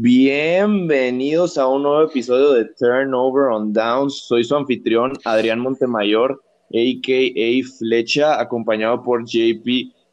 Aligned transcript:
Bienvenidos 0.00 1.58
a 1.58 1.66
un 1.66 1.82
nuevo 1.82 2.02
episodio 2.02 2.52
de 2.52 2.66
Turnover 2.66 3.48
on 3.50 3.72
Downs. 3.72 4.26
Soy 4.28 4.44
su 4.44 4.54
anfitrión 4.54 5.14
Adrián 5.24 5.58
Montemayor, 5.58 6.40
a.k.a. 6.70 7.76
Flecha, 7.76 8.40
acompañado 8.40 9.02
por 9.02 9.24
JP 9.24 9.66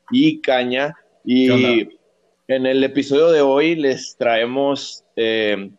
y 0.09 0.41
Caña. 0.41 0.95
Y 1.23 1.87
en 2.47 2.65
el 2.65 2.83
episodio 2.83 3.29
de 3.29 3.41
hoy 3.41 3.75
les 3.75 4.17
traemos 4.17 5.03
eh, 5.17 5.69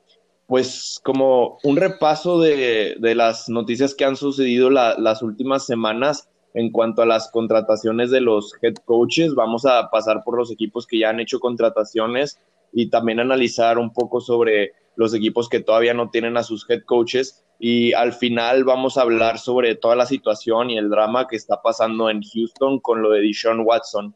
pues 0.47 1.01
como 1.03 1.59
un 1.65 1.77
repaso 1.77 2.41
de, 2.41 2.97
las 3.01 3.49
noticias 3.49 3.93
que 3.93 4.05
han 4.05 4.15
sucedido 4.15 4.71
las 4.71 5.21
últimas 5.21 5.67
semanas 5.67 6.29
en 6.55 6.71
cuanto 6.71 7.03
a 7.03 7.07
las 7.07 7.29
contrataciones 7.33 8.13
de 8.13 8.21
los 8.21 8.53
head 8.63 8.75
coaches. 8.85 9.35
Vamos 9.35 9.67
a 9.67 9.91
pasar 9.91 10.23
por 10.25 10.39
los 10.39 10.53
equipos 10.53 10.87
que 10.87 11.01
ya 11.01 11.11
han 11.11 11.19
hecho 11.19 11.41
contrataciones 11.41 12.39
y 12.73 12.91
también 12.91 13.21
analizar 13.21 13.79
un 13.79 13.93
poco 13.93 14.21
sobre 14.21 14.73
los 14.97 15.15
equipos 15.15 15.49
que 15.49 15.61
todavía 15.61 15.95
no 15.95 16.11
tienen 16.11 16.37
a 16.37 16.43
sus 16.43 16.69
head 16.69 16.83
coaches. 16.85 17.45
Y 17.59 17.93
al 17.95 18.13
final 18.13 18.65
vamos 18.65 18.99
a 18.99 19.03
hablar 19.03 19.39
sobre 19.39 19.75
toda 19.75 19.97
la 19.97 20.07
situación 20.07 20.71
y 20.71 20.77
el 20.77 20.91
drama 20.91 21.27
que 21.27 21.37
está 21.37 21.63
pasando 21.63 22.11
en 22.11 22.21
Houston 22.23 22.81
con 22.81 23.03
lo 23.03 23.11
de 23.11 23.21
Deshaun 23.21 23.61
Watson. 23.61 24.15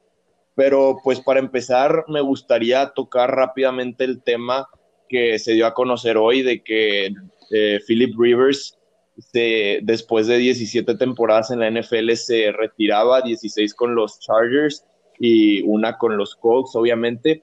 Pero 0.55 0.99
pues 1.03 1.21
para 1.21 1.41
empezar 1.41 2.05
me 2.09 2.21
gustaría 2.21 2.91
tocar 2.91 3.31
rápidamente 3.31 4.05
el 4.05 4.23
tema 4.23 4.69
que 5.09 5.39
se 5.39 5.55
dio 5.55 5.67
a 5.67 5.75
conocer 5.75 6.17
hoy 6.17 6.43
de 6.43 6.63
que 6.63 7.13
eh, 7.51 7.81
Philip 7.87 8.15
Rivers 8.19 8.77
después 9.83 10.27
de 10.27 10.39
17 10.39 10.95
temporadas 10.97 11.51
en 11.51 11.61
la 11.61 11.71
NFL 11.71 12.13
se 12.15 12.53
retiraba, 12.53 13.21
16 13.21 13.75
con 13.75 13.95
los 13.95 14.19
Chargers 14.21 14.85
y 15.19 15.63
una 15.63 15.99
con 15.99 16.17
los 16.17 16.35
Colts, 16.37 16.75
obviamente. 16.75 17.43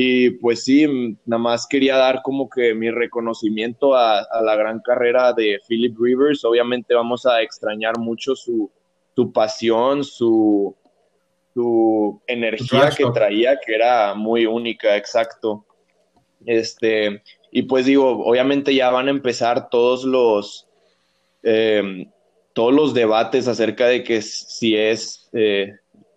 Y 0.00 0.30
pues 0.30 0.62
sí, 0.62 0.86
nada 1.26 1.42
más 1.42 1.66
quería 1.66 1.96
dar 1.96 2.22
como 2.22 2.48
que 2.48 2.72
mi 2.72 2.88
reconocimiento 2.88 3.96
a, 3.96 4.24
la 4.44 4.54
gran 4.54 4.78
carrera 4.78 5.32
de 5.32 5.58
Philip 5.66 5.98
Rivers. 5.98 6.44
Obviamente 6.44 6.94
vamos 6.94 7.26
a 7.26 7.42
extrañar 7.42 7.98
mucho 7.98 8.36
su, 8.36 8.70
su 9.16 9.32
pasión, 9.32 10.04
su, 10.04 10.72
su 11.52 12.22
energía 12.28 12.90
que 12.96 13.06
traía, 13.12 13.58
que 13.58 13.74
era 13.74 14.14
muy 14.14 14.46
única, 14.46 14.96
exacto. 14.96 15.66
Este, 16.46 17.20
y 17.50 17.62
pues 17.62 17.86
digo, 17.86 18.24
obviamente 18.24 18.72
ya 18.76 18.90
van 18.90 19.08
a 19.08 19.10
empezar 19.10 19.68
todos 19.68 20.04
los, 20.04 20.68
eh, 21.42 22.06
todos 22.52 22.72
los 22.72 22.94
debates 22.94 23.48
acerca 23.48 23.88
de 23.88 24.04
que 24.04 24.22
si 24.22 24.76
es 24.76 25.28
eh, 25.32 25.72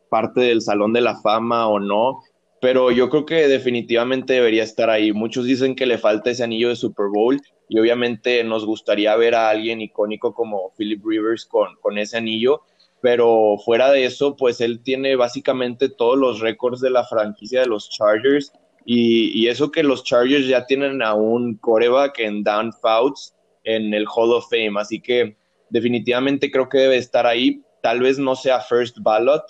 parte 0.07 0.41
del 0.41 0.61
Salón 0.61 0.93
de 0.93 1.01
la 1.01 1.19
Fama 1.19 1.67
o 1.67 1.79
no 1.79 2.21
pero 2.61 2.91
yo 2.91 3.09
creo 3.09 3.25
que 3.25 3.47
definitivamente 3.47 4.33
debería 4.33 4.63
estar 4.63 4.91
ahí. 4.91 5.11
Muchos 5.11 5.45
dicen 5.45 5.75
que 5.75 5.87
le 5.87 5.97
falta 5.97 6.29
ese 6.29 6.43
anillo 6.43 6.69
de 6.69 6.75
Super 6.75 7.07
Bowl 7.07 7.41
y 7.67 7.79
obviamente 7.79 8.43
nos 8.43 8.65
gustaría 8.65 9.15
ver 9.15 9.33
a 9.33 9.49
alguien 9.49 9.81
icónico 9.81 10.35
como 10.35 10.71
Philip 10.77 11.03
Rivers 11.03 11.43
con, 11.45 11.75
con 11.81 11.97
ese 11.97 12.17
anillo, 12.17 12.61
pero 13.01 13.57
fuera 13.65 13.89
de 13.89 14.05
eso, 14.05 14.35
pues 14.35 14.61
él 14.61 14.83
tiene 14.83 15.15
básicamente 15.15 15.89
todos 15.89 16.19
los 16.19 16.39
récords 16.39 16.81
de 16.81 16.91
la 16.91 17.03
franquicia 17.03 17.61
de 17.61 17.65
los 17.65 17.89
Chargers 17.89 18.53
y, 18.85 19.31
y 19.39 19.47
eso 19.47 19.71
que 19.71 19.81
los 19.81 20.03
Chargers 20.03 20.47
ya 20.47 20.67
tienen 20.67 21.01
a 21.01 21.15
un 21.15 21.55
coreback 21.55 22.19
en 22.19 22.43
Dan 22.43 22.71
Fouts 22.73 23.33
en 23.63 23.91
el 23.95 24.05
Hall 24.05 24.33
of 24.33 24.47
Fame, 24.51 24.79
así 24.79 25.01
que 25.01 25.35
definitivamente 25.71 26.51
creo 26.51 26.69
que 26.69 26.77
debe 26.77 26.97
estar 26.97 27.25
ahí. 27.25 27.63
Tal 27.81 28.01
vez 28.01 28.19
no 28.19 28.35
sea 28.35 28.59
first 28.59 28.99
ballot, 29.01 29.41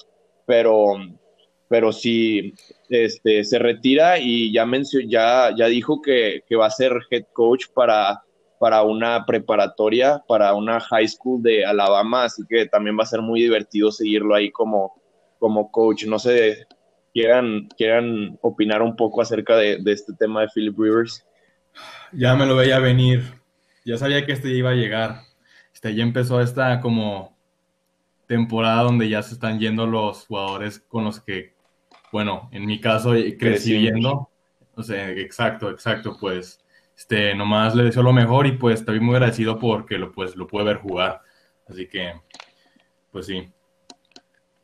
pero 0.46 0.96
pero 1.72 1.94
sí 1.94 2.54
este, 2.90 3.46
se 3.46 3.58
retira 3.58 4.20
y 4.20 4.52
ya, 4.52 4.68
ya, 5.08 5.56
ya 5.56 5.68
dijo 5.68 6.02
que, 6.02 6.44
va 6.60 6.66
a 6.66 6.70
ser 6.70 7.00
head 7.10 7.24
coach 7.32 7.68
para, 7.74 8.22
para 8.60 8.82
una 8.82 9.26
preparatoria, 9.26 10.22
para 10.28 10.54
una 10.54 10.82
high 10.82 11.08
school 11.08 11.42
de 11.42 11.66
Alabama, 11.66 12.26
así 12.26 12.44
que 12.50 12.66
también 12.66 13.00
va 13.00 13.04
a 13.04 13.06
ser 13.06 13.22
muy 13.22 13.42
divertido 13.42 13.90
seguirlo 13.90 14.36
ahí 14.36 14.52
como, 14.52 15.02
como 15.40 15.72
coach. 15.72 16.04
No 16.04 16.20
sé, 16.20 16.68
quieran, 17.14 17.70
quieran 17.78 18.38
opinar 18.42 18.82
un 18.82 18.98
poco 18.98 19.22
acerca 19.22 19.56
de, 19.56 19.82
este 19.86 20.12
tema 20.20 20.42
de 20.42 20.50
Philip 20.54 20.78
Rivers. 20.78 21.26
Ya 22.12 22.36
me 22.36 22.46
lo 22.46 22.58
veía 22.58 22.80
venir, 22.80 23.24
ya 23.86 23.98
sabía 23.98 24.26
que 24.26 24.34
este 24.34 24.50
iba 24.50 24.72
a 24.72 24.76
llegar. 24.76 25.22
Este, 25.74 25.96
ya 25.96 26.04
empezó 26.04 26.42
esta 26.42 26.82
como 26.82 27.34
temporada 28.28 28.84
donde 28.84 29.08
ya 29.08 29.24
se 29.24 29.36
están 29.36 29.58
yendo 29.58 29.88
los 29.88 30.26
jugadores 30.26 30.82
con 30.90 31.06
los 31.06 31.22
que 31.22 31.61
bueno, 32.12 32.50
en 32.52 32.66
mi 32.66 32.80
caso 32.80 33.16
eh, 33.16 33.38
crecí 33.38 33.78
viendo, 33.78 34.30
o 34.76 34.84
sea, 34.84 35.10
exacto, 35.10 35.70
exacto, 35.70 36.18
pues, 36.20 36.60
este, 36.98 37.34
nomás 37.36 37.76
le 37.76 37.84
deseo 37.84 38.04
lo 38.04 38.14
mejor 38.14 38.46
y 38.48 38.54
pues 38.54 38.80
estoy 38.80 39.00
muy 39.00 39.16
agradecido 39.16 39.58
porque 39.58 39.98
lo, 39.98 40.12
pues, 40.12 40.36
lo 40.36 40.48
pude 40.48 40.64
ver 40.64 40.78
jugar, 40.78 41.22
así 41.68 41.88
que, 41.88 42.14
pues 43.12 43.26
sí. 43.26 43.52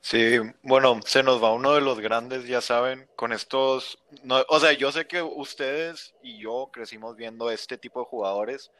Sí, 0.01 0.37
bueno, 0.61 1.01
se 1.03 1.21
nos 1.21 1.43
va 1.43 1.51
uno 1.51 1.73
de 1.73 1.81
los 1.81 1.99
grandes, 1.99 2.47
ya 2.47 2.61
saben, 2.61 3.09
con 3.17 3.33
estos, 3.33 3.99
no, 4.23 4.45
o 4.47 4.59
sea, 4.59 4.71
yo 4.71 4.91
sé 4.91 5.05
que 5.05 5.21
ustedes 5.21 6.15
y 6.23 6.37
yo 6.39 6.69
crecimos 6.71 7.17
viendo 7.17 7.51
este 7.51 7.77
tipo 7.77 7.99
de 7.99 8.05
jugadores, 8.05 8.71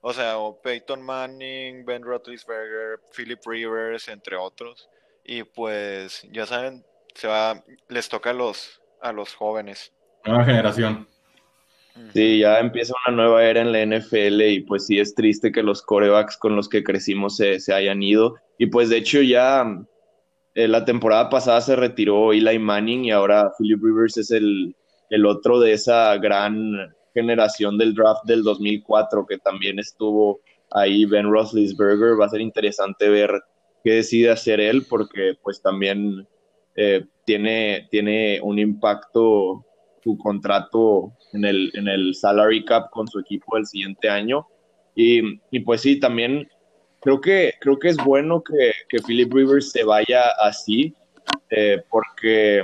o 0.00 0.12
sea, 0.12 0.36
Peyton 0.62 1.02
Manning, 1.02 1.84
Ben 1.84 2.04
Roethlisberger, 2.04 3.00
Philip 3.12 3.40
Rivers, 3.44 4.06
entre 4.06 4.36
otros, 4.36 4.88
y 5.24 5.42
pues 5.42 6.22
ya 6.30 6.46
saben, 6.46 6.84
se 7.18 7.26
va, 7.26 7.64
les 7.88 8.08
toca 8.08 8.30
a 8.30 8.32
los, 8.32 8.80
a 9.02 9.12
los 9.12 9.34
jóvenes. 9.34 9.92
Nueva 10.24 10.44
generación. 10.44 11.08
Sí, 12.12 12.38
ya 12.38 12.60
empieza 12.60 12.94
una 13.08 13.16
nueva 13.16 13.44
era 13.44 13.60
en 13.60 13.72
la 13.72 13.84
NFL 13.84 14.40
y 14.42 14.60
pues 14.60 14.86
sí 14.86 15.00
es 15.00 15.16
triste 15.16 15.50
que 15.50 15.64
los 15.64 15.82
corebacks 15.82 16.36
con 16.36 16.54
los 16.54 16.68
que 16.68 16.84
crecimos 16.84 17.36
se, 17.36 17.58
hayan 17.74 18.04
ido. 18.04 18.36
Y 18.56 18.66
pues 18.66 18.88
de 18.88 18.98
hecho 18.98 19.20
ya 19.20 19.66
eh, 20.54 20.68
la 20.68 20.84
temporada 20.84 21.28
pasada 21.28 21.60
se 21.60 21.74
retiró 21.74 22.32
Eli 22.32 22.56
Manning 22.60 23.06
y 23.06 23.10
ahora 23.10 23.50
Philip 23.58 23.82
Rivers 23.82 24.16
es 24.16 24.30
el, 24.30 24.76
el 25.10 25.26
otro 25.26 25.58
de 25.58 25.72
esa 25.72 26.16
gran 26.18 26.72
generación 27.14 27.78
del 27.78 27.94
draft 27.94 28.26
del 28.26 28.44
2004 28.44 29.26
que 29.26 29.38
también 29.38 29.80
estuvo 29.80 30.38
ahí 30.70 31.04
Ben 31.04 31.28
Roethlisberger. 31.28 32.20
Va 32.20 32.26
a 32.26 32.30
ser 32.30 32.42
interesante 32.42 33.08
ver 33.08 33.42
qué 33.82 33.94
decide 33.94 34.30
hacer 34.30 34.60
él 34.60 34.86
porque 34.88 35.34
pues 35.42 35.60
también 35.60 36.28
eh, 36.80 37.04
tiene, 37.24 37.88
tiene 37.90 38.40
un 38.40 38.56
impacto 38.56 39.66
su 40.04 40.16
contrato 40.16 41.12
en 41.32 41.44
el, 41.44 41.72
en 41.74 41.88
el 41.88 42.14
salary 42.14 42.64
cap 42.64 42.88
con 42.90 43.08
su 43.08 43.18
equipo 43.18 43.56
el 43.56 43.66
siguiente 43.66 44.08
año. 44.08 44.46
Y, 44.94 45.40
y 45.50 45.58
pues 45.60 45.80
sí, 45.80 45.98
también 45.98 46.48
creo 47.00 47.20
que, 47.20 47.54
creo 47.60 47.80
que 47.80 47.88
es 47.88 47.96
bueno 47.96 48.44
que, 48.44 48.72
que 48.88 49.02
Philip 49.02 49.32
Rivers 49.34 49.72
se 49.72 49.82
vaya 49.82 50.22
así, 50.40 50.94
eh, 51.50 51.82
porque 51.90 52.62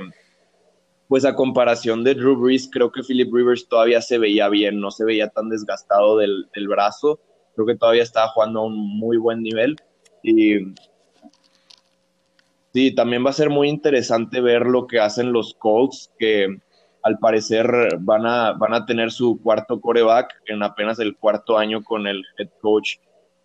pues 1.09 1.25
a 1.25 1.35
comparación 1.35 2.05
de 2.05 2.15
Drew 2.15 2.37
Brees, 2.37 2.69
creo 2.71 2.93
que 2.93 3.03
Philip 3.03 3.33
Rivers 3.33 3.67
todavía 3.67 4.01
se 4.01 4.17
veía 4.17 4.47
bien, 4.47 4.79
no 4.79 4.91
se 4.91 5.03
veía 5.03 5.27
tan 5.27 5.49
desgastado 5.49 6.17
del, 6.17 6.47
del 6.55 6.69
brazo, 6.69 7.19
creo 7.53 7.67
que 7.67 7.75
todavía 7.75 8.03
estaba 8.03 8.29
jugando 8.29 8.61
a 8.61 8.65
un 8.67 8.77
muy 8.97 9.17
buen 9.17 9.41
nivel. 9.41 9.75
Y, 10.23 10.73
Sí, 12.75 12.93
también 12.93 13.25
va 13.25 13.29
a 13.29 13.33
ser 13.33 13.49
muy 13.49 13.69
interesante 13.69 14.41
ver 14.41 14.65
lo 14.65 14.85
que 14.85 14.99
hacen 14.99 15.31
los 15.31 15.53
Colts, 15.53 16.11
que 16.19 16.57
al 17.03 17.17
parecer 17.19 17.65
van 18.01 18.25
a, 18.25 18.51
van 18.51 18.73
a 18.73 18.85
tener 18.85 19.11
su 19.11 19.39
cuarto 19.41 19.79
coreback 19.79 20.33
en 20.47 20.61
apenas 20.61 20.99
el 20.99 21.15
cuarto 21.15 21.57
año 21.57 21.81
con 21.81 22.05
el 22.05 22.21
head 22.37 22.49
coach 22.59 22.97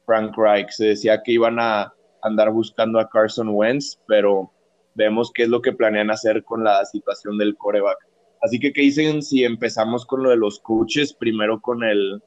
Frank 0.04 0.36
Reich. 0.36 0.70
Se 0.70 0.86
decía 0.86 1.22
que 1.22 1.30
iban 1.30 1.60
a 1.60 1.94
andar 2.24 2.50
buscando 2.50 2.98
a 2.98 3.08
Carson 3.08 3.50
Wentz, 3.50 4.00
pero 4.08 4.50
vemos 4.96 5.30
qué 5.32 5.44
es 5.44 5.48
lo 5.48 5.62
que 5.62 5.74
planean 5.74 6.10
hacer 6.10 6.42
con 6.42 6.64
la 6.64 6.84
situación 6.84 7.38
del 7.38 7.56
coreback. 7.56 7.98
Así 8.42 8.58
que, 8.58 8.72
¿qué 8.72 8.80
dicen 8.80 9.22
si 9.22 9.44
empezamos 9.44 10.06
con 10.06 10.24
lo 10.24 10.30
de 10.30 10.38
los 10.38 10.58
coaches? 10.58 11.12
Primero 11.12 11.60
con, 11.60 11.84
el, 11.84 12.20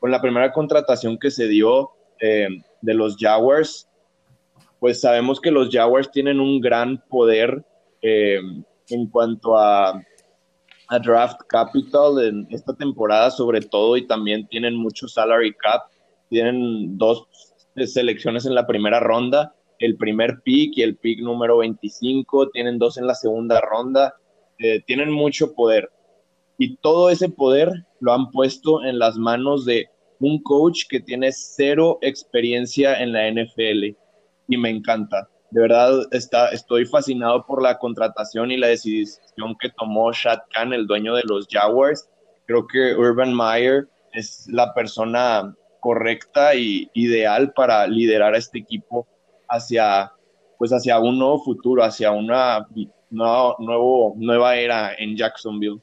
con 0.00 0.10
la 0.10 0.20
primera 0.20 0.52
contratación 0.52 1.16
que 1.16 1.30
se 1.30 1.48
dio 1.48 1.92
eh, 2.20 2.48
de 2.82 2.92
los 2.92 3.16
Jaguars 3.18 3.88
pues 4.80 5.00
sabemos 5.00 5.40
que 5.40 5.50
los 5.50 5.70
Jaguars 5.70 6.10
tienen 6.10 6.40
un 6.40 6.60
gran 6.60 7.02
poder 7.08 7.64
eh, 8.02 8.40
en 8.88 9.06
cuanto 9.08 9.56
a, 9.58 10.02
draft 11.02 11.40
capital 11.48 12.24
en 12.24 12.46
esta 12.50 12.72
temporada 12.72 13.28
sobre 13.32 13.60
todo 13.60 13.96
y 13.96 14.06
también 14.06 14.46
tienen 14.46 14.76
mucho 14.76 15.08
salary 15.08 15.52
cap. 15.54 15.90
Tienen 16.28 16.96
dos 16.96 17.26
selecciones 17.74 18.46
en 18.46 18.54
la 18.54 18.68
primera 18.68 19.00
ronda, 19.00 19.52
el 19.80 19.96
primer 19.96 20.42
pick 20.44 20.76
y 20.76 20.82
el 20.82 20.96
pick 20.96 21.20
número 21.20 21.58
25, 21.58 22.50
tienen 22.50 22.78
dos 22.78 22.98
en 22.98 23.06
la 23.08 23.16
segunda 23.16 23.60
ronda, 23.60 24.14
eh, 24.58 24.80
tienen 24.86 25.10
mucho 25.10 25.54
poder. 25.54 25.90
Y 26.56 26.76
todo 26.76 27.10
ese 27.10 27.28
poder 27.28 27.72
lo 27.98 28.12
han 28.12 28.30
puesto 28.30 28.84
en 28.84 29.00
las 29.00 29.16
manos 29.16 29.64
de 29.64 29.88
un 30.20 30.40
coach 30.42 30.82
que 30.88 31.00
tiene 31.00 31.32
cero 31.32 31.98
experiencia 32.00 33.02
en 33.02 33.12
la 33.12 33.28
NFL 33.28 33.96
y 34.48 34.56
me 34.56 34.70
encanta. 34.70 35.28
De 35.50 35.60
verdad, 35.60 36.02
está, 36.10 36.48
estoy 36.48 36.86
fascinado 36.86 37.46
por 37.46 37.62
la 37.62 37.78
contratación 37.78 38.50
y 38.50 38.56
la 38.56 38.68
decisión 38.68 39.56
que 39.60 39.70
tomó 39.70 40.12
Shad 40.12 40.40
Khan, 40.52 40.72
el 40.72 40.86
dueño 40.86 41.14
de 41.14 41.22
los 41.24 41.46
Jaguars. 41.48 42.08
creo 42.46 42.66
que 42.66 42.94
Urban 42.94 43.34
Meyer 43.34 43.88
es 44.12 44.46
la 44.50 44.72
persona 44.74 45.54
correcta 45.80 46.54
y 46.54 46.90
ideal 46.94 47.52
para 47.52 47.86
liderar 47.86 48.34
a 48.34 48.38
este 48.38 48.58
equipo 48.58 49.06
hacia, 49.48 50.12
pues 50.58 50.72
hacia 50.72 50.98
un 50.98 51.18
nuevo 51.18 51.42
futuro, 51.44 51.84
hacia 51.84 52.10
una 52.10 52.66
nuevo, 53.10 54.14
nueva 54.16 54.56
era 54.56 54.94
en 54.94 55.16
Jacksonville. 55.16 55.80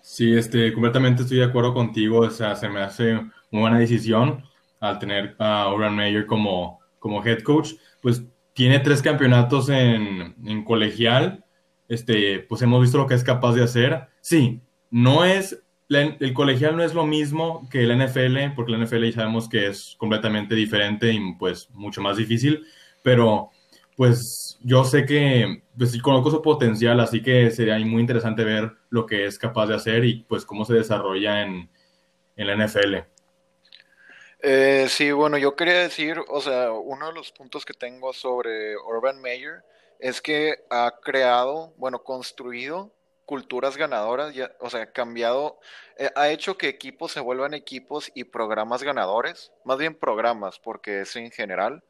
Sí, 0.00 0.34
este, 0.36 0.72
completamente 0.72 1.22
estoy 1.22 1.38
de 1.38 1.44
acuerdo 1.44 1.74
contigo. 1.74 2.20
O 2.20 2.30
sea, 2.30 2.56
se 2.56 2.68
me 2.68 2.80
hace 2.80 3.12
una 3.50 3.60
buena 3.60 3.78
decisión 3.78 4.42
al 4.80 4.98
tener 4.98 5.36
a 5.38 5.72
Urban 5.72 5.94
Meyer 5.94 6.26
como, 6.26 6.80
como 7.02 7.22
head 7.22 7.40
coach. 7.42 7.72
Pues 8.00 8.22
tiene 8.54 8.78
tres 8.78 9.02
campeonatos 9.02 9.68
en, 9.68 10.36
en 10.46 10.64
colegial. 10.64 11.44
Este, 11.88 12.38
pues 12.38 12.62
hemos 12.62 12.80
visto 12.80 12.96
lo 12.96 13.06
que 13.06 13.14
es 13.14 13.24
capaz 13.24 13.54
de 13.54 13.64
hacer. 13.64 14.08
Sí, 14.20 14.62
no 14.90 15.24
es 15.24 15.62
el 15.98 16.32
colegial 16.32 16.76
no 16.76 16.82
es 16.82 16.94
lo 16.94 17.06
mismo 17.06 17.68
que 17.70 17.82
el 17.82 17.96
NFL, 17.96 18.54
porque 18.54 18.72
el 18.72 18.82
NFL 18.82 19.04
ya 19.04 19.12
sabemos 19.12 19.48
que 19.48 19.66
es 19.66 19.94
completamente 19.98 20.54
diferente 20.54 21.12
y 21.12 21.34
pues 21.34 21.68
mucho 21.70 22.00
más 22.00 22.16
difícil, 22.16 22.64
pero 23.02 23.50
pues 23.96 24.58
yo 24.62 24.84
sé 24.84 25.04
que 25.04 25.64
pues 25.76 26.00
conozco 26.00 26.30
su 26.30 26.40
potencial, 26.40 26.98
así 27.00 27.22
que 27.22 27.50
sería 27.50 27.78
muy 27.80 28.00
interesante 28.00 28.44
ver 28.44 28.72
lo 28.88 29.04
que 29.04 29.26
es 29.26 29.38
capaz 29.38 29.66
de 29.66 29.74
hacer 29.74 30.04
y 30.04 30.24
pues 30.28 30.44
cómo 30.44 30.64
se 30.64 30.74
desarrolla 30.74 31.42
en, 31.42 31.68
en 32.36 32.46
la 32.46 32.66
NFL. 32.66 33.11
Eh, 34.42 34.86
sí, 34.88 35.12
bueno, 35.12 35.38
yo 35.38 35.54
quería 35.54 35.78
decir, 35.78 36.20
o 36.28 36.40
sea, 36.40 36.72
uno 36.72 37.06
de 37.06 37.12
los 37.12 37.30
puntos 37.30 37.64
que 37.64 37.74
tengo 37.74 38.12
sobre 38.12 38.76
Urban 38.76 39.20
Meyer 39.20 39.62
es 40.00 40.20
que 40.20 40.64
ha 40.68 40.98
creado, 41.00 41.72
bueno, 41.76 42.02
construido 42.02 42.92
culturas 43.24 43.76
ganadoras, 43.76 44.34
ya, 44.34 44.50
o 44.58 44.68
sea, 44.68 44.90
cambiado, 44.90 45.60
eh, 45.96 46.10
ha 46.16 46.28
hecho 46.28 46.58
que 46.58 46.68
equipos 46.68 47.12
se 47.12 47.20
vuelvan 47.20 47.54
equipos 47.54 48.10
y 48.14 48.24
programas 48.24 48.82
ganadores, 48.82 49.52
más 49.64 49.78
bien 49.78 49.94
programas, 49.94 50.58
porque 50.58 51.02
es 51.02 51.14
en 51.14 51.30
general, 51.30 51.84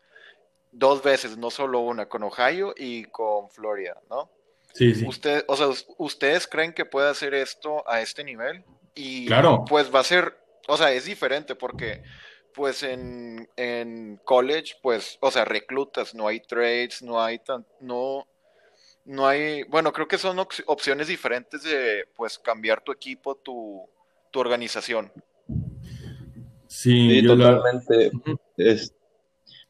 dos 0.72 1.02
veces, 1.02 1.38
no 1.38 1.50
solo 1.50 1.80
una, 1.80 2.06
con 2.06 2.22
Ohio 2.22 2.74
y 2.76 3.04
con 3.04 3.48
Florida, 3.50 3.98
¿no? 4.10 4.30
Sí, 4.74 4.94
sí. 4.94 5.06
Usted, 5.06 5.44
o 5.48 5.56
sea, 5.56 5.68
¿ustedes 5.96 6.46
creen 6.46 6.74
que 6.74 6.84
puede 6.84 7.08
hacer 7.08 7.32
esto 7.32 7.82
a 7.88 8.02
este 8.02 8.24
nivel? 8.24 8.62
Y 8.94 9.26
claro. 9.26 9.64
pues 9.66 9.94
va 9.94 10.00
a 10.00 10.04
ser, 10.04 10.38
o 10.68 10.76
sea, 10.76 10.92
es 10.92 11.06
diferente 11.06 11.54
porque 11.54 12.02
pues 12.54 12.82
en, 12.82 13.48
en 13.56 14.20
college, 14.24 14.74
pues, 14.82 15.18
o 15.20 15.30
sea, 15.30 15.44
reclutas, 15.44 16.14
no 16.14 16.28
hay 16.28 16.40
trades, 16.40 17.02
no 17.02 17.22
hay 17.22 17.38
tan, 17.38 17.66
no, 17.80 18.26
no 19.04 19.26
hay, 19.26 19.64
bueno, 19.64 19.92
creo 19.92 20.08
que 20.08 20.18
son 20.18 20.38
opciones 20.38 21.08
diferentes 21.08 21.62
de, 21.62 22.04
pues, 22.16 22.38
cambiar 22.38 22.82
tu 22.82 22.92
equipo, 22.92 23.34
tu, 23.36 23.88
tu 24.30 24.40
organización. 24.40 25.12
Sí, 26.66 27.22
totalmente. 27.26 28.10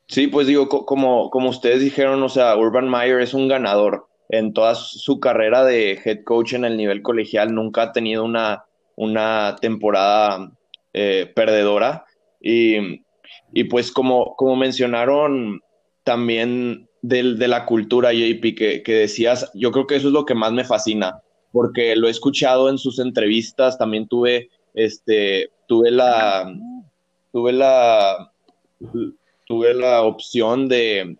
sí, 0.06 0.28
pues 0.28 0.46
digo, 0.46 0.68
como, 0.68 1.30
como 1.30 1.50
ustedes 1.50 1.80
dijeron, 1.80 2.22
o 2.22 2.28
sea, 2.28 2.56
Urban 2.56 2.88
Meyer 2.88 3.20
es 3.20 3.34
un 3.34 3.48
ganador. 3.48 4.06
En 4.28 4.54
toda 4.54 4.74
su 4.76 5.18
carrera 5.18 5.64
de 5.64 6.00
head 6.04 6.22
coach 6.24 6.54
en 6.54 6.64
el 6.64 6.76
nivel 6.76 7.02
colegial 7.02 7.52
nunca 7.54 7.82
ha 7.82 7.92
tenido 7.92 8.24
una, 8.24 8.64
una 8.94 9.56
temporada 9.60 10.52
eh, 10.92 11.30
perdedora. 11.34 12.06
Y, 12.42 13.04
y, 13.52 13.64
pues 13.64 13.92
como, 13.92 14.34
como 14.36 14.56
mencionaron 14.56 15.60
también 16.04 16.88
de 17.02 17.48
la 17.48 17.64
cultura, 17.66 18.12
JP, 18.12 18.54
que, 18.54 18.82
que 18.82 18.94
decías, 18.94 19.50
yo 19.54 19.72
creo 19.72 19.86
que 19.86 19.96
eso 19.96 20.08
es 20.08 20.12
lo 20.12 20.24
que 20.24 20.34
más 20.34 20.52
me 20.52 20.64
fascina, 20.64 21.20
porque 21.52 21.96
lo 21.96 22.08
he 22.08 22.10
escuchado 22.10 22.68
en 22.68 22.78
sus 22.78 22.98
entrevistas, 22.98 23.76
también 23.76 24.06
tuve, 24.06 24.50
este, 24.74 25.50
tuve 25.66 25.90
la, 25.90 26.52
tuve 27.32 27.52
la, 27.52 28.32
tuve 29.46 29.74
la 29.74 30.02
opción 30.02 30.68
de, 30.68 31.16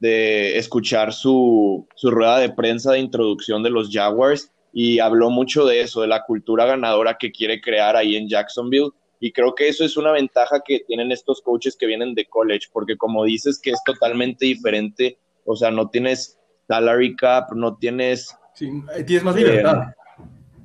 de 0.00 0.58
escuchar 0.58 1.12
su, 1.12 1.86
su 1.94 2.10
rueda 2.10 2.38
de 2.38 2.50
prensa 2.50 2.92
de 2.92 2.98
introducción 2.98 3.62
de 3.62 3.70
los 3.70 3.90
Jaguars 3.90 4.50
y 4.72 4.98
habló 4.98 5.30
mucho 5.30 5.64
de 5.64 5.80
eso, 5.80 6.02
de 6.02 6.08
la 6.08 6.24
cultura 6.24 6.66
ganadora 6.66 7.16
que 7.18 7.32
quiere 7.32 7.60
crear 7.60 7.96
ahí 7.96 8.16
en 8.16 8.28
Jacksonville 8.28 8.90
y 9.24 9.32
creo 9.32 9.54
que 9.54 9.68
eso 9.68 9.86
es 9.86 9.96
una 9.96 10.12
ventaja 10.12 10.60
que 10.62 10.80
tienen 10.80 11.10
estos 11.10 11.40
coaches 11.40 11.76
que 11.76 11.86
vienen 11.86 12.14
de 12.14 12.26
college, 12.26 12.68
porque 12.70 12.98
como 12.98 13.24
dices 13.24 13.58
que 13.58 13.70
es 13.70 13.82
totalmente 13.82 14.44
diferente, 14.44 15.16
o 15.46 15.56
sea, 15.56 15.70
no 15.70 15.88
tienes 15.88 16.38
salary 16.68 17.16
cap, 17.16 17.50
no 17.54 17.74
tienes... 17.78 18.36
Sí, 18.52 18.70
tienes 19.06 19.24
más 19.24 19.34
libertad. 19.34 19.78
Eh, 19.88 20.24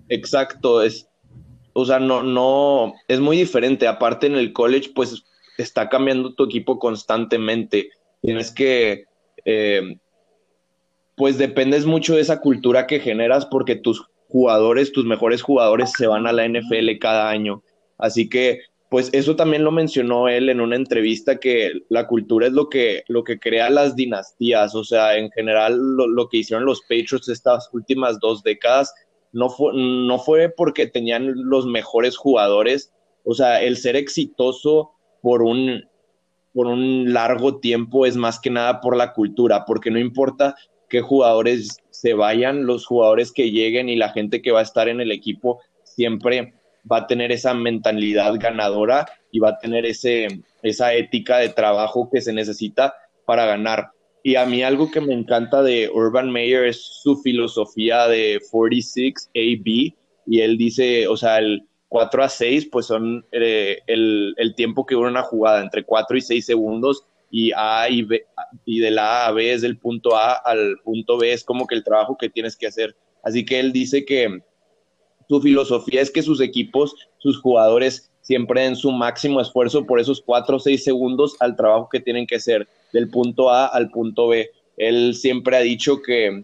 exacto, 0.09 0.83
es, 0.83 1.07
o 1.71 1.85
sea, 1.85 1.99
no, 1.99 2.21
no, 2.21 2.95
es 3.07 3.21
muy 3.21 3.37
diferente. 3.37 3.87
Aparte 3.87 4.27
en 4.27 4.35
el 4.35 4.51
college, 4.51 4.91
pues 4.93 5.23
está 5.57 5.87
cambiando 5.87 6.33
tu 6.33 6.43
equipo 6.43 6.79
constantemente. 6.79 7.91
Tienes 8.21 8.51
que, 8.51 9.05
eh, 9.45 9.97
pues 11.15 11.37
dependes 11.37 11.85
mucho 11.85 12.15
de 12.15 12.21
esa 12.23 12.41
cultura 12.41 12.87
que 12.87 12.99
generas 12.99 13.45
porque 13.45 13.77
tus 13.77 14.05
jugadores, 14.27 14.91
tus 14.91 15.05
mejores 15.05 15.41
jugadores 15.41 15.93
se 15.97 16.07
van 16.07 16.27
a 16.27 16.33
la 16.33 16.45
NFL 16.45 16.97
cada 16.99 17.29
año. 17.29 17.63
Así 17.99 18.29
que, 18.29 18.61
pues 18.89 19.09
eso 19.13 19.35
también 19.35 19.63
lo 19.63 19.71
mencionó 19.71 20.27
él 20.27 20.49
en 20.49 20.61
una 20.61 20.75
entrevista, 20.75 21.39
que 21.39 21.83
la 21.89 22.07
cultura 22.07 22.47
es 22.47 22.53
lo 22.53 22.69
que, 22.69 23.03
lo 23.07 23.23
que 23.23 23.37
crea 23.37 23.69
las 23.69 23.95
dinastías. 23.95 24.73
O 24.73 24.83
sea, 24.83 25.17
en 25.17 25.29
general 25.31 25.77
lo, 25.77 26.27
que 26.29 26.37
hicieron 26.37 26.65
los 26.65 26.81
Patriots 26.81 27.29
estas 27.29 27.69
últimas 27.71 28.19
dos 28.19 28.41
décadas 28.41 28.93
no 29.31 29.49
fue, 29.49 29.73
no 29.75 30.17
fue 30.17 30.49
porque 30.49 30.87
tenían 30.87 31.33
los 31.35 31.67
mejores 31.67 32.17
jugadores. 32.17 32.91
O 33.25 33.35
sea, 33.35 33.61
el 33.61 33.77
ser 33.77 33.95
exitoso 33.95 34.91
por 35.21 35.43
un, 35.43 35.83
por 36.53 36.65
un 36.65 37.13
largo 37.13 37.59
tiempo 37.59 38.07
es 38.07 38.15
más 38.15 38.39
que 38.39 38.49
nada 38.49 38.81
por 38.81 38.95
la 38.95 39.13
cultura, 39.13 39.65
porque 39.65 39.91
no 39.91 39.99
importa 39.99 40.55
qué 40.87 41.01
jugadores 41.01 41.77
se 41.91 42.13
vayan, 42.13 42.65
los 42.65 42.87
jugadores 42.87 43.31
que 43.31 43.51
lleguen 43.51 43.89
y 43.89 43.95
la 43.95 44.09
gente 44.09 44.41
que 44.41 44.51
va 44.51 44.61
a 44.61 44.63
estar 44.63 44.87
en 44.87 45.01
el 45.01 45.11
equipo 45.11 45.59
siempre 45.83 46.53
va 46.89 46.97
a 46.97 47.07
tener 47.07 47.31
esa 47.31 47.53
mentalidad 47.53 48.33
ganadora 48.39 49.07
y 49.31 49.39
va 49.39 49.49
a 49.49 49.59
tener 49.59 49.85
ese, 49.85 50.27
esa 50.63 50.93
ética 50.93 51.37
de 51.37 51.49
trabajo 51.49 52.09
que 52.11 52.21
se 52.21 52.33
necesita 52.33 52.93
para 53.25 53.45
ganar. 53.45 53.91
Y 54.23 54.35
a 54.35 54.45
mí 54.45 54.63
algo 54.63 54.91
que 54.91 55.01
me 55.01 55.13
encanta 55.13 55.61
de 55.63 55.89
Urban 55.89 56.31
Meyer 56.31 56.65
es 56.65 56.81
su 56.81 57.17
filosofía 57.17 58.07
de 58.07 58.41
46 58.51 59.29
AB 59.35 59.95
y 60.25 60.41
él 60.41 60.57
dice, 60.57 61.07
o 61.07 61.15
sea, 61.15 61.39
el 61.39 61.63
4 61.87 62.23
a 62.23 62.29
6 62.29 62.69
pues 62.71 62.85
son 62.85 63.25
eh, 63.31 63.79
el, 63.87 64.33
el, 64.37 64.55
tiempo 64.55 64.85
que 64.85 64.95
dura 64.95 65.09
una 65.09 65.23
jugada, 65.23 65.61
entre 65.61 65.83
4 65.83 66.17
y 66.17 66.21
6 66.21 66.45
segundos 66.45 67.05
y 67.31 67.51
A 67.55 67.89
y 67.89 68.03
B, 68.03 68.25
y 68.65 68.79
de 68.79 68.91
la 68.91 69.25
A 69.25 69.27
a 69.27 69.31
B 69.31 69.53
es 69.53 69.61
del 69.61 69.77
punto 69.77 70.15
A 70.15 70.33
al 70.33 70.77
punto 70.83 71.17
B, 71.17 71.31
es 71.31 71.43
como 71.43 71.67
que 71.67 71.75
el 71.75 71.83
trabajo 71.83 72.17
que 72.17 72.29
tienes 72.29 72.55
que 72.55 72.67
hacer. 72.67 72.95
Así 73.23 73.45
que 73.45 73.59
él 73.59 73.71
dice 73.71 74.05
que 74.05 74.41
su 75.29 75.39
filosofía 75.39 76.01
es 76.01 76.09
que 76.09 76.23
sus 76.23 76.41
equipos, 76.41 76.95
sus 77.19 77.39
jugadores 77.39 78.11
siempre 78.21 78.63
den 78.63 78.75
su 78.75 78.91
máximo 78.91 79.39
esfuerzo 79.39 79.85
por 79.85 79.99
esos 79.99 80.21
cuatro 80.21 80.57
o 80.57 80.59
seis 80.59 80.83
segundos 80.83 81.37
al 81.39 81.55
trabajo 81.55 81.87
que 81.91 81.99
tienen 81.99 82.25
que 82.25 82.37
hacer 82.37 82.67
del 82.91 83.09
punto 83.09 83.51
A 83.51 83.67
al 83.67 83.91
punto 83.91 84.27
B. 84.27 84.49
Él 84.75 85.13
siempre 85.13 85.55
ha 85.55 85.61
dicho 85.61 86.01
que, 86.01 86.43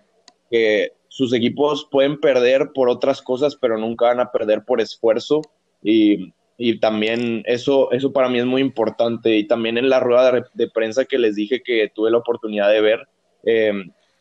sus 1.08 1.34
equipos 1.34 1.88
pueden 1.90 2.20
perder 2.20 2.72
por 2.74 2.90
otras 2.90 3.22
cosas, 3.22 3.56
pero 3.56 3.78
nunca 3.78 4.06
van 4.06 4.20
a 4.20 4.32
perder 4.32 4.64
por 4.66 4.82
esfuerzo. 4.82 5.42
Y, 5.82 6.34
también 6.80 7.44
eso, 7.46 7.92
eso 7.92 8.14
para 8.14 8.30
mí 8.30 8.40
es 8.40 8.46
muy 8.46 8.62
importante. 8.62 9.36
Y 9.36 9.48
también 9.48 9.78
en 9.78 9.90
la 9.90 10.00
rueda 10.00 10.46
de, 10.54 10.70
prensa 10.70 11.06
que 11.06 11.18
les 11.18 11.36
dije 11.36 11.62
que 11.64 11.90
tuve 11.94 12.12
la 12.12 12.18
oportunidad 12.18 12.70
de 12.70 12.82
ver, 12.82 13.08
eh, 13.44 13.74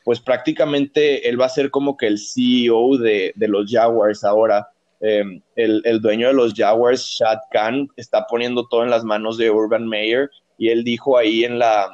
pues 0.04 0.20
prácticamente 0.20 1.28
él 1.28 1.40
va 1.40 1.46
a 1.46 1.50
ser 1.50 1.70
como 1.70 1.96
que 1.96 2.06
el 2.06 2.18
CEO 2.18 2.98
de, 2.98 3.32
los 3.36 3.70
Jaguars 3.70 4.22
ahora. 4.22 4.68
Em, 5.00 5.42
el, 5.56 6.00
dueño 6.00 6.28
de 6.28 6.34
los 6.34 6.54
Jaguars, 6.54 7.02
Shad 7.02 7.38
Khan, 7.50 7.88
está 7.96 8.26
poniendo 8.26 8.66
todo 8.68 8.84
en 8.84 8.90
las 8.90 9.04
manos 9.04 9.36
de 9.36 9.50
Urban 9.50 9.86
Meyer 9.86 10.30
y 10.56 10.68
él 10.68 10.84
dijo 10.84 11.18
ahí 11.18 11.44
en 11.44 11.58
la, 11.58 11.90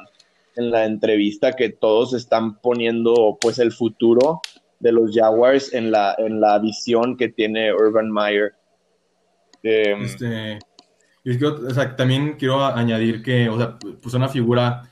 en 0.55 0.71
la 0.71 0.85
entrevista 0.85 1.53
que 1.53 1.69
todos 1.69 2.13
están 2.13 2.59
poniendo 2.59 3.37
pues 3.41 3.59
el 3.59 3.71
futuro 3.71 4.41
de 4.79 4.91
los 4.91 5.11
Jaguars 5.13 5.73
en 5.73 5.91
la, 5.91 6.15
en 6.17 6.39
la 6.39 6.59
visión 6.59 7.17
que 7.17 7.29
tiene 7.29 7.73
Urban 7.73 8.11
Meyer. 8.11 8.53
Em, 9.63 10.03
este, 10.03 10.59
también 11.97 12.35
quiero 12.37 12.63
añadir 12.65 13.21
que, 13.21 13.49
o 13.49 13.57
sea, 13.57 13.77
pues 14.01 14.13
una 14.13 14.27
figura 14.27 14.83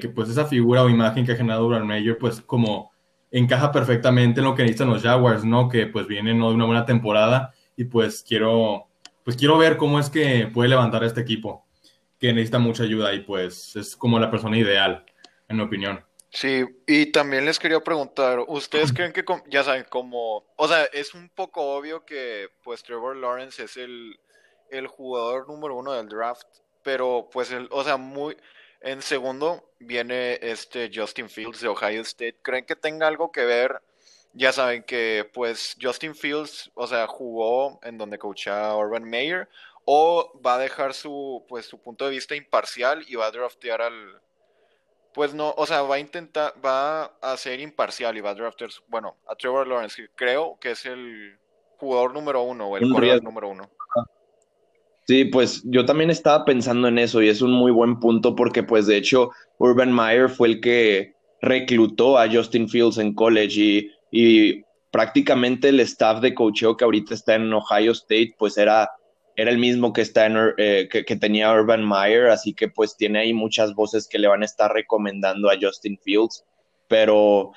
que, 0.00 0.08
pues 0.08 0.28
esa 0.28 0.46
figura 0.46 0.82
o 0.82 0.88
imagen 0.88 1.24
que 1.24 1.32
ha 1.32 1.36
generado 1.36 1.66
Urban 1.66 1.86
Meyer, 1.86 2.18
pues 2.18 2.40
como 2.40 2.92
encaja 3.30 3.72
perfectamente 3.72 4.40
en 4.40 4.46
lo 4.46 4.54
que 4.54 4.62
necesitan 4.62 4.90
los 4.90 5.02
Jaguars, 5.02 5.44
¿no? 5.44 5.68
Que 5.68 5.86
pues 5.86 6.06
vienen 6.06 6.38
de 6.38 6.44
una 6.44 6.64
buena 6.66 6.84
temporada 6.84 7.54
y 7.76 7.84
pues 7.84 8.22
quiero, 8.26 8.88
pues 9.24 9.36
quiero 9.36 9.56
ver 9.58 9.76
cómo 9.76 9.98
es 9.98 10.10
que 10.10 10.48
puede 10.52 10.68
levantar 10.68 11.02
a 11.02 11.06
este 11.06 11.22
equipo, 11.22 11.66
que 12.18 12.32
necesita 12.32 12.58
mucha 12.58 12.82
ayuda 12.82 13.14
y 13.14 13.20
pues 13.20 13.76
es 13.76 13.96
como 13.96 14.18
la 14.18 14.30
persona 14.30 14.58
ideal, 14.58 15.04
en 15.48 15.56
mi 15.56 15.62
opinión. 15.62 16.04
Sí, 16.30 16.64
y 16.86 17.06
también 17.12 17.44
les 17.44 17.58
quería 17.58 17.80
preguntar, 17.80 18.40
¿ustedes 18.48 18.92
creen 18.92 19.12
que, 19.12 19.22
ya 19.50 19.64
saben, 19.64 19.84
como, 19.90 20.44
o 20.56 20.68
sea, 20.68 20.84
es 20.84 21.12
un 21.12 21.28
poco 21.28 21.76
obvio 21.76 22.06
que 22.06 22.48
pues 22.62 22.82
Trevor 22.82 23.16
Lawrence 23.16 23.62
es 23.64 23.76
el, 23.76 24.18
el 24.70 24.86
jugador 24.86 25.46
número 25.46 25.76
uno 25.76 25.92
del 25.92 26.08
draft, 26.08 26.46
pero 26.82 27.28
pues, 27.30 27.50
el, 27.52 27.68
o 27.70 27.84
sea, 27.84 27.98
muy, 27.98 28.36
en 28.82 29.02
segundo 29.02 29.64
viene 29.78 30.38
este 30.42 30.90
Justin 30.92 31.28
Fields 31.28 31.60
de 31.60 31.68
Ohio 31.68 32.02
State. 32.02 32.36
¿Creen 32.42 32.64
que 32.64 32.76
tenga 32.76 33.06
algo 33.06 33.32
que 33.32 33.44
ver? 33.44 33.80
Ya 34.34 34.52
saben 34.52 34.82
que 34.82 35.28
pues 35.32 35.76
Justin 35.80 36.14
Fields, 36.14 36.70
o 36.74 36.86
sea, 36.86 37.06
jugó 37.06 37.80
en 37.82 37.98
donde 37.98 38.18
coachaba 38.18 38.76
Urban 38.76 39.04
Meyer, 39.04 39.48
o 39.84 40.32
va 40.44 40.54
a 40.54 40.58
dejar 40.58 40.94
su, 40.94 41.44
pues, 41.48 41.66
su 41.66 41.78
punto 41.78 42.04
de 42.04 42.12
vista 42.12 42.34
imparcial 42.34 43.04
y 43.08 43.16
va 43.16 43.26
a 43.26 43.30
draftear 43.30 43.82
al, 43.82 44.20
pues 45.12 45.34
no, 45.34 45.54
o 45.56 45.66
sea, 45.66 45.82
va 45.82 45.96
a 45.96 45.98
intentar, 45.98 46.54
va 46.64 47.04
a 47.20 47.36
ser 47.36 47.60
imparcial 47.60 48.16
y 48.16 48.20
va 48.20 48.30
a 48.30 48.34
draftear, 48.34 48.70
bueno, 48.88 49.16
a 49.26 49.34
Trevor 49.34 49.66
Lawrence, 49.66 50.00
que 50.00 50.08
creo 50.14 50.56
que 50.60 50.70
es 50.70 50.86
el 50.86 51.38
jugador 51.78 52.14
número 52.14 52.42
uno 52.42 52.68
o 52.68 52.76
el 52.76 52.84
jugador 52.84 53.22
número 53.22 53.48
uno. 53.48 53.70
Sí, 55.06 55.24
pues 55.24 55.62
yo 55.64 55.84
también 55.84 56.10
estaba 56.10 56.44
pensando 56.44 56.88
en 56.88 56.98
eso 56.98 57.22
y 57.22 57.28
es 57.28 57.42
un 57.42 57.52
muy 57.52 57.72
buen 57.72 57.98
punto 57.98 58.36
porque 58.36 58.62
pues 58.62 58.86
de 58.86 58.96
hecho 58.96 59.30
Urban 59.58 59.92
Meyer 59.92 60.28
fue 60.28 60.48
el 60.48 60.60
que 60.60 61.14
reclutó 61.40 62.18
a 62.18 62.30
Justin 62.30 62.68
Fields 62.68 62.98
en 62.98 63.14
college 63.14 63.60
y, 63.60 63.90
y 64.12 64.64
prácticamente 64.92 65.70
el 65.70 65.80
staff 65.80 66.20
de 66.20 66.34
coacheo 66.34 66.76
que 66.76 66.84
ahorita 66.84 67.14
está 67.14 67.34
en 67.34 67.52
Ohio 67.52 67.92
State 67.92 68.34
pues 68.38 68.56
era 68.56 68.88
era 69.36 69.50
el 69.50 69.58
mismo 69.58 69.92
que, 69.92 70.02
está 70.02 70.26
en, 70.26 70.36
eh, 70.58 70.88
que, 70.90 71.16
tenía 71.16 71.52
Urban 71.52 71.86
Meyer, 71.86 72.26
así 72.26 72.52
que 72.52 72.68
pues 72.68 72.96
tiene 72.96 73.20
ahí 73.20 73.32
muchas 73.32 73.74
voces 73.74 74.06
que 74.08 74.18
le 74.18 74.28
van 74.28 74.42
a 74.42 74.46
estar 74.46 74.72
recomendando 74.72 75.50
a 75.50 75.56
Justin 75.60 75.98
Fields, 76.02 76.44
pero 76.88 77.52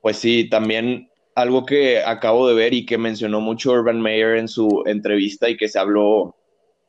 pues 0.00 0.16
sí, 0.16 0.48
también 0.48 1.08
algo 1.34 1.64
que 1.64 2.02
acabo 2.02 2.48
de 2.48 2.54
ver 2.54 2.74
y 2.74 2.84
que 2.84 2.98
mencionó 2.98 3.40
mucho 3.40 3.72
Urban 3.72 4.00
Meyer 4.00 4.36
en 4.36 4.48
su 4.48 4.82
entrevista 4.86 5.48
y 5.48 5.56
que 5.56 5.68
se 5.68 5.78
habló 5.78 6.34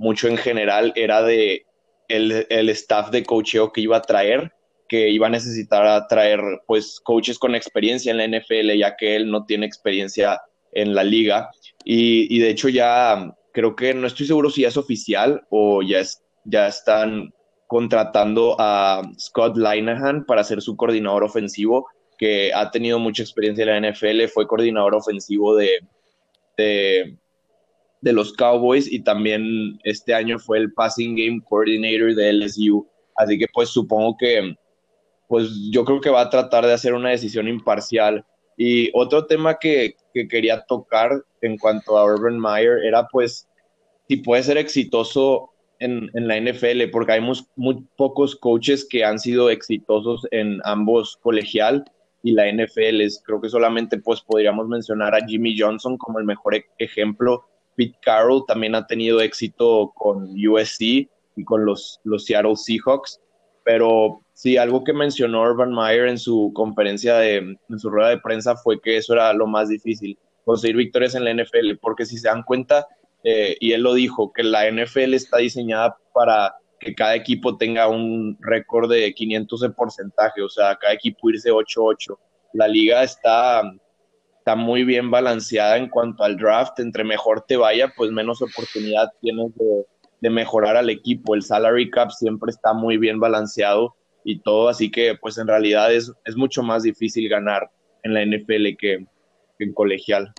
mucho 0.01 0.27
en 0.27 0.37
general 0.37 0.91
era 0.95 1.21
de 1.21 1.65
el, 2.07 2.47
el 2.49 2.69
staff 2.69 3.11
de 3.11 3.23
coacheo 3.23 3.71
que 3.71 3.81
iba 3.81 3.97
a 3.97 4.01
traer, 4.01 4.51
que 4.89 5.09
iba 5.09 5.27
a 5.27 5.29
necesitar 5.29 5.85
a 5.85 6.07
traer 6.07 6.41
pues 6.65 6.99
coaches 6.99 7.37
con 7.37 7.53
experiencia 7.53 8.11
en 8.11 8.17
la 8.17 8.27
NFL, 8.27 8.77
ya 8.77 8.95
que 8.97 9.15
él 9.15 9.29
no 9.29 9.45
tiene 9.45 9.67
experiencia 9.67 10.41
en 10.71 10.95
la 10.95 11.03
liga. 11.03 11.51
Y, 11.85 12.35
y 12.35 12.39
de 12.39 12.49
hecho 12.49 12.67
ya 12.67 13.31
creo 13.53 13.75
que 13.75 13.93
no 13.93 14.07
estoy 14.07 14.25
seguro 14.25 14.49
si 14.49 14.65
es 14.65 14.75
oficial 14.75 15.45
o 15.51 15.83
ya, 15.83 15.99
es, 15.99 16.23
ya 16.45 16.67
están 16.67 17.31
contratando 17.67 18.55
a 18.57 19.03
Scott 19.19 19.55
Linehan 19.55 20.25
para 20.25 20.43
ser 20.43 20.61
su 20.61 20.75
coordinador 20.75 21.23
ofensivo, 21.23 21.87
que 22.17 22.51
ha 22.53 22.71
tenido 22.71 22.97
mucha 22.97 23.21
experiencia 23.21 23.63
en 23.63 23.83
la 23.83 23.91
NFL, 23.91 24.27
fue 24.33 24.47
coordinador 24.47 24.95
ofensivo 24.95 25.55
de, 25.55 25.79
de 28.01 28.13
los 28.13 28.33
Cowboys 28.33 28.91
y 28.91 29.03
también 29.03 29.79
este 29.83 30.13
año 30.13 30.39
fue 30.39 30.57
el 30.57 30.73
passing 30.73 31.15
game 31.15 31.41
coordinator 31.47 32.15
de 32.15 32.33
LSU. 32.33 32.87
Así 33.15 33.37
que 33.37 33.47
pues 33.53 33.69
supongo 33.69 34.15
que 34.17 34.55
pues 35.27 35.49
yo 35.71 35.85
creo 35.85 36.01
que 36.01 36.09
va 36.09 36.21
a 36.21 36.29
tratar 36.29 36.65
de 36.65 36.73
hacer 36.73 36.93
una 36.93 37.09
decisión 37.09 37.47
imparcial. 37.47 38.25
Y 38.57 38.89
otro 38.93 39.25
tema 39.25 39.57
que, 39.57 39.95
que 40.13 40.27
quería 40.27 40.61
tocar 40.67 41.23
en 41.41 41.57
cuanto 41.57 41.97
a 41.97 42.05
Urban 42.05 42.39
Meyer 42.39 42.79
era 42.83 43.07
pues 43.07 43.47
si 44.07 44.17
puede 44.17 44.43
ser 44.43 44.57
exitoso 44.57 45.51
en, 45.79 46.09
en 46.13 46.27
la 46.27 46.39
NFL, 46.39 46.89
porque 46.91 47.13
hay 47.13 47.21
muy, 47.21 47.87
pocos 47.97 48.35
coaches 48.35 48.85
que 48.89 49.03
han 49.03 49.19
sido 49.19 49.49
exitosos 49.49 50.27
en 50.31 50.59
ambos 50.63 51.17
colegial 51.21 51.83
y 52.23 52.33
la 52.33 52.51
NFL. 52.51 53.01
Creo 53.23 53.41
que 53.41 53.49
solamente 53.49 53.97
pues 53.97 54.21
podríamos 54.21 54.67
mencionar 54.67 55.15
a 55.15 55.25
Jimmy 55.25 55.57
Johnson 55.57 55.97
como 55.97 56.19
el 56.19 56.25
mejor 56.25 56.55
e-, 56.55 56.65
ejemplo. 56.77 57.45
Pete 57.81 57.97
Carroll 58.03 58.45
también 58.45 58.75
ha 58.75 58.85
tenido 58.85 59.21
éxito 59.21 59.91
con 59.95 60.29
USC 60.37 60.81
y 60.81 61.43
con 61.43 61.65
los, 61.65 61.99
los 62.03 62.25
Seattle 62.25 62.55
Seahawks, 62.55 63.19
pero 63.63 64.21
sí, 64.33 64.55
algo 64.57 64.83
que 64.83 64.93
mencionó 64.93 65.41
Urban 65.41 65.73
Meyer 65.73 66.07
en 66.07 66.19
su 66.19 66.51
conferencia, 66.53 67.15
de, 67.15 67.37
en 67.37 67.79
su 67.79 67.89
rueda 67.89 68.09
de 68.09 68.19
prensa, 68.19 68.55
fue 68.55 68.79
que 68.79 68.97
eso 68.97 69.13
era 69.13 69.33
lo 69.33 69.47
más 69.47 69.69
difícil, 69.69 70.15
conseguir 70.45 70.75
victorias 70.75 71.15
en 71.15 71.23
la 71.23 71.33
NFL, 71.33 71.77
porque 71.81 72.05
si 72.05 72.19
se 72.19 72.27
dan 72.27 72.43
cuenta, 72.43 72.85
eh, 73.23 73.57
y 73.59 73.71
él 73.71 73.81
lo 73.81 73.95
dijo, 73.95 74.31
que 74.31 74.43
la 74.43 74.69
NFL 74.69 75.15
está 75.15 75.37
diseñada 75.37 75.97
para 76.13 76.53
que 76.79 76.93
cada 76.93 77.15
equipo 77.15 77.57
tenga 77.57 77.87
un 77.87 78.37
récord 78.41 78.91
de 78.91 79.11
500 79.11 79.59
de 79.59 79.69
porcentaje, 79.71 80.43
o 80.43 80.49
sea, 80.49 80.75
cada 80.75 80.93
equipo 80.93 81.31
irse 81.31 81.49
8-8. 81.51 82.15
La 82.53 82.67
liga 82.67 83.01
está, 83.01 83.63
está 84.51 84.61
muy 84.61 84.83
bien 84.83 85.09
balanceada 85.09 85.77
en 85.77 85.87
cuanto 85.87 86.23
al 86.23 86.35
draft, 86.35 86.77
entre 86.79 87.05
mejor 87.05 87.45
te 87.47 87.55
vaya, 87.55 87.93
pues 87.95 88.11
menos 88.11 88.41
oportunidad 88.41 89.09
tienes 89.21 89.55
de, 89.55 89.85
de 90.19 90.29
mejorar 90.29 90.75
al 90.75 90.89
equipo. 90.89 91.35
El 91.35 91.41
salary 91.41 91.89
cap 91.89 92.09
siempre 92.09 92.51
está 92.51 92.73
muy 92.73 92.97
bien 92.97 93.17
balanceado 93.17 93.95
y 94.25 94.39
todo, 94.39 94.67
así 94.67 94.91
que 94.91 95.15
pues 95.21 95.37
en 95.37 95.47
realidad 95.47 95.93
es, 95.93 96.11
es 96.25 96.35
mucho 96.35 96.63
más 96.63 96.83
difícil 96.83 97.29
ganar 97.29 97.71
en 98.03 98.13
la 98.13 98.25
NFL 98.25 98.75
que, 98.77 99.05
que 99.57 99.63
en 99.63 99.73
colegial. 99.73 100.33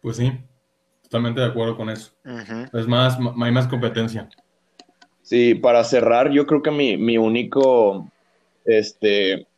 Pues 0.00 0.18
sí, 0.18 0.30
totalmente 1.02 1.40
de 1.40 1.46
acuerdo 1.46 1.76
con 1.76 1.90
eso. 1.90 2.12
Es 2.72 2.86
más, 2.86 3.18
hay 3.18 3.50
más 3.50 3.66
competencia. 3.66 4.28
Sí, 5.22 5.56
para 5.56 5.82
cerrar, 5.82 6.30
yo 6.30 6.46
creo 6.46 6.62
que 6.62 6.70
mi, 6.70 6.96
mi 6.96 7.18
único, 7.18 8.12
este, 8.64 9.48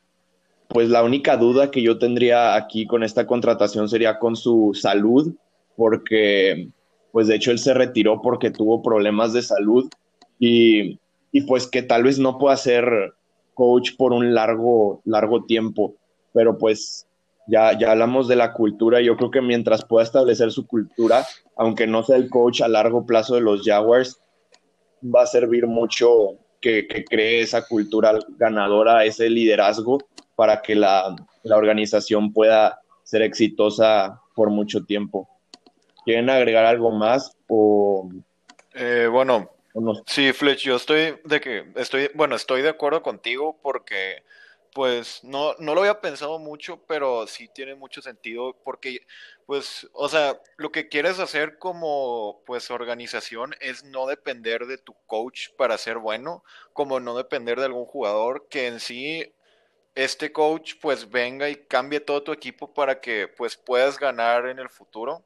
pues 0.68 0.88
la 0.88 1.02
única 1.02 1.36
duda 1.36 1.70
que 1.70 1.82
yo 1.82 1.98
tendría 1.98 2.54
aquí 2.54 2.86
con 2.86 3.02
esta 3.02 3.26
contratación 3.26 3.88
sería 3.88 4.18
con 4.18 4.36
su 4.36 4.72
salud, 4.74 5.34
porque, 5.76 6.68
pues 7.12 7.26
de 7.26 7.36
hecho 7.36 7.50
él 7.50 7.58
se 7.58 7.74
retiró 7.74 8.20
porque 8.20 8.50
tuvo 8.50 8.82
problemas 8.82 9.32
de 9.32 9.42
salud 9.42 9.88
y, 10.38 10.98
y 11.32 11.42
pues 11.42 11.66
que 11.66 11.82
tal 11.82 12.04
vez 12.04 12.18
no 12.18 12.38
pueda 12.38 12.56
ser 12.56 13.14
coach 13.54 13.96
por 13.96 14.12
un 14.12 14.34
largo, 14.34 15.00
largo 15.04 15.44
tiempo, 15.44 15.96
pero 16.32 16.58
pues 16.58 17.06
ya, 17.48 17.76
ya 17.76 17.90
hablamos 17.92 18.28
de 18.28 18.36
la 18.36 18.52
cultura. 18.52 19.00
Yo 19.00 19.16
creo 19.16 19.30
que 19.30 19.40
mientras 19.40 19.84
pueda 19.84 20.04
establecer 20.04 20.52
su 20.52 20.66
cultura, 20.66 21.26
aunque 21.56 21.86
no 21.86 22.02
sea 22.04 22.16
el 22.16 22.28
coach 22.28 22.60
a 22.60 22.68
largo 22.68 23.04
plazo 23.06 23.34
de 23.34 23.40
los 23.40 23.62
Jaguars, 23.64 24.20
va 25.02 25.22
a 25.22 25.26
servir 25.26 25.66
mucho 25.66 26.36
que, 26.60 26.86
cree 27.08 27.40
esa 27.40 27.66
cultura 27.66 28.18
ganadora, 28.36 29.04
ese 29.04 29.30
liderazgo, 29.30 29.98
para 30.38 30.62
que 30.62 30.76
la, 30.76 31.16
organización 31.42 32.32
pueda 32.32 32.80
ser 33.02 33.22
exitosa 33.22 34.22
por 34.36 34.50
mucho 34.50 34.84
tiempo. 34.84 35.28
¿Quieren 36.04 36.30
agregar 36.30 36.64
algo 36.64 36.92
más? 36.92 37.36
O, 37.48 38.08
eh, 38.72 39.08
bueno, 39.10 39.50
sí, 40.06 40.32
Fletch, 40.32 40.60
yo 40.60 40.76
estoy 40.76 41.16
de 41.24 41.40
que 41.40 41.72
estoy, 41.74 42.10
bueno, 42.14 42.36
estoy 42.36 42.62
de 42.62 42.68
acuerdo 42.68 43.02
contigo 43.02 43.58
porque 43.60 44.22
pues 44.72 45.24
no, 45.24 45.54
no 45.58 45.74
lo 45.74 45.80
había 45.80 46.00
pensado 46.00 46.38
mucho, 46.38 46.84
pero 46.86 47.26
sí 47.26 47.48
tiene 47.52 47.74
mucho 47.74 48.00
sentido 48.00 48.54
porque, 48.62 49.00
pues, 49.44 49.88
o 49.92 50.08
sea, 50.08 50.40
lo 50.56 50.70
que 50.70 50.88
quieres 50.88 51.18
hacer 51.18 51.58
como, 51.58 52.42
pues, 52.46 52.70
organización 52.70 53.56
es 53.60 53.82
no 53.82 54.06
depender 54.06 54.66
de 54.66 54.78
tu 54.78 54.94
coach 55.06 55.48
para 55.56 55.78
ser 55.78 55.98
bueno, 55.98 56.44
como 56.74 57.00
no 57.00 57.16
depender 57.16 57.58
de 57.58 57.64
algún 57.64 57.86
jugador 57.86 58.46
que 58.48 58.68
en 58.68 58.78
sí 58.78 59.32
este 59.98 60.30
coach, 60.30 60.74
pues, 60.80 61.10
venga 61.10 61.48
y 61.48 61.56
cambie 61.56 61.98
todo 61.98 62.22
tu 62.22 62.32
equipo 62.32 62.72
para 62.72 63.00
que, 63.00 63.26
pues, 63.26 63.56
puedas 63.56 63.98
ganar 63.98 64.46
en 64.46 64.60
el 64.60 64.68
futuro. 64.68 65.24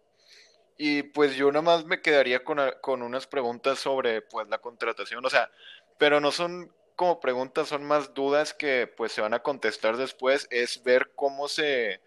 Y 0.78 1.02
pues 1.02 1.36
yo 1.36 1.52
nada 1.52 1.62
más 1.62 1.84
me 1.84 2.00
quedaría 2.00 2.42
con, 2.42 2.58
con 2.80 3.02
unas 3.02 3.26
preguntas 3.26 3.78
sobre, 3.78 4.22
pues, 4.22 4.48
la 4.48 4.58
contratación, 4.58 5.24
o 5.24 5.30
sea, 5.30 5.50
pero 5.98 6.20
no 6.20 6.32
son 6.32 6.72
como 6.96 7.20
preguntas, 7.20 7.68
son 7.68 7.84
más 7.84 8.14
dudas 8.14 8.54
que 8.54 8.86
pues 8.86 9.12
se 9.12 9.20
van 9.20 9.34
a 9.34 9.42
contestar 9.42 9.96
después, 9.96 10.46
es 10.50 10.82
ver 10.82 11.12
cómo 11.14 11.48
se, 11.48 12.00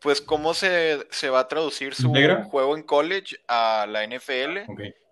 pues 0.00 0.20
cómo 0.20 0.52
se, 0.52 1.06
se 1.10 1.30
va 1.30 1.40
a 1.40 1.48
traducir 1.48 1.94
su 1.94 2.12
juego 2.50 2.76
en 2.76 2.82
college 2.82 3.36
a 3.48 3.86
la 3.88 4.04
NFL. 4.04 4.58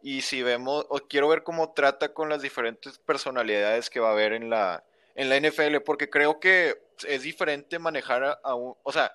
Y 0.03 0.21
si 0.23 0.43
vemos, 0.43 0.87
o 0.89 0.99
quiero 0.99 1.29
ver 1.29 1.43
cómo 1.43 1.73
trata 1.73 2.13
con 2.13 2.29
las 2.29 2.43
diferentes 2.43 2.99
personalidades 2.99 3.89
que 3.89 4.01
va 4.01 4.09
a 4.09 4.13
haber 4.13 4.33
en 4.33 4.51
la, 4.51 4.85
en 5.21 5.29
la 5.29 5.39
NFL, 5.39 5.83
porque 5.85 6.09
creo 6.09 6.41
que 6.41 6.81
es 7.07 7.23
diferente 7.23 7.79
manejar 7.79 8.41
a, 8.43 8.55
un, 8.55 8.75
o 8.83 8.91
sea, 8.91 9.15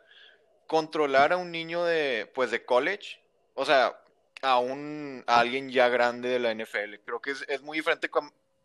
controlar 0.68 1.34
a 1.34 1.38
un 1.38 1.52
niño 1.52 1.84
de, 1.84 2.32
pues 2.36 2.52
de 2.52 2.64
college, 2.64 3.20
o 3.56 3.66
sea, 3.66 4.00
a 4.44 4.60
un, 4.60 5.24
a 5.26 5.40
alguien 5.40 5.72
ya 5.72 5.90
grande 5.90 6.30
de 6.30 6.38
la 6.38 6.54
NFL. 6.54 7.02
Creo 7.04 7.20
que 7.22 7.32
es, 7.32 7.44
es 7.48 7.64
muy 7.64 7.80
diferente 7.80 8.08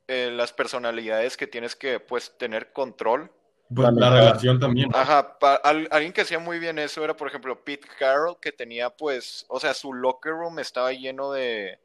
eh, 0.06 0.30
las 0.30 0.52
personalidades 0.52 1.38
que 1.38 1.47
tienes 1.47 1.75
que 1.75 1.99
pues 1.99 2.37
tener 2.37 2.75
control. 2.75 3.32
Pues, 3.75 3.88
la 3.94 4.11
relación 4.11 4.61
también. 4.61 4.90
Ajá, 4.92 5.38
alguien 5.64 6.12
que 6.12 6.20
hacía 6.20 6.40
muy 6.40 6.59
bien 6.59 6.78
eso 6.78 7.02
era 7.02 7.16
por 7.16 7.28
ejemplo 7.28 7.64
Pete 7.64 7.88
Carroll 7.99 8.37
que 8.38 8.52
tenía 8.52 8.90
pues, 8.90 9.47
o 9.49 9.59
sea, 9.59 9.73
su 9.73 9.94
locker 9.94 10.32
room 10.32 10.59
estaba 10.59 10.92
lleno 10.92 11.32
de, 11.32 11.78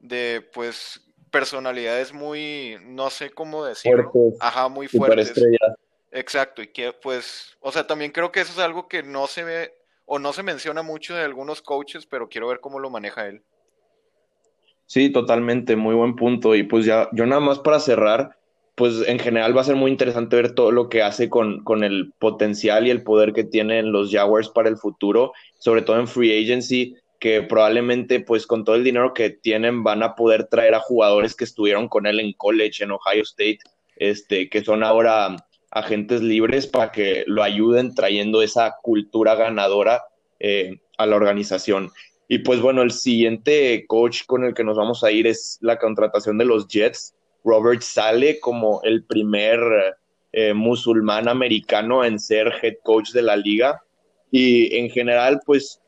de 0.00 0.48
pues 0.54 1.05
personalidades 1.36 2.14
muy, 2.14 2.78
no 2.86 3.10
sé 3.10 3.28
cómo 3.28 3.62
decirlo. 3.66 4.10
Ajá, 4.40 4.70
muy 4.70 4.88
fuertes. 4.88 5.34
Exacto, 6.10 6.62
y 6.62 6.68
que 6.68 6.94
pues, 6.94 7.58
o 7.60 7.70
sea, 7.70 7.86
también 7.86 8.10
creo 8.10 8.32
que 8.32 8.40
eso 8.40 8.52
es 8.52 8.58
algo 8.58 8.88
que 8.88 9.02
no 9.02 9.26
se 9.26 9.44
ve 9.44 9.74
o 10.06 10.18
no 10.18 10.32
se 10.32 10.42
menciona 10.42 10.80
mucho 10.80 11.14
de 11.14 11.24
algunos 11.24 11.60
coaches, 11.60 12.06
pero 12.06 12.30
quiero 12.30 12.48
ver 12.48 12.60
cómo 12.60 12.78
lo 12.78 12.88
maneja 12.88 13.26
él. 13.26 13.42
Sí, 14.86 15.10
totalmente, 15.10 15.76
muy 15.76 15.94
buen 15.94 16.16
punto. 16.16 16.54
Y 16.54 16.62
pues 16.62 16.86
ya, 16.86 17.10
yo 17.12 17.26
nada 17.26 17.42
más 17.42 17.58
para 17.58 17.80
cerrar, 17.80 18.38
pues 18.74 19.06
en 19.06 19.18
general 19.18 19.54
va 19.54 19.60
a 19.60 19.64
ser 19.64 19.76
muy 19.76 19.90
interesante 19.90 20.36
ver 20.36 20.54
todo 20.54 20.70
lo 20.70 20.88
que 20.88 21.02
hace 21.02 21.28
con, 21.28 21.62
con 21.64 21.84
el 21.84 22.14
potencial 22.18 22.86
y 22.86 22.90
el 22.90 23.02
poder 23.02 23.34
que 23.34 23.44
tienen 23.44 23.92
los 23.92 24.10
Jaguars 24.10 24.48
para 24.48 24.70
el 24.70 24.78
futuro, 24.78 25.34
sobre 25.58 25.82
todo 25.82 26.00
en 26.00 26.08
free 26.08 26.42
agency, 26.42 26.96
que 27.18 27.42
probablemente 27.42 28.20
pues 28.20 28.46
con 28.46 28.64
todo 28.64 28.76
el 28.76 28.84
dinero 28.84 29.14
que 29.14 29.30
tienen 29.30 29.82
van 29.82 30.02
a 30.02 30.14
poder 30.14 30.44
traer 30.44 30.74
a 30.74 30.80
jugadores 30.80 31.34
que 31.34 31.44
estuvieron 31.44 31.88
con 31.88 32.06
él 32.06 32.20
en 32.20 32.32
college, 32.32 32.84
en 32.84 32.92
Ohio 32.92 33.22
State, 33.22 33.58
este, 33.96 34.48
que 34.48 34.62
son 34.62 34.82
ahora 34.82 35.36
agentes 35.70 36.22
libres 36.22 36.66
para 36.66 36.92
que 36.92 37.24
lo 37.26 37.42
ayuden 37.42 37.94
trayendo 37.94 38.42
esa 38.42 38.76
cultura 38.82 39.34
ganadora 39.34 40.04
eh, 40.38 40.78
a 40.98 41.06
la 41.06 41.16
organización. 41.16 41.90
Y 42.28 42.38
pues 42.38 42.60
bueno, 42.60 42.82
el 42.82 42.90
siguiente 42.90 43.84
coach 43.86 44.24
con 44.26 44.44
el 44.44 44.54
que 44.54 44.64
nos 44.64 44.76
vamos 44.76 45.04
a 45.04 45.10
ir 45.10 45.26
es 45.26 45.58
la 45.60 45.78
contratación 45.78 46.38
de 46.38 46.44
los 46.44 46.66
Jets. 46.66 47.14
Robert 47.44 47.82
sale 47.82 48.40
como 48.40 48.80
el 48.82 49.04
primer 49.04 49.60
eh, 50.32 50.52
musulmán 50.52 51.28
americano 51.28 52.04
en 52.04 52.18
ser 52.18 52.52
head 52.62 52.74
coach 52.82 53.10
de 53.12 53.22
la 53.22 53.36
liga. 53.36 53.82
Y 54.30 54.76
en 54.76 54.90
general, 54.90 55.40
pues 55.46 55.80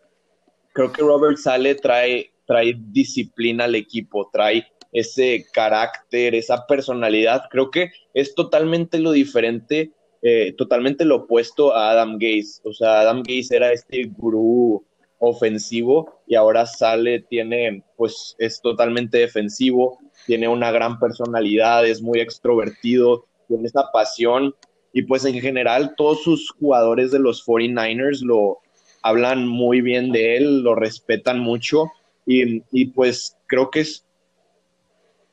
creo 0.78 0.92
que 0.92 1.02
Robert 1.02 1.38
Sale 1.38 1.75
trae, 1.75 2.30
trae 2.47 2.76
disciplina 2.78 3.64
al 3.64 3.75
equipo, 3.75 4.30
trae 4.32 4.64
ese 4.92 5.44
carácter, 5.52 6.37
esa 6.37 6.68
personalidad. 6.68 7.42
Creo 7.50 7.68
que 7.68 7.90
es 8.14 8.32
totalmente 8.37 9.00
lo 9.00 9.11
diferente, 9.11 9.90
eh, 10.23 10.54
totalmente 10.56 11.04
lo 11.04 11.16
opuesto 11.16 11.75
a 11.75 11.90
Adam 11.90 12.16
Gaze. 12.16 12.61
O 12.62 12.73
sea, 12.73 13.00
Adam 13.00 13.25
Gaze 13.25 13.56
era 13.56 13.73
este 13.73 14.04
gurú 14.04 14.87
ofensivo 15.18 16.23
y 16.28 16.37
ahora 16.37 16.64
sale, 16.64 17.25
tiene, 17.28 17.82
pues 17.97 18.37
es 18.38 18.61
totalmente 18.61 19.18
defensivo, 19.18 19.99
tiene 20.28 20.47
una 20.47 20.70
gran 20.70 21.00
personalidad, 21.00 21.85
es 21.88 22.00
muy 22.00 22.20
extrovertido, 22.20 23.25
tiene 23.49 23.66
esa 23.66 23.90
pasión 23.92 24.54
y 24.92 25.02
pues 25.02 25.25
en 25.25 25.40
general 25.40 25.94
todos 25.97 26.23
sus 26.23 26.52
jugadores 26.52 27.11
de 27.11 27.18
los 27.18 27.44
49ers 27.44 28.20
lo 28.20 28.61
hablan 29.02 29.47
muy 29.47 29.81
bien 29.81 30.12
de 30.12 30.37
él, 30.37 30.62
lo 30.62 30.75
respetan 30.75 31.40
mucho 31.40 31.87
y, 32.26 32.62
y 32.71 32.87
pues 32.87 33.37
creo 33.47 33.71
que 33.71 33.81
es 33.81 34.05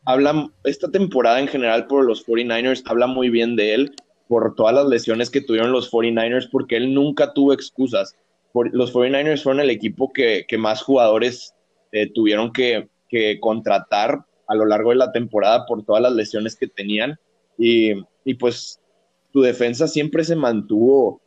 habla, 0.05 0.49
esta 0.63 0.89
temporada 0.89 1.39
en 1.39 1.47
general 1.47 1.87
por 1.87 2.05
los 2.05 2.25
49ers 2.25 2.83
habla 2.85 3.07
muy 3.07 3.29
bien 3.29 3.55
de 3.55 3.73
él 3.73 3.95
por 4.27 4.55
todas 4.55 4.73
las 4.73 4.87
lesiones 4.87 5.29
que 5.29 5.41
tuvieron 5.41 5.71
los 5.71 5.91
49ers, 5.91 6.49
porque 6.49 6.77
él 6.77 6.93
nunca 6.93 7.33
tuvo 7.33 7.53
excusas. 7.53 8.15
los 8.53 8.93
49ers 8.93 9.43
fueron 9.43 9.59
el 9.59 9.69
equipo 9.69 10.11
que, 10.13 10.45
más 10.57 10.81
jugadores 10.81 11.53
eh, 11.91 12.11
tuvieron 12.11 12.51
que, 12.51 12.89
contratar 13.39 14.25
a 14.47 14.55
lo 14.55 14.65
largo 14.65 14.89
de 14.89 14.97
la 14.97 15.13
temporada 15.13 15.65
por 15.65 15.85
todas 15.85 16.01
las 16.01 16.11
lesiones 16.13 16.55
que 16.55 16.67
tenían. 16.67 17.17
Y, 17.57 17.93
pues 18.39 18.79
su 19.31 19.41
defensa 19.41 19.87
siempre 19.87 20.23
se 20.23 20.35
mantuvo 20.35 21.21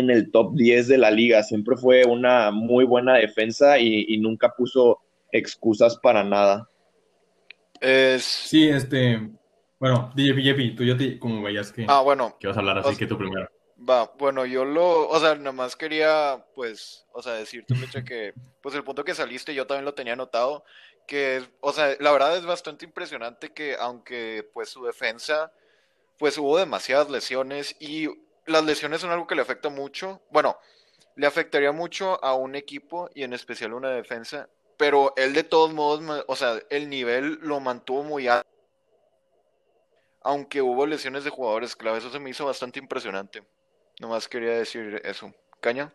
en 0.00 0.10
el 0.10 0.30
top 0.30 0.54
10 0.54 0.88
de 0.88 0.98
la 0.98 1.10
liga, 1.10 1.42
siempre 1.42 1.76
fue 1.76 2.04
una 2.04 2.50
muy 2.50 2.84
buena 2.84 3.14
defensa 3.14 3.78
y, 3.78 4.06
y 4.08 4.18
nunca 4.18 4.54
puso 4.56 5.00
excusas 5.32 5.96
para 5.96 6.24
nada. 6.24 6.68
Es... 7.80 8.24
Sí, 8.24 8.68
este. 8.68 9.30
Bueno, 9.78 10.10
DJ 10.14 10.74
tú 10.74 10.84
ya 10.84 10.96
te, 10.96 11.18
como 11.18 11.42
veías 11.42 11.70
que, 11.70 11.84
ah, 11.86 12.00
bueno, 12.00 12.36
que 12.40 12.46
vas 12.46 12.56
a 12.56 12.60
hablar, 12.60 12.78
así 12.78 12.96
que 12.96 13.06
tú 13.06 13.18
primero. 13.18 13.48
Va, 13.78 14.10
bueno, 14.18 14.46
yo 14.46 14.64
lo, 14.64 15.06
o 15.06 15.20
sea, 15.20 15.34
nada 15.34 15.52
más 15.52 15.76
quería, 15.76 16.46
pues, 16.54 17.06
o 17.12 17.20
sea, 17.20 17.34
decirte, 17.34 17.74
Mecha, 17.74 18.02
que, 18.02 18.32
pues, 18.62 18.74
el 18.74 18.84
punto 18.84 19.04
que 19.04 19.14
saliste, 19.14 19.54
yo 19.54 19.66
también 19.66 19.84
lo 19.84 19.92
tenía 19.92 20.14
anotado, 20.14 20.64
que, 21.06 21.42
o 21.60 21.72
sea, 21.72 21.94
la 22.00 22.10
verdad 22.10 22.38
es 22.38 22.46
bastante 22.46 22.86
impresionante 22.86 23.52
que, 23.52 23.76
aunque, 23.78 24.48
pues, 24.54 24.70
su 24.70 24.82
defensa, 24.82 25.52
pues, 26.18 26.38
hubo 26.38 26.56
demasiadas 26.56 27.10
lesiones 27.10 27.76
y 27.78 28.08
las 28.46 28.64
lesiones 28.64 29.00
son 29.00 29.10
algo 29.10 29.26
que 29.26 29.34
le 29.34 29.42
afecta 29.42 29.68
mucho, 29.68 30.22
bueno, 30.30 30.56
le 31.16 31.26
afectaría 31.26 31.72
mucho 31.72 32.22
a 32.24 32.34
un 32.34 32.54
equipo 32.54 33.10
y 33.14 33.22
en 33.22 33.32
especial 33.32 33.72
a 33.72 33.76
una 33.76 33.90
defensa, 33.90 34.48
pero 34.76 35.14
él 35.16 35.32
de 35.32 35.44
todos 35.44 35.72
modos, 35.72 36.24
o 36.26 36.36
sea, 36.36 36.60
el 36.70 36.88
nivel 36.88 37.38
lo 37.42 37.60
mantuvo 37.60 38.02
muy 38.02 38.28
alto. 38.28 38.48
Aunque 40.22 40.60
hubo 40.60 40.86
lesiones 40.86 41.24
de 41.24 41.30
jugadores 41.30 41.76
clave, 41.76 41.98
eso 41.98 42.10
se 42.10 42.18
me 42.18 42.30
hizo 42.30 42.44
bastante 42.44 42.78
impresionante. 42.78 43.42
Nomás 44.00 44.28
quería 44.28 44.52
decir 44.52 45.00
eso. 45.04 45.32
¿Caña? 45.60 45.94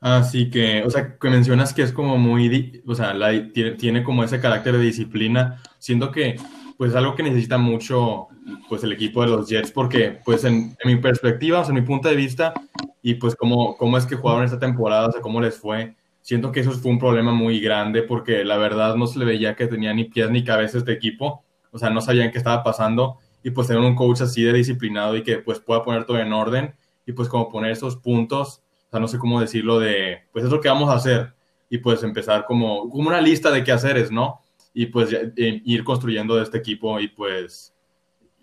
Así 0.00 0.50
que, 0.50 0.82
o 0.84 0.90
sea, 0.90 1.16
que 1.16 1.28
mencionas 1.28 1.72
que 1.72 1.82
es 1.82 1.92
como 1.92 2.16
muy, 2.18 2.82
o 2.86 2.94
sea, 2.94 3.14
tiene, 3.52 4.02
como 4.02 4.24
ese 4.24 4.40
carácter 4.40 4.76
de 4.76 4.84
disciplina, 4.84 5.62
siendo 5.78 6.10
que, 6.10 6.36
pues, 6.82 6.96
algo 6.96 7.14
que 7.14 7.22
necesita 7.22 7.58
mucho, 7.58 8.26
pues, 8.68 8.82
el 8.82 8.90
equipo 8.90 9.22
de 9.22 9.28
los 9.28 9.48
Jets, 9.48 9.70
porque, 9.70 10.18
pues, 10.24 10.42
en, 10.42 10.76
mi 10.84 10.96
perspectiva, 10.96 11.60
o 11.60 11.64
sea, 11.64 11.72
en 11.72 11.80
mi 11.80 11.86
punto 11.86 12.08
de 12.08 12.16
vista, 12.16 12.52
y 13.00 13.14
pues, 13.14 13.36
cómo, 13.36 13.76
cómo 13.76 13.96
es 13.96 14.04
que 14.04 14.16
jugaron 14.16 14.42
esta 14.42 14.58
temporada, 14.58 15.06
o 15.06 15.12
sea, 15.12 15.20
cómo 15.20 15.40
les 15.40 15.56
fue, 15.56 15.94
siento 16.22 16.50
que 16.50 16.58
eso 16.58 16.72
fue 16.72 16.90
un 16.90 16.98
problema 16.98 17.30
muy 17.30 17.60
grande 17.60 18.02
porque 18.02 18.44
la 18.44 18.56
verdad 18.56 18.96
no 18.96 19.06
se 19.06 19.20
le 19.20 19.24
veía 19.24 19.54
que 19.54 19.68
tenía 19.68 19.94
ni 19.94 20.06
pies 20.06 20.28
ni 20.32 20.42
cabeza 20.42 20.78
este 20.78 20.90
equipo, 20.90 21.44
o 21.70 21.78
sea, 21.78 21.88
no 21.88 22.00
sabían 22.00 22.32
qué 22.32 22.38
estaba 22.38 22.64
pasando 22.64 23.18
y 23.44 23.50
pues 23.50 23.68
tener 23.68 23.80
un 23.80 23.94
coach 23.94 24.22
así 24.22 24.42
de 24.42 24.52
disciplinado 24.52 25.16
y 25.16 25.22
que 25.22 25.38
pues 25.38 25.60
pueda 25.60 25.84
poner 25.84 26.04
todo 26.04 26.18
en 26.18 26.32
orden 26.32 26.74
y 27.06 27.12
pues 27.12 27.28
como 27.28 27.48
poner 27.48 27.70
esos 27.70 27.94
puntos, 27.94 28.60
o 28.88 28.90
sea, 28.90 28.98
no 28.98 29.06
sé 29.06 29.18
cómo 29.18 29.40
decirlo 29.40 29.78
de, 29.78 30.22
pues 30.32 30.44
es 30.44 30.50
lo 30.50 30.60
que 30.60 30.68
vamos 30.68 30.90
a 30.90 30.94
hacer 30.94 31.32
y 31.70 31.78
pues 31.78 32.02
empezar 32.02 32.44
como, 32.44 32.90
como 32.90 33.08
una 33.08 33.20
lista 33.20 33.52
de 33.52 33.62
qué 33.62 33.70
hacer 33.70 33.96
es, 33.98 34.10
¿no? 34.10 34.41
Y 34.74 34.86
pues 34.86 35.12
eh, 35.12 35.32
ir 35.36 35.84
construyendo 35.84 36.36
de 36.36 36.44
este 36.44 36.58
equipo 36.58 36.98
y 36.98 37.08
pues 37.08 37.74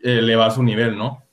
elevar 0.01 0.51
su 0.51 0.63
nivel, 0.63 0.97
¿no? 0.97 1.23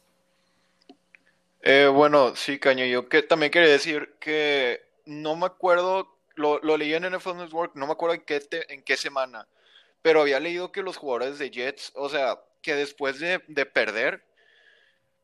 Eh, 1.63 1.89
bueno, 1.93 2.35
sí, 2.37 2.59
Caño, 2.59 2.85
yo 2.85 3.09
que 3.09 3.23
también 3.23 3.51
quería 3.51 3.71
decir 3.71 4.15
que 4.21 4.83
no 5.05 5.37
me 5.37 5.47
acuerdo 5.47 6.17
lo, 6.37 6.61
leí 6.77 6.95
en 6.95 7.11
NFL 7.11 7.37
Network, 7.37 7.75
no 7.75 7.87
me 7.87 7.93
acuerdo 7.93 8.15
en 8.15 8.21
qué, 8.23 8.41
en 8.69 8.83
qué 8.83 8.97
semana, 8.97 9.49
pero 10.03 10.21
había 10.21 10.39
leído 10.39 10.71
que 10.71 10.83
los 10.83 10.97
jugadores 10.97 11.39
de 11.39 11.51
Jets, 11.51 11.93
o 11.95 12.09
sea, 12.09 12.41
que 12.63 12.75
después 12.75 13.19
de, 13.19 13.41
perder, 13.67 14.25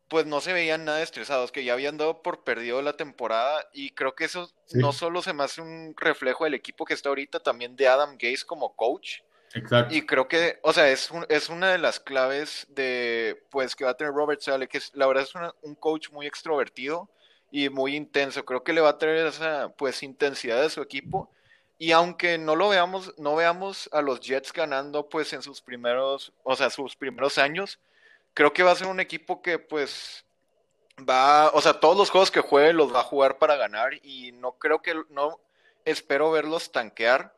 pues 0.09 0.27
no 0.27 0.41
se 0.41 0.53
veían 0.53 0.85
nada 0.85 1.03
estresados, 1.03 1.53
que 1.53 1.65
ya 1.65 1.75
habían 1.75 1.97
dado 1.97 2.23
por 2.23 2.45
perdido 2.45 2.83
la 2.83 2.97
temporada 2.97 3.69
y 3.73 3.91
creo 3.91 4.15
que 4.15 4.25
eso 4.25 4.51
no 4.75 4.93
solo 4.93 5.23
se 5.23 5.33
me 5.33 5.45
hace 5.45 5.61
un 5.61 5.95
reflejo 5.97 6.45
del 6.45 6.55
equipo 6.55 6.85
que 6.85 6.95
está 6.95 7.09
ahorita, 7.09 7.41
también 7.41 7.77
de 7.77 7.89
Adam 7.89 8.17
Gase 8.19 8.45
como 8.47 8.75
coach. 8.75 9.21
Exacto. 9.55 9.95
Y 9.95 10.07
creo 10.07 10.29
que, 10.29 10.59
o 10.63 10.73
sea, 10.73 10.91
es, 10.91 11.11
es 11.29 11.49
una 11.49 11.73
de 11.73 11.79
las 11.79 12.01
claves 12.01 12.67
de, 12.71 13.45
pues, 13.51 13.77
que 13.77 13.85
va 13.85 13.91
a 13.91 13.97
tener 13.97 14.13
Robert 14.13 14.41
Sale, 14.41 14.69
que 14.69 14.79
es, 14.79 14.91
la 14.95 15.07
verdad 15.07 15.25
es 15.25 15.33
un 15.63 15.75
coach 15.75 16.11
muy 16.11 16.27
extrovertido 16.27 17.09
y 17.53 17.69
muy 17.69 17.95
intenso. 17.95 18.45
Creo 18.45 18.65
que 18.65 18.73
le 18.73 18.81
va 18.81 18.89
a 18.89 18.99
traer 18.99 19.27
esa 19.27 19.69
pues 19.77 20.03
intensidad 20.03 20.61
de 20.61 20.71
su 20.71 20.81
equipo. 20.81 21.31
Y 21.79 21.93
aunque 21.93 22.39
no 22.39 22.57
lo 22.57 22.71
veamos, 22.71 23.13
no 23.19 23.37
veamos 23.37 23.89
a 23.93 24.01
los 24.03 24.21
Jets 24.21 24.53
ganando 24.53 25.09
pues 25.09 25.33
en 25.33 25.43
sus 25.43 25.61
primeros, 25.61 26.33
o 26.43 26.57
sea, 26.57 26.71
sus 26.71 26.97
primeros 26.97 27.39
años, 27.39 27.79
creo 28.35 28.53
que 28.53 28.63
va 28.63 28.71
a 28.71 28.77
ser 28.77 28.87
un 28.87 29.01
equipo 29.01 29.43
que 29.43 29.59
pues 29.59 30.25
va, 31.09 31.51
o 31.51 31.61
sea, 31.61 31.75
todos 31.75 31.97
los 31.97 32.11
juegos 32.11 32.31
que 32.31 32.41
juegue 32.41 32.73
los 32.73 32.95
va 32.95 33.01
a 33.01 33.05
jugar 33.05 33.39
para 33.39 33.57
ganar 33.57 33.95
y 34.03 34.33
no 34.33 34.53
creo 34.53 34.81
que, 34.81 34.95
no 35.11 35.41
espero 35.85 36.31
verlos 36.31 36.73
tanquear. 36.73 37.35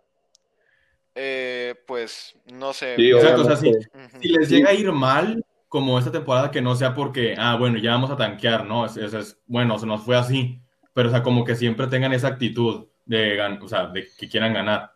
Eh, 1.15 1.75
pues 1.87 2.35
no 2.53 2.73
sé. 2.73 2.97
si 2.97 4.29
les 4.29 4.49
llega 4.49 4.71
a 4.71 4.75
ir 4.75 4.91
mal, 4.93 5.45
como 5.69 5.99
esta 5.99 6.13
temporada 6.13 6.51
que 6.51 6.63
no 6.63 6.77
sea 6.77 6.95
porque, 6.95 7.35
ah, 7.37 7.57
bueno, 7.57 7.79
ya 7.79 7.91
vamos 7.91 8.11
a 8.11 8.17
tanquear, 8.17 8.65
¿no? 8.65 8.87
Es, 8.87 8.97
es, 8.97 9.39
bueno, 9.47 9.79
se 9.79 9.87
nos 9.87 10.03
fue 10.03 10.17
así, 10.17 10.61
pero 10.93 11.09
o 11.09 11.11
sea, 11.11 11.23
como 11.23 11.45
que 11.45 11.57
siempre 11.57 11.89
tengan 11.89 12.13
esa 12.13 12.29
actitud 12.29 12.87
de, 13.07 13.41
o 13.61 13.69
sea, 13.69 13.87
de 13.89 14.07
que 14.17 14.29
quieran 14.29 14.55
ganar. 14.55 14.93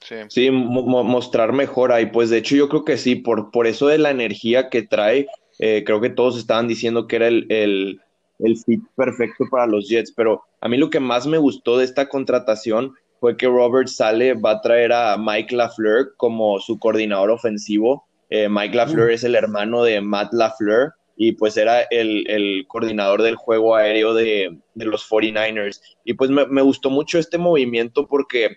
Sí, 0.00 0.16
sí 0.28 0.50
mostrar 0.50 1.52
mejor 1.52 1.92
ahí, 1.92 2.06
pues 2.06 2.30
de 2.30 2.38
hecho 2.38 2.56
yo 2.56 2.68
creo 2.68 2.84
que 2.84 2.96
sí, 2.98 3.16
por, 3.16 3.50
por 3.50 3.66
eso 3.66 3.86
de 3.86 3.98
la 3.98 4.10
energía 4.10 4.68
que 4.68 4.82
trae, 4.82 5.28
eh, 5.58 5.82
creo 5.84 6.00
que 6.00 6.10
todos 6.10 6.38
estaban 6.38 6.68
diciendo 6.68 7.06
que 7.06 7.16
era 7.16 7.28
el, 7.28 7.46
el, 7.50 8.00
el 8.38 8.56
fit 8.58 8.82
perfecto 8.96 9.44
para 9.50 9.66
los 9.66 9.88
Jets, 9.88 10.12
pero 10.12 10.42
a 10.60 10.68
mí 10.68 10.76
lo 10.76 10.90
que 10.90 11.00
más 11.00 11.26
me 11.26 11.38
gustó 11.38 11.78
de 11.78 11.84
esta 11.84 12.08
contratación 12.08 12.94
fue 13.24 13.38
que 13.38 13.46
Robert 13.46 13.88
Sale 13.88 14.34
va 14.34 14.50
a 14.50 14.60
traer 14.60 14.92
a 14.92 15.16
Mike 15.16 15.56
LaFleur 15.56 16.14
como 16.18 16.60
su 16.60 16.78
coordinador 16.78 17.30
ofensivo 17.30 18.04
eh, 18.30 18.48
Mike 18.48 18.74
LaFleur 18.74 19.12
es 19.12 19.22
el 19.24 19.34
hermano 19.34 19.84
de 19.84 20.00
Matt 20.00 20.32
LaFleur 20.32 20.92
y 21.16 21.32
pues 21.32 21.56
era 21.56 21.82
el, 21.82 22.64
coordinador 22.66 23.22
del 23.22 23.36
juego 23.36 23.76
aéreo 23.76 24.12
de, 24.12 24.58
los 24.74 25.08
49ers. 25.08 25.80
Y 26.04 26.14
pues 26.14 26.30
me, 26.30 26.62
gustó 26.62 26.90
mucho 26.90 27.20
este 27.20 27.38
movimiento 27.38 28.08
porque 28.08 28.56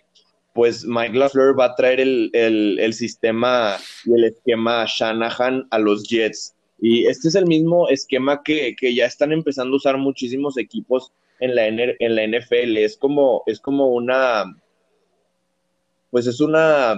pues 0.54 0.84
Mike 0.84 1.16
LaFleur 1.16 1.60
va 1.60 1.66
a 1.66 1.76
traer 1.76 2.00
el, 2.00 2.32
el, 2.34 2.94
sistema 2.94 3.78
y 4.06 4.14
el 4.16 4.24
esquema 4.24 4.86
Shanahan 4.88 5.68
a 5.70 5.78
los 5.78 6.10
Jets. 6.10 6.56
Y 6.80 7.06
este 7.06 7.28
es 7.28 7.36
el 7.36 7.46
mismo 7.46 7.88
esquema 7.90 8.42
que, 8.44 8.76
que 8.76 8.96
ya 8.96 9.06
están 9.06 9.32
empezando 9.32 9.76
a 9.76 9.78
usar 9.78 9.98
muchísimos 9.98 10.58
equipos 10.58 11.14
en 11.40 11.56
la, 11.56 11.68
en 11.68 12.16
la 12.16 12.28
NFL. 12.28 12.78
Es 12.78 12.98
como, 12.98 13.44
es 13.46 13.60
como 13.60 13.90
una, 13.90 14.46
pues 16.12 16.28
es 16.28 16.40
una, 16.40 16.96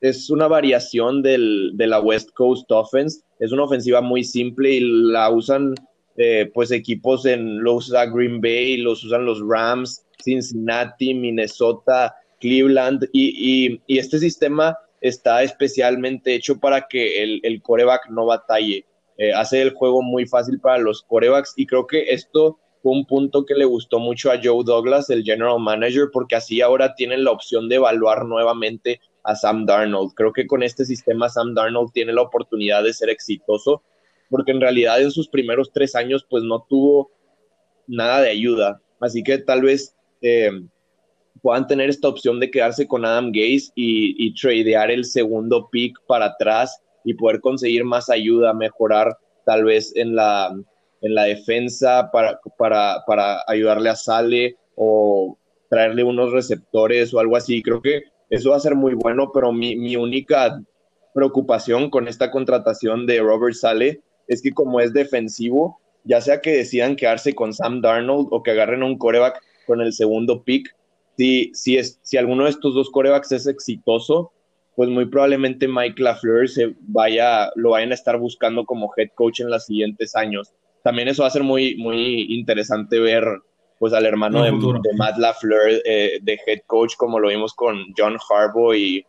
es 0.00 0.30
una 0.30 0.48
variación 0.48 1.22
del, 1.22 1.72
de 1.74 1.86
la 1.86 2.00
West 2.00 2.30
Coast 2.34 2.70
Offense. 2.70 3.22
Es 3.38 3.52
una 3.52 3.64
ofensiva 3.64 4.00
muy 4.00 4.24
simple 4.24 4.72
y 4.72 4.80
la 4.80 5.30
usan 5.30 5.74
eh, 6.16 6.50
pues 6.52 6.70
equipos 6.70 7.24
en, 7.24 7.62
los 7.62 7.88
usa 7.88 8.06
Green 8.06 8.40
Bay, 8.40 8.76
los 8.76 9.02
usan 9.04 9.24
los 9.24 9.40
Rams, 9.40 10.04
Cincinnati, 10.22 11.14
Minnesota, 11.14 12.14
Cleveland 12.38 13.08
y, 13.12 13.80
y, 13.86 13.98
este 13.98 14.18
sistema 14.18 14.76
está 15.00 15.42
especialmente 15.42 16.34
hecho 16.34 16.60
para 16.60 16.86
que 16.86 17.22
el, 17.22 17.40
el 17.44 17.62
coreback 17.62 18.10
no 18.10 18.26
batalle. 18.26 18.84
Eh, 19.16 19.32
hace 19.32 19.62
el 19.62 19.70
juego 19.70 20.02
muy 20.02 20.26
fácil 20.26 20.60
para 20.60 20.78
los 20.78 21.02
corebacks 21.02 21.54
y 21.56 21.66
creo 21.66 21.86
que 21.86 22.12
esto 22.12 22.58
fue 22.82 22.92
un 22.92 23.06
punto 23.06 23.46
que 23.46 23.54
le 23.54 23.64
gustó 23.64 24.00
mucho 24.00 24.30
a 24.30 24.40
Joe 24.42 24.64
Douglas, 24.64 25.08
el 25.08 25.22
general 25.22 25.60
manager, 25.60 26.08
porque 26.12 26.34
así 26.34 26.60
ahora 26.60 26.94
tienen 26.94 27.22
la 27.22 27.30
opción 27.30 27.68
de 27.68 27.76
evaluar 27.76 28.24
nuevamente 28.26 29.00
a 29.22 29.36
Sam 29.36 29.66
Darnold. 29.66 30.14
Creo 30.14 30.32
que 30.32 30.48
con 30.48 30.64
este 30.64 30.84
sistema 30.84 31.28
Sam 31.28 31.54
Darnold 31.54 31.92
tiene 31.92 32.12
la 32.12 32.22
oportunidad 32.22 32.82
de 32.82 32.92
ser 32.92 33.08
exitoso, 33.08 33.82
porque 34.28 34.50
en 34.50 34.60
realidad 34.60 35.00
en 35.00 35.12
sus 35.12 35.28
primeros 35.28 35.70
tres 35.72 35.94
años 35.94 36.26
pues 36.28 36.42
no 36.42 36.66
tuvo 36.68 37.12
nada 37.86 38.20
de 38.20 38.30
ayuda. 38.30 38.80
Así 38.98 39.22
que 39.22 39.38
tal 39.38 39.62
vez 39.62 39.94
eh, 40.20 40.50
puedan 41.40 41.68
tener 41.68 41.88
esta 41.88 42.08
opción 42.08 42.40
de 42.40 42.50
quedarse 42.50 42.88
con 42.88 43.04
Adam 43.04 43.30
Gaze 43.30 43.70
y, 43.76 44.26
y 44.26 44.34
tradear 44.34 44.90
el 44.90 45.04
segundo 45.04 45.68
pick 45.70 45.96
para 46.08 46.26
atrás 46.26 46.82
y 47.04 47.14
poder 47.14 47.40
conseguir 47.40 47.84
más 47.84 48.10
ayuda, 48.10 48.52
mejorar 48.52 49.16
tal 49.44 49.64
vez 49.64 49.94
en 49.94 50.16
la 50.16 50.52
en 51.02 51.14
la 51.14 51.24
defensa 51.24 52.10
para, 52.10 52.40
para, 52.56 53.04
para 53.06 53.42
ayudarle 53.46 53.90
a 53.90 53.96
Sale 53.96 54.56
o 54.76 55.36
traerle 55.68 56.04
unos 56.04 56.32
receptores 56.32 57.12
o 57.12 57.18
algo 57.18 57.36
así. 57.36 57.60
Creo 57.62 57.82
que 57.82 58.04
eso 58.30 58.50
va 58.50 58.56
a 58.56 58.60
ser 58.60 58.76
muy 58.76 58.94
bueno, 58.94 59.30
pero 59.32 59.52
mi, 59.52 59.76
mi 59.76 59.96
única 59.96 60.62
preocupación 61.12 61.90
con 61.90 62.08
esta 62.08 62.30
contratación 62.30 63.06
de 63.06 63.20
Robert 63.20 63.54
Sale 63.54 64.00
es 64.28 64.40
que 64.40 64.52
como 64.52 64.80
es 64.80 64.92
defensivo, 64.92 65.80
ya 66.04 66.20
sea 66.20 66.40
que 66.40 66.52
decidan 66.52 66.96
quedarse 66.96 67.34
con 67.34 67.52
Sam 67.52 67.80
Darnold 67.80 68.28
o 68.30 68.42
que 68.42 68.52
agarren 68.52 68.82
un 68.82 68.96
coreback 68.96 69.40
con 69.66 69.80
el 69.80 69.92
segundo 69.92 70.42
pick, 70.42 70.74
si, 71.18 71.50
si, 71.52 71.76
es, 71.76 71.98
si 72.02 72.16
alguno 72.16 72.44
de 72.44 72.50
estos 72.50 72.74
dos 72.74 72.90
corebacks 72.90 73.32
es 73.32 73.46
exitoso, 73.46 74.32
pues 74.74 74.88
muy 74.88 75.06
probablemente 75.06 75.68
Mike 75.68 76.02
LaFleur 76.02 76.48
se 76.48 76.74
vaya, 76.80 77.50
lo 77.56 77.70
vayan 77.70 77.90
a 77.90 77.94
estar 77.94 78.18
buscando 78.18 78.64
como 78.64 78.90
head 78.96 79.10
coach 79.14 79.40
en 79.40 79.50
los 79.50 79.66
siguientes 79.66 80.16
años 80.16 80.52
también 80.82 81.08
eso 81.08 81.22
va 81.22 81.28
a 81.28 81.32
ser 81.32 81.42
muy, 81.42 81.76
muy 81.76 82.26
interesante 82.34 82.98
ver 82.98 83.24
pues 83.78 83.92
al 83.92 84.06
hermano 84.06 84.44
de, 84.44 84.52
Matt 84.96 85.18
LaFleur 85.18 85.82
eh, 85.84 86.20
de 86.22 86.38
head 86.46 86.60
coach 86.66 86.94
como 86.96 87.18
lo 87.18 87.30
vimos 87.30 87.52
con 87.52 87.92
John 87.96 88.16
Harbaugh 88.30 88.74
y, 88.74 89.04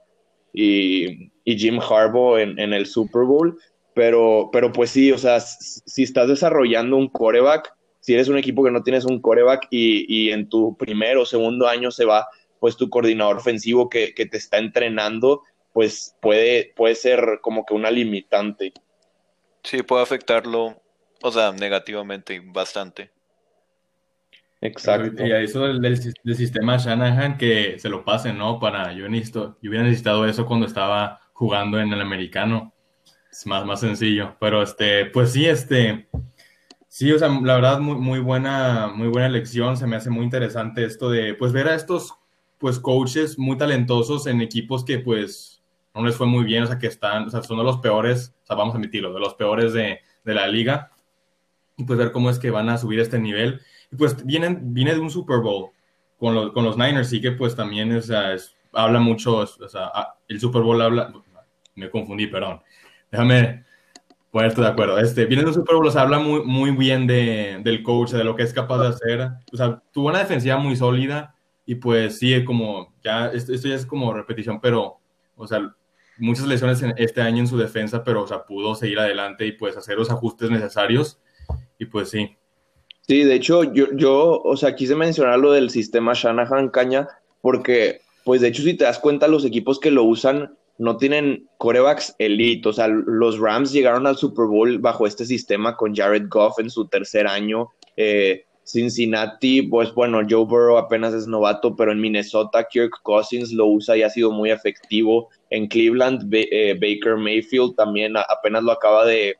y, 0.51 1.29
Jim 1.45 1.79
Harbaugh 1.79 2.38
en, 2.38 2.57
en, 2.59 2.73
el 2.73 2.88
Super 2.88 3.23
Bowl. 3.23 3.55
Pero, 3.93 4.49
pero 4.51 4.71
pues 4.71 4.89
sí, 4.89 5.12
o 5.12 5.17
sea, 5.19 5.39
si 5.39 6.01
estás 6.01 6.27
desarrollando 6.27 6.97
un 6.97 7.07
coreback, 7.07 7.71
si 7.99 8.15
eres 8.15 8.29
un 8.29 8.38
equipo 8.39 8.63
que 8.63 8.71
no 8.71 8.81
tienes 8.81 9.05
un 9.05 9.21
coreback 9.21 9.67
y, 9.69 10.05
y 10.07 10.31
en 10.31 10.49
tu 10.49 10.75
primer 10.75 11.17
o 11.17 11.25
segundo 11.27 11.67
año 11.67 11.91
se 11.91 12.05
va 12.05 12.27
pues 12.59 12.75
tu 12.75 12.89
coordinador 12.89 13.38
ofensivo 13.38 13.89
que, 13.89 14.15
que 14.15 14.25
te 14.25 14.38
está 14.38 14.57
entrenando, 14.57 15.43
pues 15.71 16.15
puede, 16.19 16.73
puede 16.75 16.95
ser 16.95 17.39
como 17.41 17.63
que 17.65 17.75
una 17.75 17.91
limitante. 17.91 18.73
Sí, 19.63 19.83
puede 19.83 20.01
afectarlo 20.01 20.83
o 21.23 21.31
sea, 21.31 21.53
negativamente, 21.53 22.41
bastante. 22.45 23.09
Exacto. 24.59 25.25
Y 25.25 25.31
a 25.31 25.39
eso 25.39 25.62
del, 25.62 25.97
sistema 26.36 26.77
Shanahan 26.77 27.38
que 27.38 27.79
se 27.79 27.89
lo 27.89 28.03
pasen, 28.03 28.38
¿no? 28.38 28.59
Para, 28.59 28.91
yo 28.93 29.07
necesito, 29.07 29.57
yo 29.62 29.69
hubiera 29.69 29.86
necesitado 29.86 30.25
eso 30.25 30.45
cuando 30.45 30.65
estaba 30.65 31.21
jugando 31.31 31.79
en 31.79 31.93
el 31.93 32.01
americano. 32.01 32.73
Es 33.31 33.47
más, 33.47 33.65
más 33.65 33.79
sencillo. 33.79 34.36
Pero 34.39 34.62
este, 34.62 35.05
pues 35.07 35.31
sí, 35.31 35.45
este, 35.45 36.09
sí, 36.89 37.12
o 37.12 37.17
sea, 37.17 37.29
la 37.29 37.55
verdad, 37.55 37.79
muy, 37.79 37.95
muy 37.95 38.19
buena, 38.19 38.88
muy 38.88 39.07
buena 39.07 39.27
elección. 39.27 39.77
Se 39.77 39.88
me 39.88 39.95
hace 39.95 40.09
muy 40.09 40.25
interesante 40.25 40.83
esto 40.83 41.09
de, 41.09 41.36
pues, 41.36 41.53
ver 41.53 41.69
a 41.69 41.75
estos, 41.75 42.15
pues, 42.57 42.79
coaches 42.79 43.39
muy 43.39 43.57
talentosos 43.57 44.27
en 44.27 44.41
equipos 44.41 44.83
que, 44.83 44.99
pues, 44.99 45.63
no 45.95 46.05
les 46.05 46.17
fue 46.17 46.27
muy 46.27 46.43
bien, 46.43 46.63
o 46.63 46.67
sea, 46.67 46.79
que 46.79 46.88
están, 46.88 47.27
o 47.27 47.29
sea, 47.29 47.43
son 47.43 47.57
de 47.57 47.63
los 47.63 47.77
peores, 47.77 48.36
o 48.43 48.45
sea, 48.45 48.55
vamos 48.57 48.75
a 48.75 48.77
admitirlo, 48.77 49.13
de 49.13 49.19
los 49.19 49.36
peores 49.36 49.73
de, 49.73 49.99
de 50.23 50.33
la 50.33 50.47
liga 50.47 50.92
y 51.84 51.86
pues 51.86 52.00
ver 52.00 52.12
cómo 52.12 52.30
es 52.30 52.39
que 52.39 52.50
van 52.50 52.69
a 52.69 52.78
subir 52.78 53.00
este 53.00 53.19
nivel. 53.19 53.62
Y 53.91 53.96
pues 53.96 54.26
vienen, 54.26 54.74
viene 54.74 54.93
de 54.93 55.00
un 55.00 55.10
Super 55.10 55.39
Bowl 55.39 55.72
con 56.17 56.34
los, 56.34 56.52
con 56.54 56.63
los 56.63 56.78
Niners, 56.78 57.10
sí 57.10 57.22
que 57.22 57.32
pues 57.32 57.56
también 57.56 57.91
es, 57.91 58.12
habla 58.72 59.00
mucho, 59.00 59.46
ah, 59.76 60.15
el 60.28 60.39
Super 60.39 60.62
Bowl 60.62 60.82
habla, 60.82 61.13
me 61.76 61.89
confundí, 61.89 62.28
perdón, 62.28 62.62
déjame 63.12 63.65
ponerte 64.32 64.62
de 64.62 64.67
acuerdo. 64.67 64.98
Este, 64.98 65.26
viene 65.26 65.43
de 65.43 65.50
un 65.50 65.54
Super 65.54 65.76
Bowl, 65.76 65.88
o 65.88 65.91
sea, 65.91 66.04
habla 66.04 66.19
muy, 66.19 66.43
muy 66.43 66.72
bien 66.72 67.06
de, 67.06 67.60
del 67.63 67.84
coach, 67.84 68.12
de 68.12 68.24
lo 68.24 68.36
que 68.36 68.43
es 68.43 68.54
capaz 68.54 68.80
de 68.80 68.88
hacer. 68.88 69.30
O 69.52 69.58
sea, 69.58 69.82
tuvo 69.91 70.08
una 70.08 70.19
defensiva 70.19 70.58
muy 70.58 70.76
sólida 70.76 71.36
y 71.65 71.76
pues 71.76 72.19
sí, 72.19 72.43
como, 72.46 72.93
ya, 73.04 73.28
esto, 73.28 73.54
esto 73.54 73.67
ya 73.67 73.76
es 73.76 73.86
como 73.86 74.13
repetición, 74.13 74.60
pero, 74.62 75.00
o 75.36 75.48
sea, 75.48 75.76
muchas 76.17 76.48
lesiones 76.48 76.82
en 76.82 76.93
este 76.98 77.22
año 77.22 77.39
en 77.39 77.48
su 77.48 77.58
defensa, 77.58 78.04
pero, 78.04 78.24
o 78.24 78.28
sea, 78.28 78.46
pudo 78.46 78.76
seguir 78.76 79.00
adelante 79.00 79.46
y 79.46 79.52
pues 79.52 79.76
hacer 79.76 79.98
los 79.98 80.10
ajustes 80.10 80.50
necesarios 80.50 81.19
y 81.79 81.86
pues 81.86 82.10
sí. 82.10 82.36
Sí, 83.08 83.23
de 83.23 83.36
hecho, 83.36 83.63
yo, 83.73 83.88
yo, 83.95 84.41
o 84.41 84.56
sea, 84.56 84.75
quise 84.75 84.95
mencionar 84.95 85.39
lo 85.39 85.51
del 85.51 85.69
sistema 85.69 86.13
Shanahan 86.13 86.69
Caña, 86.69 87.08
porque, 87.41 87.99
pues 88.23 88.41
de 88.41 88.47
hecho, 88.47 88.63
si 88.63 88.75
te 88.75 88.86
das 88.86 88.99
cuenta, 88.99 89.27
los 89.27 89.43
equipos 89.43 89.79
que 89.79 89.91
lo 89.91 90.03
usan 90.03 90.56
no 90.77 90.97
tienen 90.97 91.47
corebacks 91.58 92.15
elite. 92.19 92.67
O 92.67 92.73
sea, 92.73 92.88
los 92.88 93.39
Rams 93.39 93.71
llegaron 93.71 94.08
al 94.08 94.17
Super 94.17 94.45
Bowl 94.45 94.79
bajo 94.79 95.06
este 95.06 95.25
sistema 95.25 95.75
con 95.75 95.95
Jared 95.95 96.27
Goff 96.29 96.60
en 96.60 96.69
su 96.69 96.88
tercer 96.88 97.27
año. 97.27 97.69
Eh, 97.95 98.45
Cincinnati, 98.65 99.63
pues 99.63 99.93
bueno, 99.93 100.21
Joe 100.27 100.45
Burrow 100.45 100.77
apenas 100.77 101.13
es 101.13 101.27
novato, 101.27 101.75
pero 101.75 101.91
en 101.91 101.99
Minnesota 101.99 102.65
Kirk 102.69 103.01
Cousins 103.03 103.51
lo 103.51 103.67
usa 103.67 103.97
y 103.97 104.03
ha 104.03 104.10
sido 104.10 104.32
muy 104.32 104.51
efectivo. 104.51 105.29
En 105.49 105.67
Cleveland, 105.67 106.29
eh, 106.34 106.73
Baker 106.73 107.17
Mayfield 107.17 107.75
también 107.75 108.15
apenas 108.15 108.63
lo 108.63 108.71
acaba 108.71 109.06
de, 109.06 109.36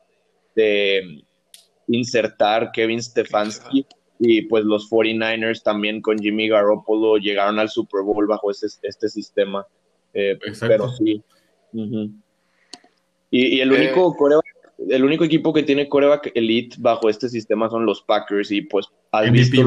insertar 1.88 2.70
Kevin 2.72 3.02
Stefanski 3.02 3.86
y 4.18 4.42
pues 4.42 4.64
los 4.64 4.88
49ers 4.90 5.62
también 5.62 6.00
con 6.00 6.18
Jimmy 6.18 6.48
Garoppolo 6.48 7.16
llegaron 7.18 7.58
al 7.58 7.68
Super 7.68 8.02
Bowl 8.02 8.26
bajo 8.26 8.50
este, 8.50 8.66
este 8.82 9.08
sistema. 9.08 9.66
Eh, 10.14 10.38
pero 10.60 10.88
sí. 10.90 11.20
y, 13.30 13.60
el 13.60 13.72
único 13.72 14.16
eh, 14.30 14.40
el 14.88 15.04
único 15.04 15.24
equipo 15.24 15.52
que 15.52 15.64
tiene 15.64 15.88
coreback 15.88 16.30
elite 16.34 16.76
bajo 16.78 17.08
este 17.08 17.28
sistema 17.28 17.68
son 17.68 17.84
los 17.84 18.02
Packers 18.02 18.50
y 18.52 18.62
pues 18.62 18.86
visto 19.32 19.62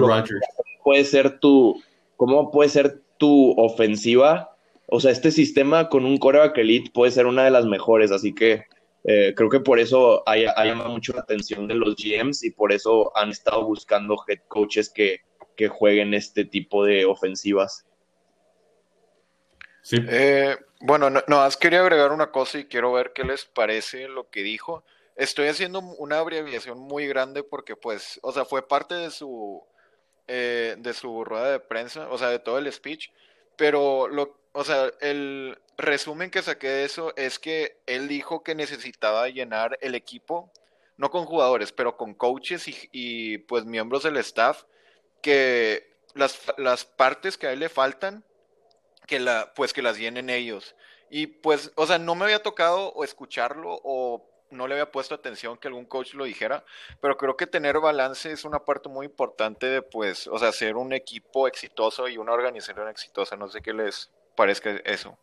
puede 0.83 1.03
ser 1.03 1.39
tu 1.39 1.81
cómo 2.15 2.51
puede 2.51 2.69
ser 2.69 3.01
tu 3.17 3.51
ofensiva 3.57 4.55
o 4.87 4.99
sea 4.99 5.11
este 5.11 5.31
sistema 5.31 5.89
con 5.89 6.05
un 6.05 6.17
coreback 6.17 6.57
elite 6.59 6.91
puede 6.93 7.11
ser 7.11 7.25
una 7.25 7.43
de 7.43 7.51
las 7.51 7.65
mejores 7.65 8.11
así 8.11 8.33
que 8.33 8.63
eh, 9.09 9.33
creo 9.33 9.49
que 9.49 9.61
por 9.61 9.79
eso 9.79 10.21
ha, 10.27 10.35
llamado 10.35 10.89
mucho 10.89 11.13
la 11.13 11.21
atención 11.21 11.65
de 11.65 11.75
los 11.75 11.95
GMs 11.95 12.43
y 12.43 12.51
por 12.51 12.73
eso 12.73 13.15
han 13.15 13.29
estado 13.29 13.63
buscando 13.63 14.17
head 14.27 14.41
coaches 14.49 14.89
que, 14.89 15.21
jueguen 15.69 16.13
este 16.13 16.45
tipo 16.45 16.83
de 16.83 17.05
ofensivas. 17.05 17.85
Sí. 19.81 19.97
Eh, 20.07 20.55
bueno, 20.81 21.09
no, 21.09 21.23
no, 21.25 21.47
quería 21.59 21.79
agregar 21.79 22.11
una 22.11 22.31
cosa 22.31 22.59
y 22.59 22.65
quiero 22.65 22.91
ver 22.91 23.13
qué 23.15 23.23
les 23.23 23.45
parece 23.45 24.09
lo 24.09 24.29
que 24.29 24.43
dijo. 24.43 24.83
Estoy 25.15 25.47
haciendo 25.47 25.79
una 25.79 26.19
abreviación 26.19 26.77
muy 26.77 27.07
grande 27.07 27.43
porque, 27.43 27.75
pues, 27.75 28.19
o 28.21 28.31
sea, 28.33 28.45
fue 28.45 28.67
parte 28.67 28.93
de 28.93 29.09
su, 29.09 29.63
eh, 30.27 30.75
de 30.77 30.93
su 30.93 31.23
rueda 31.23 31.49
de 31.49 31.59
prensa, 31.61 32.07
o 32.11 32.17
sea, 32.17 32.27
de 32.27 32.39
todo 32.39 32.59
el 32.59 32.71
speech, 32.71 33.09
pero 33.55 34.09
lo, 34.09 34.37
o 34.51 34.63
sea, 34.63 34.91
el 34.99 35.57
resumen 35.77 36.31
que 36.31 36.41
saqué 36.41 36.67
de 36.67 36.85
eso 36.85 37.13
es 37.15 37.39
que 37.39 37.79
él 37.85 38.07
dijo 38.07 38.43
que 38.43 38.55
necesitaba 38.55 39.29
llenar 39.29 39.77
el 39.81 39.95
equipo, 39.95 40.51
no 40.97 41.11
con 41.11 41.25
jugadores, 41.25 41.71
pero 41.71 41.95
con 41.97 42.15
coaches 42.15 42.65
y, 42.91 43.37
pues 43.39 43.65
miembros 43.65 44.03
del 44.03 44.17
staff, 44.17 44.63
que 45.21 45.95
las, 46.15 46.41
las, 46.57 46.85
partes 46.85 47.37
que 47.37 47.47
a 47.47 47.53
él 47.53 47.59
le 47.59 47.69
faltan, 47.69 48.25
que 49.05 49.19
la, 49.19 49.53
pues 49.55 49.73
que 49.73 49.83
las 49.83 49.97
llenen 49.97 50.29
ellos. 50.29 50.75
Y 51.09 51.27
pues, 51.27 51.71
o 51.75 51.85
sea, 51.85 51.99
no 51.99 52.15
me 52.15 52.25
había 52.25 52.43
tocado 52.43 52.91
o 52.93 53.03
escucharlo 53.03 53.79
o 53.83 54.27
no 54.49 54.67
le 54.67 54.75
había 54.75 54.91
puesto 54.91 55.15
atención 55.15 55.57
que 55.57 55.67
algún 55.67 55.85
coach 55.85 56.13
lo 56.13 56.25
dijera, 56.25 56.63
pero 57.01 57.17
creo 57.17 57.37
que 57.37 57.47
tener 57.47 57.79
balance 57.79 58.31
es 58.31 58.45
una 58.45 58.65
parte 58.65 58.89
muy 58.89 59.05
importante 59.05 59.67
de, 59.67 59.81
pues, 59.81 60.27
o 60.27 60.37
sea, 60.39 60.51
ser 60.51 60.75
un 60.75 60.93
equipo 60.93 61.47
exitoso 61.47 62.07
y 62.07 62.17
una 62.17 62.33
organización 62.33 62.87
exitosa. 62.87 63.35
No 63.35 63.47
sé 63.47 63.61
qué 63.61 63.73
les 63.73 64.11
parezca 64.35 64.71
eso. 64.85 65.17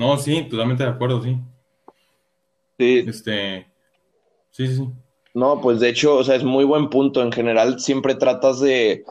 No, 0.00 0.16
sí, 0.16 0.46
totalmente 0.48 0.82
de 0.82 0.88
acuerdo, 0.88 1.22
sí. 1.22 1.36
Sí. 2.78 3.04
Este, 3.06 3.66
sí, 4.50 4.66
sí. 4.74 4.88
No, 5.34 5.60
pues 5.60 5.78
de 5.78 5.90
hecho, 5.90 6.16
o 6.16 6.24
sea, 6.24 6.36
es 6.36 6.42
muy 6.42 6.64
buen 6.64 6.88
punto. 6.88 7.22
En 7.22 7.30
general, 7.30 7.78
siempre 7.78 8.14
tratas 8.14 8.60
de 8.60 9.04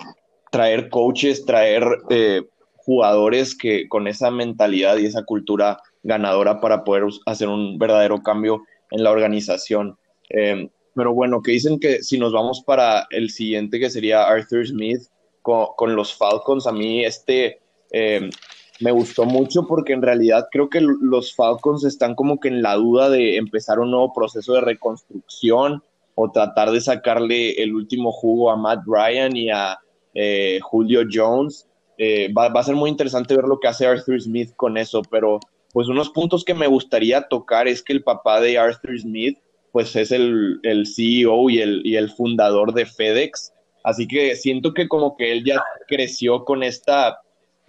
traer 0.50 0.90
coaches, 0.90 1.46
traer 1.46 1.84
eh, 2.10 2.42
jugadores 2.78 3.56
que 3.56 3.88
con 3.88 4.08
esa 4.08 4.32
mentalidad 4.32 4.98
y 4.98 5.06
esa 5.06 5.26
cultura 5.26 5.80
ganadora 6.02 6.60
para 6.60 6.84
poder 6.84 7.04
hacer 7.28 7.50
un 7.50 7.78
verdadero 7.78 8.24
cambio 8.24 8.64
en 8.90 9.04
la 9.04 9.12
organización. 9.12 9.96
Eh, 10.32 10.72
pero 10.96 11.14
bueno, 11.14 11.44
que 11.44 11.52
dicen 11.52 11.80
que 11.80 12.02
si 12.02 12.18
nos 12.18 12.34
vamos 12.34 12.64
para 12.66 13.06
el 13.12 13.30
siguiente, 13.30 13.80
que 13.80 13.92
sería 13.92 14.24
Arthur 14.24 14.66
Smith 14.66 15.04
con, 15.44 15.96
los 15.96 16.16
Falcons, 16.16 16.66
a 16.66 16.72
mí 16.72 17.06
este 17.06 17.60
eh, 17.92 18.32
me 18.80 18.92
gustó 18.92 19.26
mucho 19.26 19.68
porque 19.68 19.94
en 19.94 20.02
realidad 20.02 20.48
creo 20.52 20.70
que 20.70 20.82
los 20.82 21.36
Falcons 21.36 21.84
están 21.84 22.16
como 22.16 22.40
que 22.40 22.48
en 22.48 22.62
la 22.62 22.76
duda 22.76 23.10
de 23.10 23.38
empezar 23.38 23.80
un 23.80 23.92
nuevo 23.92 24.14
proceso 24.14 24.54
de 24.54 24.62
reconstrucción 24.62 25.84
o 26.16 26.32
tratar 26.32 26.72
de 26.72 26.82
sacarle 26.82 27.62
el 27.62 27.76
último 27.76 28.12
jugo 28.12 28.52
a 28.52 28.58
Matt 28.58 28.84
Ryan 28.86 29.36
y 29.36 29.50
a 29.50 29.80
eh, 30.14 30.60
Julio 30.62 31.02
Jones. 31.12 31.68
va, 32.36 32.50
va, 32.50 32.60
a 32.60 32.64
ser 32.64 32.76
muy 32.76 32.90
interesante 32.90 33.36
ver 33.36 33.46
lo 33.46 33.60
que 33.60 33.68
hace 33.68 33.86
Arthur 33.86 34.22
Smith 34.22 34.52
con 34.56 34.78
eso, 34.78 35.02
pero 35.10 35.40
pues 35.72 35.88
unos 35.88 36.10
puntos 36.10 36.44
que 36.44 36.54
me 36.54 36.68
gustaría 36.68 37.28
tocar 37.28 37.68
es 37.68 37.84
que 37.84 37.94
el 37.94 38.04
papá 38.04 38.42
de 38.42 38.58
Arthur 38.58 39.00
Smith, 39.00 39.38
pues 39.72 39.96
es 39.96 40.12
el, 40.12 40.60
el 40.64 40.88
CEO 40.88 41.50
y 41.50 41.60
el, 41.60 41.82
y 41.86 41.96
el 41.96 42.10
fundador 42.10 42.74
de 42.74 42.86
FedEx. 42.86 43.54
Así 43.84 44.08
que 44.08 44.36
siento 44.36 44.74
que 44.74 44.88
como 44.88 45.16
que 45.16 45.32
él 45.32 45.44
ya 45.46 45.64
creció 45.88 46.44
con 46.44 46.64
esta 46.64 47.20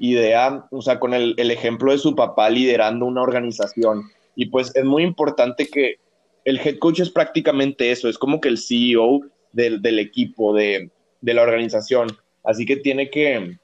idea, 0.00 0.66
o 0.70 0.82
sea, 0.82 0.98
con 0.98 1.14
el, 1.14 1.34
el, 1.36 1.50
ejemplo 1.50 1.92
de 1.92 1.98
su 1.98 2.16
papá 2.16 2.48
liderando 2.50 3.04
una 3.04 3.22
organización. 3.22 4.10
Y 4.34 4.46
pues 4.46 4.74
es 4.74 4.84
muy 4.84 5.02
importante 5.04 5.68
que 5.68 5.96
el 6.44 6.58
head 6.58 6.78
coach 6.78 7.00
es 7.00 7.10
prácticamente 7.10 7.90
eso, 7.90 8.08
es 8.08 8.16
como 8.18 8.40
que 8.40 8.48
el 8.48 8.58
CEO 8.58 9.20
del, 9.52 9.82
del 9.82 9.98
equipo, 9.98 10.54
de, 10.54 10.90
de, 11.20 11.34
la 11.34 11.42
organización. 11.42 12.08
Así 12.42 12.64
que 12.64 12.76
tiene 12.76 13.10
que, 13.10 13.58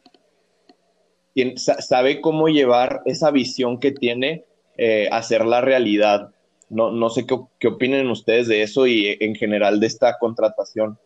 sabe 1.57 2.21
cómo 2.21 2.49
llevar 2.49 3.01
esa 3.07 3.31
visión 3.31 3.81
que 3.81 3.93
tiene 3.93 4.45
eh, 4.77 5.09
a 5.11 5.17
hacer 5.17 5.47
la 5.47 5.63
realidad. 5.63 6.33
No, 6.69 6.91
no 6.91 7.09
sé 7.09 7.27
qué, 7.27 7.39
qué 7.59 7.69
opinen 7.69 8.11
ustedes 8.11 8.47
de 8.47 8.63
eso 8.63 8.87
y 8.87 9.17
en 9.21 9.35
general 9.37 9.81
de 9.81 9.87
esta 9.87 10.19
contratación. 10.19 10.99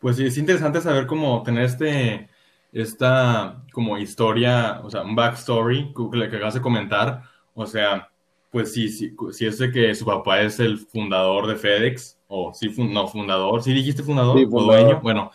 Pues 0.00 0.16
sí, 0.16 0.24
es 0.24 0.38
interesante 0.38 0.80
saber 0.80 1.06
cómo 1.06 1.42
tener 1.42 1.64
este, 1.64 2.28
esta 2.72 3.62
como 3.72 3.98
historia, 3.98 4.80
o 4.82 4.90
sea, 4.90 5.02
un 5.02 5.14
backstory 5.14 5.94
que, 5.94 6.30
que 6.30 6.36
acabas 6.36 6.54
de 6.54 6.60
comentar. 6.60 7.22
O 7.54 7.66
sea, 7.66 8.08
pues 8.50 8.72
sí, 8.72 8.88
sí, 8.88 9.14
si 9.32 9.46
es 9.46 9.58
de 9.58 9.70
que 9.70 9.94
su 9.94 10.04
papá 10.04 10.40
es 10.40 10.58
el 10.60 10.78
fundador 10.78 11.46
de 11.46 11.56
FedEx, 11.56 12.18
o 12.28 12.52
sí, 12.54 12.72
no, 12.78 13.06
fundador, 13.08 13.62
sí 13.62 13.72
dijiste 13.72 14.02
fundador, 14.02 14.38
o 14.50 14.62
dueño, 14.62 15.00
bueno, 15.02 15.30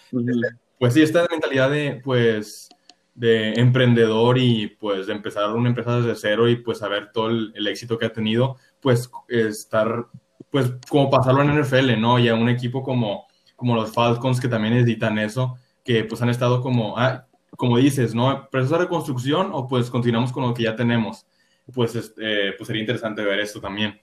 pues 0.80 0.94
sí, 0.94 1.02
esta 1.02 1.26
mentalidad 1.30 1.70
de, 1.70 2.02
pues, 2.04 2.70
de 3.16 3.54
emprendedor 3.54 4.38
y 4.40 4.68
pues 4.80 5.08
de 5.08 5.14
empezar 5.14 5.52
una 5.54 5.70
empresa 5.70 5.98
desde 5.98 6.16
cero 6.16 6.50
y 6.50 6.56
pues 6.56 6.80
saber 6.80 7.12
todo 7.14 7.30
el, 7.30 7.68
éxito 7.68 7.98
que 7.98 8.08
ha 8.08 8.14
tenido, 8.14 8.58
pues 8.82 9.10
estar, 9.28 10.08
pues 10.50 10.74
como 10.90 11.10
pasarlo 11.10 11.44
en 11.44 11.62
NFL, 11.62 12.00
¿no? 12.00 12.18
Y 12.18 12.30
a 12.30 12.36
un 12.36 12.50
equipo 12.50 12.82
como, 12.82 13.28
como 13.56 13.76
los 13.76 13.94
Falcons 13.94 14.40
que 14.40 14.48
también 14.48 14.74
necesitan 14.74 15.20
eso, 15.20 15.58
que 15.84 16.04
pues 16.04 16.22
han 16.22 16.30
estado 16.30 16.62
como, 16.62 16.98
ah, 16.98 17.28
como 17.58 17.78
dices, 17.78 18.16
¿no? 18.16 18.50
Proceso 18.50 18.78
de 18.78 18.84
reconstrucción 18.84 19.50
o 19.54 19.68
pues 19.68 19.90
continuamos 19.90 20.32
con 20.32 20.44
lo 20.44 20.54
que 20.54 20.64
ya 20.64 20.76
tenemos. 20.76 21.26
Pues, 21.74 21.96
este, 21.96 22.54
pues 22.54 22.68
sería 22.68 22.82
interesante 22.82 23.24
ver 23.24 23.40
esto 23.40 23.62
también. 23.62 24.02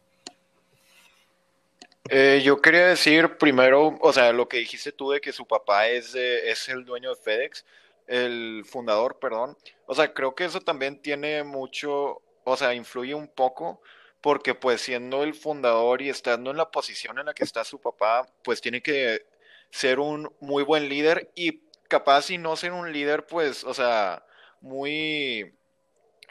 Eh, 2.08 2.40
yo 2.44 2.60
quería 2.60 2.86
decir 2.86 3.36
primero, 3.36 3.98
o 4.00 4.12
sea, 4.12 4.32
lo 4.32 4.48
que 4.48 4.56
dijiste 4.56 4.92
tú 4.92 5.10
de 5.10 5.20
que 5.20 5.32
su 5.32 5.46
papá 5.46 5.88
es, 5.88 6.14
es 6.14 6.68
el 6.68 6.84
dueño 6.84 7.10
de 7.10 7.16
FedEx 7.16 7.64
el 8.10 8.64
fundador, 8.66 9.18
perdón. 9.20 9.56
O 9.86 9.94
sea, 9.94 10.12
creo 10.12 10.34
que 10.34 10.44
eso 10.44 10.60
también 10.60 11.00
tiene 11.00 11.44
mucho, 11.44 12.20
o 12.44 12.56
sea, 12.56 12.74
influye 12.74 13.14
un 13.14 13.28
poco, 13.28 13.80
porque 14.20 14.54
pues 14.54 14.80
siendo 14.80 15.22
el 15.22 15.32
fundador 15.32 16.02
y 16.02 16.08
estando 16.10 16.50
en 16.50 16.56
la 16.56 16.70
posición 16.72 17.18
en 17.20 17.26
la 17.26 17.34
que 17.34 17.44
está 17.44 17.64
su 17.64 17.80
papá, 17.80 18.26
pues 18.42 18.60
tiene 18.60 18.82
que 18.82 19.26
ser 19.70 20.00
un 20.00 20.34
muy 20.40 20.64
buen 20.64 20.88
líder 20.88 21.30
y 21.36 21.62
capaz 21.90 22.22
si 22.22 22.38
no 22.38 22.56
ser 22.56 22.72
un 22.72 22.92
líder, 22.92 23.26
pues, 23.26 23.64
o 23.64 23.74
sea, 23.74 24.24
muy, 24.62 25.58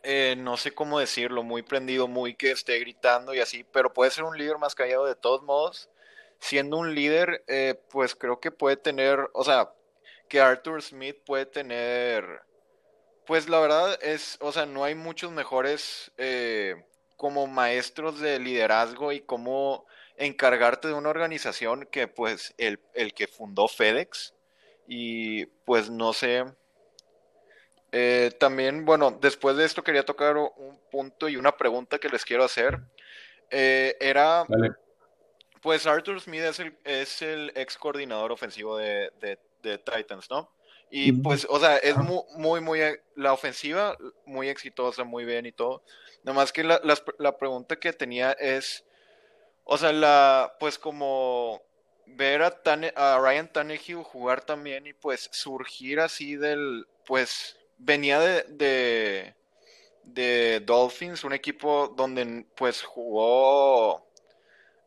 eh, 0.03 0.35
no 0.37 0.57
sé 0.57 0.73
cómo 0.73 0.99
decirlo, 0.99 1.43
muy 1.43 1.61
prendido, 1.63 2.07
muy 2.07 2.35
que 2.35 2.51
esté 2.51 2.79
gritando 2.79 3.33
y 3.35 3.41
así, 3.41 3.63
pero 3.65 3.93
puede 3.93 4.11
ser 4.11 4.23
un 4.23 4.37
líder 4.37 4.57
más 4.57 4.75
callado 4.75 5.05
de 5.05 5.15
todos 5.15 5.43
modos. 5.43 5.89
Siendo 6.39 6.77
un 6.77 6.95
líder, 6.95 7.43
eh, 7.47 7.75
pues 7.91 8.15
creo 8.15 8.39
que 8.39 8.51
puede 8.51 8.77
tener, 8.77 9.29
o 9.33 9.43
sea, 9.43 9.73
que 10.29 10.39
Arthur 10.41 10.81
Smith 10.81 11.17
puede 11.25 11.45
tener, 11.45 12.41
pues 13.25 13.49
la 13.49 13.59
verdad 13.59 13.99
es, 14.01 14.37
o 14.41 14.51
sea, 14.51 14.65
no 14.65 14.83
hay 14.85 14.95
muchos 14.95 15.31
mejores 15.31 16.11
eh, 16.17 16.75
como 17.17 17.47
maestros 17.47 18.19
de 18.21 18.39
liderazgo 18.39 19.11
y 19.11 19.21
cómo 19.21 19.85
encargarte 20.17 20.87
de 20.87 20.93
una 20.93 21.09
organización 21.09 21.87
que 21.91 22.07
pues 22.07 22.53
el, 22.57 22.79
el 22.93 23.13
que 23.13 23.27
fundó 23.27 23.67
FedEx 23.67 24.33
y 24.89 25.45
pues 25.45 25.89
no 25.89 26.11
sé. 26.11 26.43
Eh, 27.91 28.31
también, 28.39 28.83
bueno, 28.83 29.17
después 29.21 29.55
de 29.55 29.63
esto 29.63 29.83
quería 29.83 30.03
tocar 30.03 30.35
un 30.35 30.79
punto 30.91 31.29
y 31.29 31.37
una 31.37 31.55
pregunta 31.55 31.99
que 31.99 32.09
les 32.09 32.25
quiero 32.25 32.43
hacer. 32.43 32.79
Eh, 33.49 33.95
era, 34.01 34.45
pues 35.61 35.87
Arthur 35.87 36.19
Smith 36.19 36.41
es 36.41 36.59
el, 36.59 36.77
es 36.83 37.21
el 37.21 37.53
ex 37.55 37.77
coordinador 37.77 38.31
ofensivo 38.31 38.77
de, 38.77 39.11
de 39.21 39.39
de 39.61 39.77
Titans, 39.77 40.29
¿no? 40.29 40.51
Y 40.91 41.11
pues, 41.11 41.45
o 41.47 41.59
sea, 41.59 41.77
es 41.77 41.95
muy, 41.97 42.23
muy, 42.35 42.61
muy, 42.61 42.79
la 43.15 43.33
ofensiva 43.33 43.95
muy 44.25 44.49
exitosa, 44.49 45.03
muy 45.03 45.23
bien 45.23 45.45
y 45.45 45.51
todo. 45.51 45.83
Nomás 46.23 46.51
que 46.51 46.63
la, 46.63 46.81
la, 47.19 47.37
pregunta 47.37 47.75
que 47.75 47.93
tenía 47.93 48.31
es, 48.31 48.83
o 49.65 49.77
sea, 49.77 49.93
la, 49.93 50.55
pues 50.59 50.79
como 50.79 51.61
ver 52.15 52.41
a, 52.41 52.61
a 52.95 53.19
Ryan 53.19 53.51
Tannehill 53.51 54.03
jugar 54.03 54.41
también 54.41 54.87
y 54.87 54.93
pues 54.93 55.29
surgir 55.31 55.99
así 55.99 56.35
del, 56.35 56.87
pues 57.05 57.57
venía 57.77 58.19
de, 58.19 58.43
de, 58.49 59.35
de 60.03 60.59
Dolphins, 60.65 61.23
un 61.23 61.33
equipo 61.33 61.93
donde 61.95 62.45
pues 62.55 62.81
jugó 62.81 64.09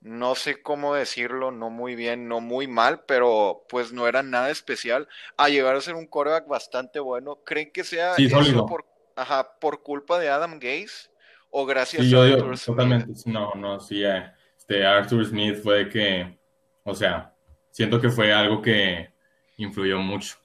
no 0.02 0.34
sé 0.34 0.60
cómo 0.62 0.94
decirlo, 0.94 1.52
no 1.52 1.70
muy 1.70 1.94
bien, 1.94 2.26
no 2.26 2.40
muy 2.40 2.66
mal, 2.66 3.04
pero 3.06 3.64
pues 3.68 3.92
no 3.92 4.08
era 4.08 4.22
nada 4.22 4.50
especial, 4.50 5.08
a 5.36 5.48
llegar 5.48 5.76
a 5.76 5.80
ser 5.80 5.94
un 5.94 6.06
coreback 6.06 6.48
bastante 6.48 6.98
bueno. 6.98 7.36
¿Creen 7.44 7.70
que 7.72 7.84
sea 7.84 8.16
eso 8.16 8.66
por, 8.66 8.84
ajá, 9.14 9.58
por 9.60 9.82
culpa 9.82 10.18
de 10.18 10.28
Adam 10.28 10.58
Gaze 10.58 11.08
o 11.50 11.64
gracias 11.64 12.12
a 12.12 12.22
Arthur 12.24 12.58
Smith? 12.58 12.76
Totalmente, 12.76 13.12
no, 13.26 13.54
no, 13.54 13.78
sí, 13.78 14.02
eh, 14.04 14.32
este 14.58 14.84
Arthur 14.84 15.24
Smith 15.24 15.62
fue 15.62 15.88
que, 15.88 16.36
o 16.84 16.94
sea, 16.94 17.34
siento 17.70 18.00
que 18.00 18.10
fue 18.10 18.32
algo 18.32 18.62
que 18.62 19.10
influyó 19.56 19.98
mucho. 19.98 20.36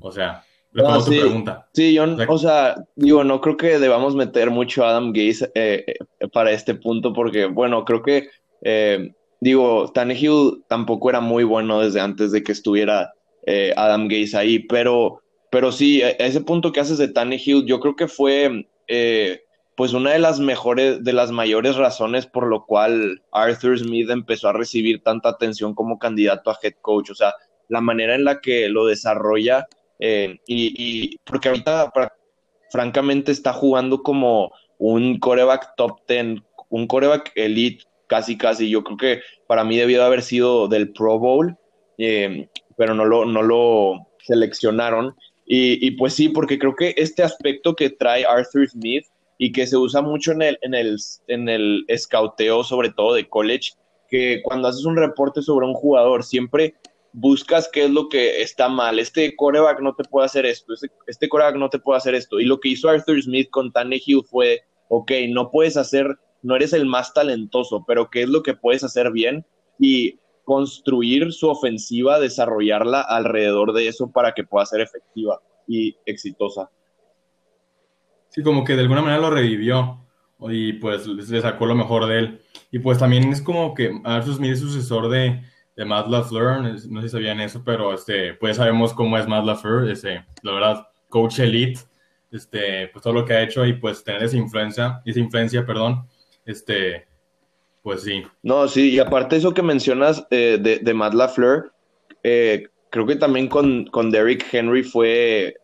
O 0.00 0.12
sea, 0.12 0.44
no, 0.72 1.00
sí, 1.00 1.18
pregunta. 1.18 1.68
Sí, 1.72 1.94
yo, 1.94 2.04
o 2.28 2.38
sea, 2.38 2.76
digo, 2.94 3.24
no 3.24 3.40
creo 3.40 3.56
que 3.56 3.78
debamos 3.78 4.14
meter 4.14 4.50
mucho 4.50 4.84
a 4.84 4.90
Adam 4.90 5.12
Gaze 5.12 5.50
eh, 5.54 5.84
eh, 5.86 6.28
para 6.28 6.52
este 6.52 6.74
punto, 6.74 7.12
porque, 7.12 7.46
bueno, 7.46 7.84
creo 7.84 8.02
que 8.02 8.28
eh, 8.62 9.12
digo, 9.40 9.90
Tannehill 9.92 10.64
tampoco 10.68 11.10
era 11.10 11.20
muy 11.20 11.44
bueno 11.44 11.80
desde 11.80 12.00
antes 12.00 12.32
de 12.32 12.42
que 12.42 12.52
estuviera 12.52 13.12
eh, 13.46 13.72
Adam 13.76 14.06
Gaze 14.06 14.36
ahí, 14.36 14.58
pero, 14.60 15.22
pero 15.50 15.72
sí, 15.72 16.02
e, 16.02 16.16
ese 16.18 16.42
punto 16.42 16.72
que 16.72 16.80
haces 16.80 16.98
de 16.98 17.08
Tannehill, 17.08 17.64
yo 17.66 17.80
creo 17.80 17.96
que 17.96 18.06
fue 18.06 18.68
eh, 18.86 19.40
pues 19.80 19.94
una 19.94 20.12
de 20.12 20.18
las 20.18 20.40
mejores, 20.40 21.02
de 21.02 21.14
las 21.14 21.30
mayores 21.30 21.76
razones 21.76 22.26
por 22.26 22.46
lo 22.46 22.66
cual 22.66 23.22
Arthur 23.32 23.78
Smith 23.78 24.10
empezó 24.10 24.50
a 24.50 24.52
recibir 24.52 25.02
tanta 25.02 25.30
atención 25.30 25.74
como 25.74 25.98
candidato 25.98 26.50
a 26.50 26.58
head 26.62 26.74
coach, 26.82 27.08
o 27.08 27.14
sea, 27.14 27.32
la 27.68 27.80
manera 27.80 28.14
en 28.14 28.24
la 28.24 28.42
que 28.42 28.68
lo 28.68 28.84
desarrolla 28.84 29.66
y, 29.98 30.38
y, 30.46 31.16
porque 31.24 31.48
ahorita 31.48 31.90
francamente 32.70 33.32
está 33.32 33.54
jugando 33.54 34.02
como 34.02 34.52
un 34.76 35.18
coreback 35.18 35.74
top 35.78 36.00
10, 36.06 36.42
un 36.68 36.86
coreback 36.86 37.32
elite 37.34 37.84
casi, 38.06 38.36
casi. 38.36 38.68
Yo 38.68 38.84
creo 38.84 38.98
que 38.98 39.20
para 39.46 39.64
mí 39.64 39.78
debió 39.78 40.04
haber 40.04 40.20
sido 40.20 40.68
del 40.68 40.92
Pro 40.92 41.18
Bowl, 41.18 41.56
eh, 41.96 42.50
pero 42.76 42.92
no 42.92 43.06
lo, 43.06 43.24
no 43.24 43.40
lo 43.40 44.08
seleccionaron. 44.24 45.16
Y, 45.52 45.90
pues 45.92 46.14
sí, 46.14 46.28
porque 46.28 46.58
creo 46.58 46.76
que 46.76 46.94
este 46.98 47.24
aspecto 47.24 47.74
que 47.74 47.88
trae 47.88 48.26
Arthur 48.26 48.68
Smith 48.68 49.06
y 49.42 49.52
que 49.52 49.66
se 49.66 49.78
usa 49.78 50.02
mucho 50.02 50.32
en 50.32 50.42
el, 50.42 50.58
en 50.60 50.74
el, 50.74 50.98
en 51.26 51.48
el 51.48 51.86
escauteo, 51.88 52.62
sobre 52.62 52.90
todo 52.90 53.14
de 53.14 53.26
college, 53.26 53.72
que 54.10 54.42
cuando 54.44 54.68
haces 54.68 54.84
un 54.84 54.98
reporte 54.98 55.40
sobre 55.40 55.66
un 55.66 55.72
jugador, 55.72 56.24
siempre 56.24 56.74
buscas 57.14 57.66
qué 57.72 57.84
es 57.84 57.90
lo 57.90 58.10
que 58.10 58.42
está 58.42 58.68
mal. 58.68 58.98
Este 58.98 59.34
coreback 59.34 59.80
no 59.80 59.94
te 59.94 60.04
puede 60.04 60.26
hacer 60.26 60.44
esto, 60.44 60.74
este, 60.74 60.90
este 61.06 61.26
coreback 61.30 61.56
no 61.56 61.70
te 61.70 61.78
puede 61.78 61.96
hacer 61.96 62.14
esto. 62.14 62.38
Y 62.38 62.44
lo 62.44 62.60
que 62.60 62.68
hizo 62.68 62.90
Arthur 62.90 63.22
Smith 63.22 63.48
con 63.48 63.72
Tannehill 63.72 64.24
fue, 64.28 64.60
ok, 64.88 65.10
no 65.30 65.50
puedes 65.50 65.78
hacer, 65.78 66.18
no 66.42 66.54
eres 66.54 66.74
el 66.74 66.84
más 66.84 67.14
talentoso, 67.14 67.82
pero 67.88 68.10
qué 68.10 68.24
es 68.24 68.28
lo 68.28 68.42
que 68.42 68.52
puedes 68.52 68.84
hacer 68.84 69.10
bien 69.10 69.46
y 69.78 70.18
construir 70.44 71.32
su 71.32 71.48
ofensiva, 71.48 72.20
desarrollarla 72.20 73.00
alrededor 73.00 73.72
de 73.72 73.88
eso 73.88 74.12
para 74.12 74.34
que 74.34 74.44
pueda 74.44 74.66
ser 74.66 74.82
efectiva 74.82 75.40
y 75.66 75.96
exitosa. 76.04 76.70
Sí, 78.30 78.42
como 78.42 78.64
que 78.64 78.74
de 78.74 78.82
alguna 78.82 79.02
manera 79.02 79.20
lo 79.20 79.30
revivió 79.30 79.98
y 80.48 80.74
pues 80.74 81.06
le 81.06 81.40
sacó 81.40 81.66
lo 81.66 81.74
mejor 81.74 82.06
de 82.06 82.18
él. 82.18 82.40
Y 82.70 82.78
pues 82.78 82.98
también 82.98 83.30
es 83.32 83.42
como 83.42 83.74
que 83.74 84.00
Arthur 84.04 84.34
Smith 84.34 84.52
es 84.52 84.60
sucesor 84.60 85.08
de, 85.08 85.42
de 85.76 85.84
Matt 85.84 86.08
LaFleur, 86.08 86.62
no 86.62 87.00
sé 87.00 87.08
si 87.08 87.12
sabían 87.12 87.40
eso, 87.40 87.62
pero 87.64 87.92
este, 87.92 88.34
pues 88.34 88.56
sabemos 88.56 88.94
cómo 88.94 89.18
es 89.18 89.26
Matt 89.26 89.44
LaFleur, 89.44 89.90
este, 89.90 90.24
la 90.42 90.52
verdad, 90.52 90.86
coach 91.08 91.40
elite, 91.40 91.80
este, 92.30 92.88
pues 92.88 93.02
todo 93.02 93.12
lo 93.12 93.24
que 93.24 93.34
ha 93.34 93.42
hecho 93.42 93.66
y 93.66 93.72
pues 93.74 94.04
tener 94.04 94.22
esa 94.22 94.36
influencia, 94.36 95.02
esa 95.04 95.18
influencia, 95.18 95.66
perdón, 95.66 96.06
este, 96.46 97.06
pues 97.82 98.02
sí. 98.02 98.22
No, 98.42 98.68
sí, 98.68 98.90
y 98.90 98.98
aparte 98.98 99.36
eso 99.36 99.52
que 99.52 99.62
mencionas 99.62 100.26
eh, 100.30 100.58
de, 100.60 100.78
de, 100.78 100.94
Matt 100.94 101.14
LaFleur, 101.14 101.72
eh, 102.22 102.68
creo 102.90 103.06
que 103.06 103.16
también 103.16 103.48
con, 103.48 103.86
con 103.86 104.10
Derrick 104.10 104.46
Henry 104.52 104.82
fue, 104.82 105.56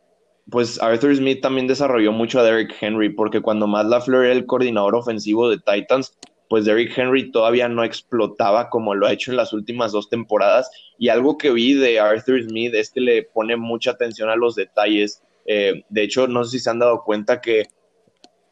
pues 0.51 0.81
Arthur 0.81 1.17
Smith 1.17 1.41
también 1.41 1.67
desarrolló 1.67 2.13
mucho 2.13 2.39
a 2.39 2.45
Derrick 2.45 2.75
Henry, 2.81 3.09
porque 3.09 3.41
cuando 3.41 3.67
Matt 3.67 3.87
LaFleur 3.87 4.25
era 4.25 4.35
el 4.35 4.47
coordinador 4.47 4.95
ofensivo 4.95 5.51
de 5.51 5.59
Titans, 5.59 6.17
pues 6.49 6.65
Derrick 6.65 6.97
Henry 6.97 7.31
todavía 7.33 7.69
no 7.69 7.83
explotaba 7.83 8.71
como 8.71 8.95
lo 8.95 9.07
ha 9.07 9.13
hecho 9.13 9.33
en 9.33 9.37
las 9.37 9.53
últimas 9.53 9.91
dos 9.91 10.09
temporadas. 10.09 10.71
Y 10.99 11.09
algo 11.09 11.37
que 11.37 11.51
vi 11.51 11.75
de 11.75 11.99
Arthur 11.99 12.45
Smith 12.45 12.73
es 12.75 12.91
que 12.91 13.01
le 13.01 13.23
pone 13.25 13.57
mucha 13.57 13.93
atención 13.93 14.31
a 14.31 14.37
los 14.37 14.55
detalles. 14.55 15.23
Eh, 15.47 15.83
de 15.89 16.03
hecho, 16.03 16.29
no 16.29 16.45
sé 16.45 16.53
si 16.53 16.61
se 16.61 16.71
han 16.71 16.79
dado 16.79 17.03
cuenta 17.03 17.41
que, 17.41 17.65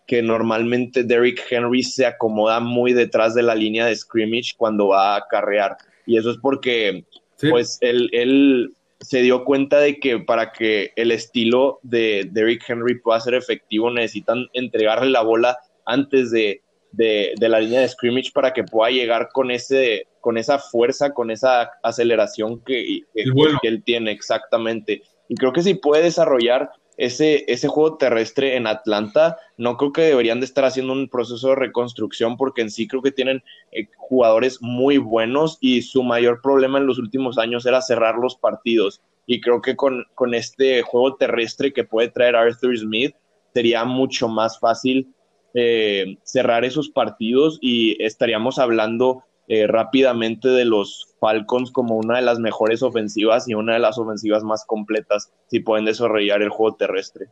que 0.07 0.23
normalmente 0.23 1.05
Derrick 1.05 1.47
Henry 1.49 1.85
se 1.85 2.07
acomoda 2.07 2.59
muy 2.59 2.93
detrás 2.93 3.35
de 3.35 3.45
la 3.45 3.55
línea 3.55 3.87
de 3.87 3.95
scrimmage 3.95 4.55
cuando 4.57 4.89
va 4.89 5.15
a 5.15 5.27
carrear. 5.29 5.77
Y 6.07 6.19
eso 6.19 6.33
es 6.33 6.39
porque, 6.39 7.05
pues, 7.49 7.79
él, 7.81 8.11
él 8.13 8.75
se 9.05 9.23
dio 9.23 9.45
cuenta 9.45 9.79
de 9.79 10.01
que 10.01 10.19
para 10.19 10.53
que 10.53 10.93
el 10.97 11.11
estilo 11.11 11.79
de 11.83 12.29
Derrick 12.33 12.69
Henry 12.69 13.01
pueda 13.01 13.21
ser 13.21 13.35
efectivo 13.35 13.91
necesitan 13.91 14.47
entregarle 14.55 15.11
la 15.11 15.23
bola 15.23 15.59
antes 15.85 16.31
de 16.31 16.63
de, 16.97 17.49
la 17.49 17.61
línea 17.61 17.81
de 17.81 17.89
scrimmage 17.89 18.33
para 18.33 18.53
que 18.53 18.65
pueda 18.65 18.91
llegar 18.91 19.29
con, 19.33 19.51
ese, 19.51 20.07
con 20.21 20.39
esa 20.39 20.59
fuerza, 20.59 21.13
con 21.13 21.31
esa 21.31 21.71
aceleración 21.83 22.61
que, 22.61 23.01
que, 23.15 23.69
él 23.69 23.83
tiene 23.85 24.11
exactamente. 24.13 25.03
Y 25.29 25.35
creo 25.35 25.53
que 25.53 25.63
si 25.63 25.75
puede 25.75 26.05
desarrollar 26.05 26.71
ese, 26.97 27.45
ese 27.53 27.69
juego 27.69 27.97
terrestre 27.97 28.57
en 28.57 28.67
Atlanta, 28.67 29.39
no 29.57 29.77
creo 29.77 29.93
que 29.93 30.03
deberían 30.03 30.41
de 30.41 30.47
estar 30.47 30.65
haciendo 30.65 30.93
un 30.93 31.09
proceso 31.09 31.49
de 31.49 31.57
reconstrucción 31.57 32.37
porque 32.37 32.63
en 32.63 32.71
sí 32.71 32.87
creo 32.87 33.03
que 33.03 33.13
tienen 33.13 33.43
eh, 33.73 33.89
jugadores 33.97 34.59
muy 34.61 34.99
buenos 34.99 35.59
y 35.61 35.83
su 35.83 36.03
mayor 36.03 36.41
problema 36.41 36.79
en 36.79 36.87
los 36.87 36.99
últimos 36.99 37.39
años 37.39 37.67
era 37.67 37.83
cerrar 37.83 38.17
los 38.17 38.37
partidos. 38.37 39.01
Y 39.27 39.41
creo 39.41 39.63
que 39.63 39.75
con, 39.75 40.05
con 40.15 40.35
este 40.35 40.83
juego 40.83 41.17
terrestre 41.17 41.73
que 41.73 41.85
puede 41.85 42.09
traer 42.09 42.37
Arthur 42.37 42.77
Smith 42.77 43.15
sería 43.53 43.85
mucho 43.85 44.29
más 44.29 44.59
fácil 44.59 45.15
eh, 45.55 46.19
cerrar 46.25 46.65
esos 46.65 46.89
partidos 46.89 47.59
y 47.61 48.03
estaríamos 48.03 48.59
hablando 48.59 49.23
eh, 49.49 49.67
rápidamente 49.67 50.49
de 50.49 50.65
los 50.65 51.15
Falcons 51.21 51.71
como 51.71 51.97
una 51.97 52.17
de 52.17 52.23
las 52.23 52.39
mejores 52.39 52.83
ofensivas 52.83 53.49
y 53.49 53.55
una 53.55 53.75
de 53.75 53.79
las 53.79 53.99
ofensivas 53.99 54.43
más 54.43 54.65
completas 54.65 55.33
si 55.49 55.61
pueden 55.61 55.85
desarrollar 55.85 56.43
el 56.43 56.49
juego 56.49 56.77
terrestre. 56.77 57.27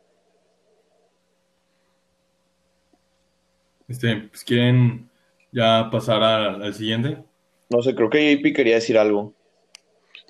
Este, 3.87 4.15
pues, 4.15 4.43
¿Quieren 4.43 5.09
ya 5.51 5.89
pasar 5.91 6.23
al, 6.23 6.73
siguiente? 6.73 7.23
No 7.69 7.81
sé, 7.81 7.95
creo 7.95 8.09
que 8.09 8.35
JP 8.35 8.55
quería 8.55 8.75
decir 8.75 8.97
algo. 8.97 9.33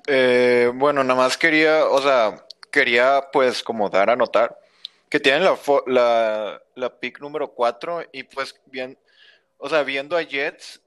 Eh, 0.06 0.70
bueno, 0.74 1.02
nada 1.04 1.20
más 1.20 1.38
quería, 1.38 1.86
o 1.86 2.00
sea, 2.00 2.44
quería 2.70 3.24
pues 3.32 3.62
como 3.62 3.88
dar 3.88 4.10
a 4.10 4.16
notar 4.16 4.58
que 5.14 5.20
tienen 5.20 5.44
la, 5.44 5.56
la, 5.86 6.62
la 6.74 6.98
pick 6.98 7.20
número 7.20 7.52
4 7.52 8.06
y 8.10 8.24
pues 8.24 8.60
bien, 8.66 8.98
o 9.58 9.68
sea, 9.68 9.84
viendo 9.84 10.16
a 10.16 10.22
Jets, 10.22 10.82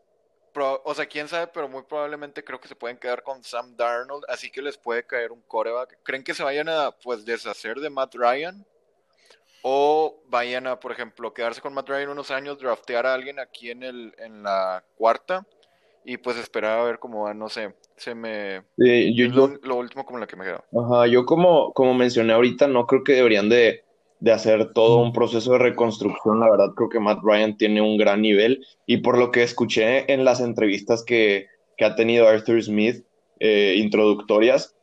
o 0.59 0.93
sea, 0.93 1.05
quién 1.05 1.27
sabe, 1.27 1.47
pero 1.47 1.67
muy 1.67 1.83
probablemente 1.83 2.43
creo 2.43 2.59
que 2.59 2.67
se 2.67 2.75
pueden 2.75 2.97
quedar 2.97 3.23
con 3.23 3.43
Sam 3.43 3.75
Darnold, 3.75 4.23
así 4.27 4.49
que 4.49 4.61
les 4.61 4.77
puede 4.77 5.05
caer 5.05 5.31
un 5.31 5.41
coreback. 5.41 5.99
¿Creen 6.03 6.23
que 6.23 6.33
se 6.33 6.43
vayan 6.43 6.69
a 6.69 6.91
pues 6.91 7.25
deshacer 7.25 7.79
de 7.79 7.89
Matt 7.89 8.15
Ryan? 8.15 8.65
O 9.61 10.21
vayan 10.27 10.67
a, 10.67 10.79
por 10.79 10.91
ejemplo, 10.91 11.33
quedarse 11.33 11.61
con 11.61 11.73
Matt 11.73 11.89
Ryan 11.89 12.09
unos 12.09 12.31
años, 12.31 12.59
draftear 12.59 13.05
a 13.05 13.13
alguien 13.13 13.39
aquí 13.39 13.69
en, 13.69 13.83
el, 13.83 14.13
en 14.17 14.43
la 14.43 14.83
cuarta 14.95 15.45
y 16.05 16.15
pues 16.15 16.37
esperar 16.37 16.79
a 16.79 16.83
ver 16.83 16.99
cómo 16.99 17.23
va, 17.23 17.33
no 17.33 17.49
sé, 17.49 17.75
se 17.97 18.15
me... 18.15 18.63
lo, 18.77 19.75
último 19.75 20.05
como 20.05 20.19
la 20.19 20.25
que 20.25 20.37
me 20.37 20.45
queda. 20.45 20.63
Ajá, 20.71 21.05
yo 21.07 21.25
como, 21.25 21.73
como 21.73 21.93
mencioné 21.93 22.31
ahorita, 22.31 22.67
no 22.67 22.87
creo 22.87 23.03
que 23.03 23.11
deberían 23.11 23.49
de 23.49 23.83
de 24.19 24.31
hacer 24.31 24.73
todo 24.73 24.97
un 24.97 25.13
proceso 25.13 25.53
de 25.53 25.59
reconstrucción. 25.59 26.39
La 26.39 26.49
verdad 26.49 26.73
creo 26.75 26.89
que 26.89 26.99
Matt 26.99 27.19
Ryan 27.23 27.57
tiene 27.57 27.81
un 27.81 27.97
gran 27.97 28.21
nivel 28.21 28.65
y 28.85 28.97
por 28.97 29.17
lo 29.17 29.31
que 29.31 29.43
escuché 29.43 30.11
en 30.11 30.25
las 30.25 30.39
entrevistas 30.39 31.03
que, 31.03 31.47
ha 31.79 31.95
tenido 31.95 32.27
Arthur 32.27 32.63
Smith 32.63 33.05
eh, 33.39 33.75
introductorias, 33.77 34.75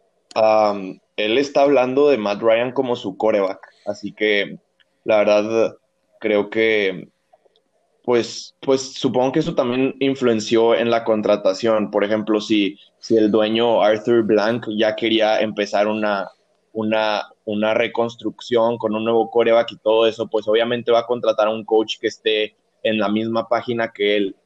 él 1.16 1.38
está 1.38 1.62
hablando 1.62 2.08
de 2.08 2.18
Matt 2.18 2.40
Ryan 2.40 2.72
como 2.72 2.94
su 2.94 3.16
coreback. 3.16 3.60
Así 3.86 4.12
que 4.12 4.58
la 5.04 5.18
verdad 5.18 5.76
creo 6.20 6.50
que 6.50 7.08
pues, 8.04 8.54
pues 8.60 8.92
supongo 8.94 9.32
que 9.32 9.40
eso 9.40 9.54
también 9.54 9.96
influenció 9.98 10.74
en 10.74 10.90
la 10.90 11.04
contratación. 11.04 11.90
Por 11.90 12.04
ejemplo, 12.04 12.40
si, 12.40 12.78
si 12.98 13.16
el 13.16 13.30
dueño 13.30 13.82
Arthur 13.82 14.22
Blank 14.22 14.66
ya 14.76 14.94
quería 14.94 15.40
empezar 15.40 15.88
una, 15.88 16.28
una, 16.72 17.22
una 17.44 17.74
reconstrucción 17.74 18.78
con 18.78 18.94
un 18.94 19.04
nuevo 19.04 19.30
coreback 19.30 19.72
y 19.72 19.78
todo 19.78 20.06
eso, 20.06 20.28
pues 20.28 20.48
obviamente 20.48 20.92
va 20.92 21.00
a 21.00 21.06
contratar 21.06 21.48
a 21.48 21.52
un 21.52 21.64
coach 21.64 21.98
que 22.00 22.06
esté 22.06 22.56
en 22.82 22.98
la 22.98 23.08
misma 23.08 23.48
página 23.48 23.92
que 23.92 24.16
él. 24.16 24.36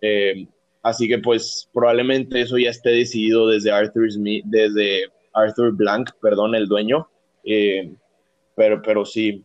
Eh, 0.00 0.46
así 0.82 1.08
que 1.08 1.18
pues 1.18 1.68
probablemente 1.72 2.40
eso 2.40 2.58
ya 2.58 2.70
esté 2.70 2.90
decidido 2.90 3.46
desde 3.48 3.70
Arthur 3.70 4.10
Smith, 4.10 4.44
desde 4.46 5.10
Arthur 5.32 5.72
Blank, 5.72 6.10
perdón, 6.20 6.54
el 6.54 6.66
dueño. 6.66 7.08
Eh, 7.44 7.94
pero, 8.54 8.82
pero 8.82 9.04
sí. 9.04 9.44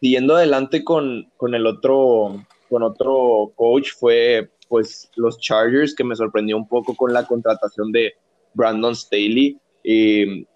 Siguiendo 0.00 0.36
adelante 0.36 0.84
con, 0.84 1.30
con 1.38 1.54
el 1.54 1.66
otro, 1.66 2.44
con 2.68 2.82
otro 2.82 3.52
coach 3.56 3.92
fue 3.98 4.50
pues 4.68 5.10
los 5.14 5.38
Chargers, 5.38 5.94
que 5.94 6.04
me 6.04 6.16
sorprendió 6.16 6.56
un 6.56 6.68
poco 6.68 6.94
con 6.94 7.12
la 7.12 7.24
contratación 7.26 7.92
de 7.92 8.14
Brandon 8.52 8.94
Staley. 8.94 9.58
y 9.82 10.46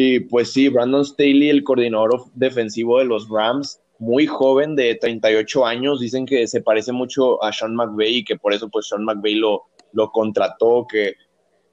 y 0.00 0.20
pues 0.20 0.52
sí, 0.52 0.68
Brandon 0.68 1.04
Staley, 1.04 1.50
el 1.50 1.64
coordinador 1.64 2.22
defensivo 2.34 3.00
de 3.00 3.04
los 3.04 3.28
Rams, 3.28 3.80
muy 3.98 4.28
joven, 4.28 4.76
de 4.76 4.94
38 4.94 5.66
años, 5.66 5.98
dicen 5.98 6.24
que 6.24 6.46
se 6.46 6.62
parece 6.62 6.92
mucho 6.92 7.42
a 7.42 7.52
Sean 7.52 7.74
McVay 7.74 8.18
y 8.18 8.24
que 8.24 8.36
por 8.36 8.52
eso 8.52 8.68
pues 8.68 8.86
Sean 8.86 9.02
McVay 9.04 9.34
lo, 9.34 9.64
lo 9.92 10.12
contrató, 10.12 10.86
que 10.88 11.14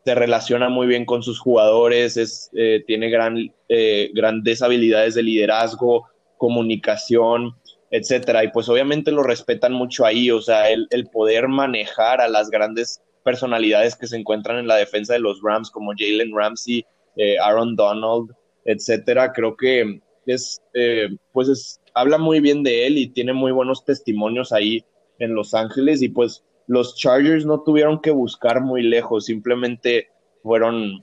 se 0.04 0.16
relaciona 0.16 0.70
muy 0.70 0.88
bien 0.88 1.06
con 1.06 1.22
sus 1.22 1.40
jugadores, 1.40 2.18
es, 2.18 2.50
eh, 2.56 2.84
tiene 2.88 3.12
gran, 3.12 3.54
eh, 3.70 4.10
grandes 4.16 4.64
habilidades 4.64 5.14
de 5.14 5.22
liderazgo, 5.22 6.08
comunicación, 6.38 7.54
etcétera. 7.92 8.44
Y 8.44 8.48
pues 8.48 8.68
obviamente 8.70 9.12
lo 9.12 9.22
respetan 9.22 9.74
mucho 9.74 10.04
ahí, 10.04 10.32
o 10.32 10.42
sea, 10.42 10.72
el, 10.72 10.88
el 10.90 11.06
poder 11.12 11.48
manejar 11.48 12.22
a 12.22 12.28
las 12.28 12.50
grandes 12.50 13.04
personalidades 13.24 13.96
que 13.96 14.08
se 14.08 14.18
encuentran 14.18 14.58
en 14.58 14.68
la 14.68 14.78
defensa 14.78 15.14
de 15.14 15.20
los 15.20 15.44
Rams, 15.44 15.70
como 15.70 15.94
Jalen 15.96 16.36
Ramsey, 16.36 16.88
eh, 17.16 17.38
Aaron 17.40 17.76
Donald, 17.76 18.32
etcétera, 18.66 19.32
creo 19.34 19.56
que 19.56 20.02
es, 20.26 20.62
eh, 20.74 21.10
pues 21.32 21.50
es, 21.50 21.82
habla 21.94 22.18
muy 22.18 22.40
bien 22.40 22.64
de 22.64 22.88
él 22.88 22.98
y 22.98 23.08
tiene 23.08 23.34
muy 23.34 23.52
buenos 23.52 23.86
testimonios 23.86 24.52
ahí 24.52 24.84
en 25.20 25.36
Los 25.36 25.54
Ángeles 25.54 26.02
y 26.02 26.10
pues 26.10 26.44
los 26.68 26.96
Chargers 26.96 27.46
no 27.46 27.62
tuvieron 27.62 28.02
que 28.02 28.12
buscar 28.12 28.62
muy 28.62 28.82
lejos, 28.82 29.26
simplemente 29.26 30.10
fueron, 30.42 31.00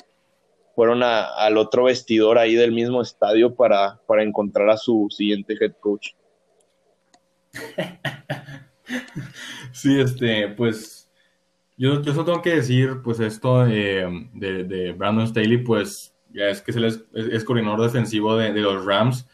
fueron 0.74 1.02
al 1.02 1.56
otro 1.56 1.84
vestidor 1.84 2.38
ahí 2.38 2.54
del 2.54 2.72
mismo 2.72 3.00
estadio 3.00 3.54
para, 3.54 4.00
para 4.06 4.22
encontrar 4.22 4.70
a 4.70 4.76
su 4.76 5.06
siguiente 5.10 5.56
head 5.60 5.72
coach. 5.80 6.08
Sí, 9.72 9.98
este, 9.98 10.48
pues 10.48 11.01
yo, 11.82 12.00
yo 12.00 12.12
solo 12.12 12.24
tengo 12.24 12.42
que 12.42 12.54
decir, 12.54 13.00
pues 13.02 13.18
esto 13.18 13.64
de, 13.64 14.28
de 14.34 14.92
Brandon 14.92 15.26
Staley, 15.26 15.58
pues 15.58 16.14
ya 16.32 16.48
es 16.48 16.62
que 16.62 16.70
es, 16.70 17.00
es, 17.12 17.44
coordinador 17.44 17.82
defensivo 17.82 18.36
de, 18.36 18.52
de, 18.52 18.60
los 18.60 18.84
Rams, 18.84 19.26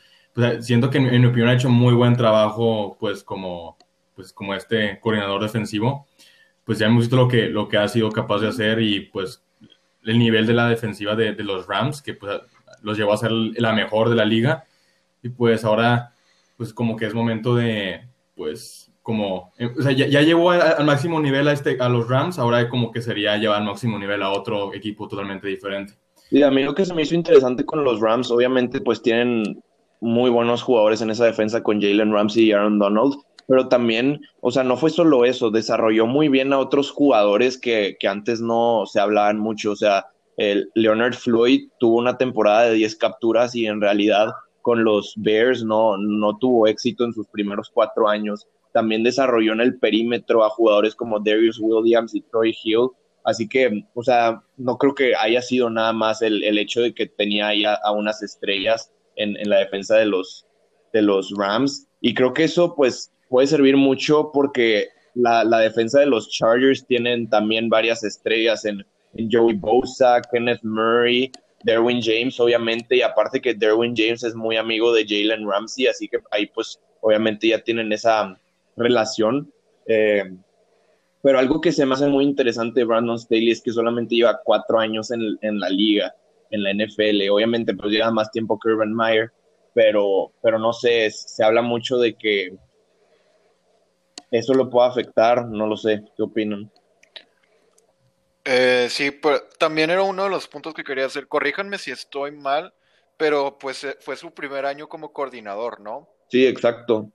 siento 0.61 0.88
que 0.88 0.96
en, 0.96 1.20
mi 1.20 1.26
opinión 1.26 1.51
ha 1.51 1.53
hecho 1.53 1.68
muy 1.68 1.92
buen 1.92 2.16
trabajo, 2.16 2.96
pues 2.99 3.22
como, 3.22 3.76
pues 4.16 4.32
como 4.32 4.55
este 4.55 4.99
coordinador 4.99 5.42
defensivo. 5.42 6.07
Pues 6.64 6.78
ya 6.78 6.86
hemos 6.86 7.03
visto 7.03 7.16
lo 7.16 7.28
que, 7.28 7.49
lo 7.49 7.68
que 7.68 7.76
ha 7.76 7.86
sido 7.86 8.11
capaz 8.11 8.38
de 8.40 8.49
hacer 8.49 8.80
y 8.80 9.01
pues 9.01 9.42
el 10.05 10.18
nivel 10.18 10.46
de 10.46 10.55
la 10.55 10.70
defensiva 10.70 11.14
de, 11.16 11.34
de 11.34 11.44
los 11.44 11.66
Rams, 11.66 12.01
que 12.01 12.14
pues 12.14 12.40
los 12.80 12.96
llevó 12.96 13.12
a 13.12 13.18
ser 13.18 13.30
la 13.30 13.74
mejor 13.74 14.09
de 14.09 14.16
la 14.16 14.24
liga. 14.24 14.64
Y 15.22 15.28
pues 15.28 15.66
ahora, 15.66 16.14
pues 16.57 16.72
como 16.72 16.96
que 16.96 17.05
es 17.05 17.12
momento 17.12 17.55
de, 17.55 18.09
pues, 18.34 18.88
como, 19.09 19.54
o 19.78 19.82
sea, 19.82 19.92
ya, 19.92 20.06
ya 20.06 20.20
llevó 20.20 20.50
al 20.50 20.84
máximo 20.84 21.18
nivel 21.18 21.48
a, 21.48 21.52
este, 21.52 21.78
a 21.80 21.88
los 21.88 22.11
Rams, 22.11 22.38
ahora 22.38 22.68
como 22.68 22.92
que 22.92 23.00
sería 23.00 23.38
llevar 23.38 23.62
al 23.62 23.64
máximo 23.64 23.98
nivel 23.98 24.22
a 24.22 24.30
otro 24.30 24.74
equipo 24.74 25.09
totalmente 25.09 25.48
diferente. 25.48 25.94
Y 26.30 26.42
a 26.42 26.50
mí 26.50 26.62
lo 26.62 26.74
que 26.74 26.84
se 26.84 26.92
me 26.92 27.00
hizo 27.00 27.14
interesante 27.14 27.64
con 27.64 27.84
los 27.84 28.02
Rams, 28.02 28.30
obviamente, 28.30 28.82
pues 28.82 29.00
tienen 29.00 29.62
muy 30.02 30.28
buenos 30.28 30.61
jugadores 30.61 31.00
en 31.00 31.09
esa 31.09 31.24
defensa 31.24 31.62
con 31.62 31.80
Jalen 31.80 32.12
Ramsey 32.12 32.44
y 32.44 32.52
Aaron 32.52 32.78
Donald, 32.78 33.14
pero 33.46 33.68
también, 33.68 34.20
o 34.42 34.50
sea, 34.50 34.62
no 34.62 34.76
fue 34.76 34.90
solo 34.90 35.24
eso, 35.24 35.50
desarrolló 35.50 36.06
muy 36.06 36.28
bien 36.28 36.52
a 36.52 36.59
otros 36.59 36.90
jugadores 36.90 37.56
que, 37.56 37.96
que 37.98 38.09
antes 38.09 38.42
no 38.42 38.84
se 38.84 39.00
hablaban 39.00 39.38
mucho, 39.38 39.70
o 39.70 39.76
sea, 39.76 40.04
el 40.36 40.70
Leonard 40.74 41.14
Floyd 41.14 41.70
tuvo 41.80 41.96
una 41.96 42.18
temporada 42.18 42.64
de 42.64 42.74
10 42.74 42.94
capturas 42.96 43.54
y 43.54 43.66
en 43.66 43.80
realidad 43.80 44.34
con 44.61 44.84
los 44.84 45.14
Bears 45.16 45.64
no, 45.64 45.96
no 45.96 46.36
tuvo 46.36 46.66
éxito 46.66 47.06
en 47.06 47.14
sus 47.14 47.26
primeros 47.28 47.70
cuatro 47.72 48.06
años. 48.06 48.46
También 48.73 49.03
desarrolló 49.03 49.53
en 49.53 49.61
el 49.61 49.79
perímetro 49.79 50.45
a 50.45 50.51
jugadores 50.51 50.95
como 50.95 51.21
Darius 51.21 51.59
Williams 51.61 52.14
y 52.14 52.21
Troy 52.23 52.57
Hill, 52.62 52.91
Así 53.29 53.47
que, 53.47 53.85
o 53.93 54.03
sea, 54.03 54.43
no 54.57 54.79
creo 54.79 54.95
que 54.95 55.14
haya 55.14 55.43
sido 55.43 55.69
nada 55.69 55.93
más 55.93 56.23
el, 56.23 56.43
el 56.45 56.57
hecho 56.57 56.81
de 56.81 56.95
que 56.95 57.05
tenía 57.05 57.49
ahí 57.49 57.62
a, 57.66 57.79
unas 57.93 58.23
estrellas 58.23 58.91
en, 59.16 59.37
en, 59.37 59.51
la 59.51 59.59
defensa 59.59 59.97
de 59.97 60.07
los, 60.07 60.47
de 60.95 61.03
los 61.03 61.35
Rams. 61.37 61.87
Y 62.01 62.14
creo 62.14 62.33
que 62.33 62.45
eso, 62.45 62.75
pues, 62.75 63.12
puede 63.29 63.47
servir 63.47 63.77
mucho 63.77 64.31
porque 64.33 64.89
la, 65.14 65.45
la 65.45 65.59
defensa 65.59 66.01
de 66.01 66.07
los 66.07 66.31
Chargers 66.31 66.87
tienen 66.87 67.29
también 67.29 67.69
varias 67.69 68.03
estrellas 68.03 68.64
en, 68.64 68.83
en 69.12 69.29
Joey 69.31 69.57
Bosa, 69.57 70.23
Kenneth 70.33 70.62
Murray, 70.62 71.31
Derwin 71.64 72.01
James, 72.01 72.41
obviamente, 72.41 72.97
y 72.97 73.03
aparte 73.03 73.43
que 73.43 73.53
Derwin 73.53 73.95
James 73.95 74.23
es 74.25 74.35
muy 74.35 74.57
amigo 74.57 74.91
de 74.95 75.05
Jalen 75.07 75.47
Ramsey, 75.47 75.87
así 75.87 76.09
que 76.09 76.19
ahí, 76.31 76.47
pues, 76.47 76.81
obviamente 77.03 77.49
ya 77.49 77.59
tienen 77.62 77.93
esa 77.93 78.41
relación. 78.79 79.53
Eh, 79.87 80.24
pero 81.22 81.39
algo 81.39 81.61
que 81.61 81.72
se 81.72 81.85
me 81.85 81.95
hace 81.95 82.07
muy 82.07 82.24
interesante 82.24 82.81
de 82.81 82.87
Brandon 82.87 83.18
Staley 83.18 83.51
es 83.51 83.61
que 83.61 83.72
solamente 83.72 84.14
lleva 84.14 84.41
cuatro 84.45 84.79
años 84.79 85.11
en, 85.11 85.39
en 85.43 85.59
la 85.59 85.68
liga, 85.68 86.14
en 86.51 86.62
la 86.62 86.72
NFL. 86.72 87.29
Obviamente, 87.31 87.74
pues 87.74 87.91
lleva 87.91 88.11
más 88.11 88.31
tiempo 88.31 88.59
que 88.59 88.68
Urban 88.68 88.95
Meyer, 88.95 89.33
pero, 89.74 90.33
pero 90.43 90.59
no 90.59 90.72
sé, 90.72 91.11
se 91.11 91.45
habla 91.45 91.62
mucho 91.62 91.99
de 91.99 92.14
que 92.14 92.57
eso 94.31 94.55
lo 94.55 94.68
puede 94.68 94.89
afectar, 94.89 95.47
no 95.47 95.66
lo 95.66 95.76
sé, 95.76 96.05
¿qué 96.16 96.22
opinan? 96.22 96.70
Eh, 98.45 98.89
sí, 98.91 99.11
pero 99.11 99.43
también 99.59 99.91
era 99.91 100.03
uno 100.03 100.24
de 100.24 100.31
los 100.31 100.49
puntos 100.49 100.74
que 100.74 100.85
quería 100.85 101.07
hacer. 101.07 101.29
Corríjanme 101.29 101.79
si 101.79 101.91
estoy 101.91 102.33
mal, 102.33 102.72
pero 103.16 103.59
pues 103.59 103.85
eh, 103.85 103.97
fue 104.01 104.16
su 104.16 104.33
primer 104.33 104.64
año 104.64 104.89
como 104.89 105.12
coordinador, 105.12 105.81
¿no? 105.81 106.09
Sí, 106.31 106.47
exacto. 106.47 107.11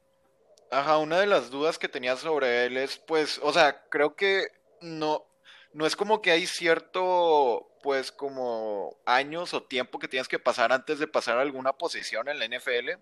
Ajá, 0.72 0.98
una 0.98 1.20
de 1.20 1.28
las 1.28 1.52
dudas 1.52 1.78
que 1.78 1.88
tenía 1.88 2.16
sobre 2.18 2.66
él 2.66 2.78
es, 2.78 2.98
pues, 2.98 3.40
o 3.44 3.54
sea, 3.54 3.84
creo 3.90 4.16
que 4.16 4.48
no, 4.82 5.26
no 5.72 5.86
es 5.86 5.96
como 5.96 6.22
que 6.22 6.32
hay 6.32 6.48
cierto, 6.48 7.70
pues, 7.84 8.12
como 8.12 8.98
años 9.06 9.54
o 9.54 9.64
tiempo 9.64 10.00
que 10.00 10.08
tienes 10.08 10.28
que 10.28 10.40
pasar 10.40 10.72
antes 10.72 11.00
de 11.00 11.08
pasar 11.08 11.38
a 11.38 11.42
alguna 11.42 11.74
posición 11.74 12.28
en 12.28 12.40
la 12.40 12.46
NFL 12.46 13.00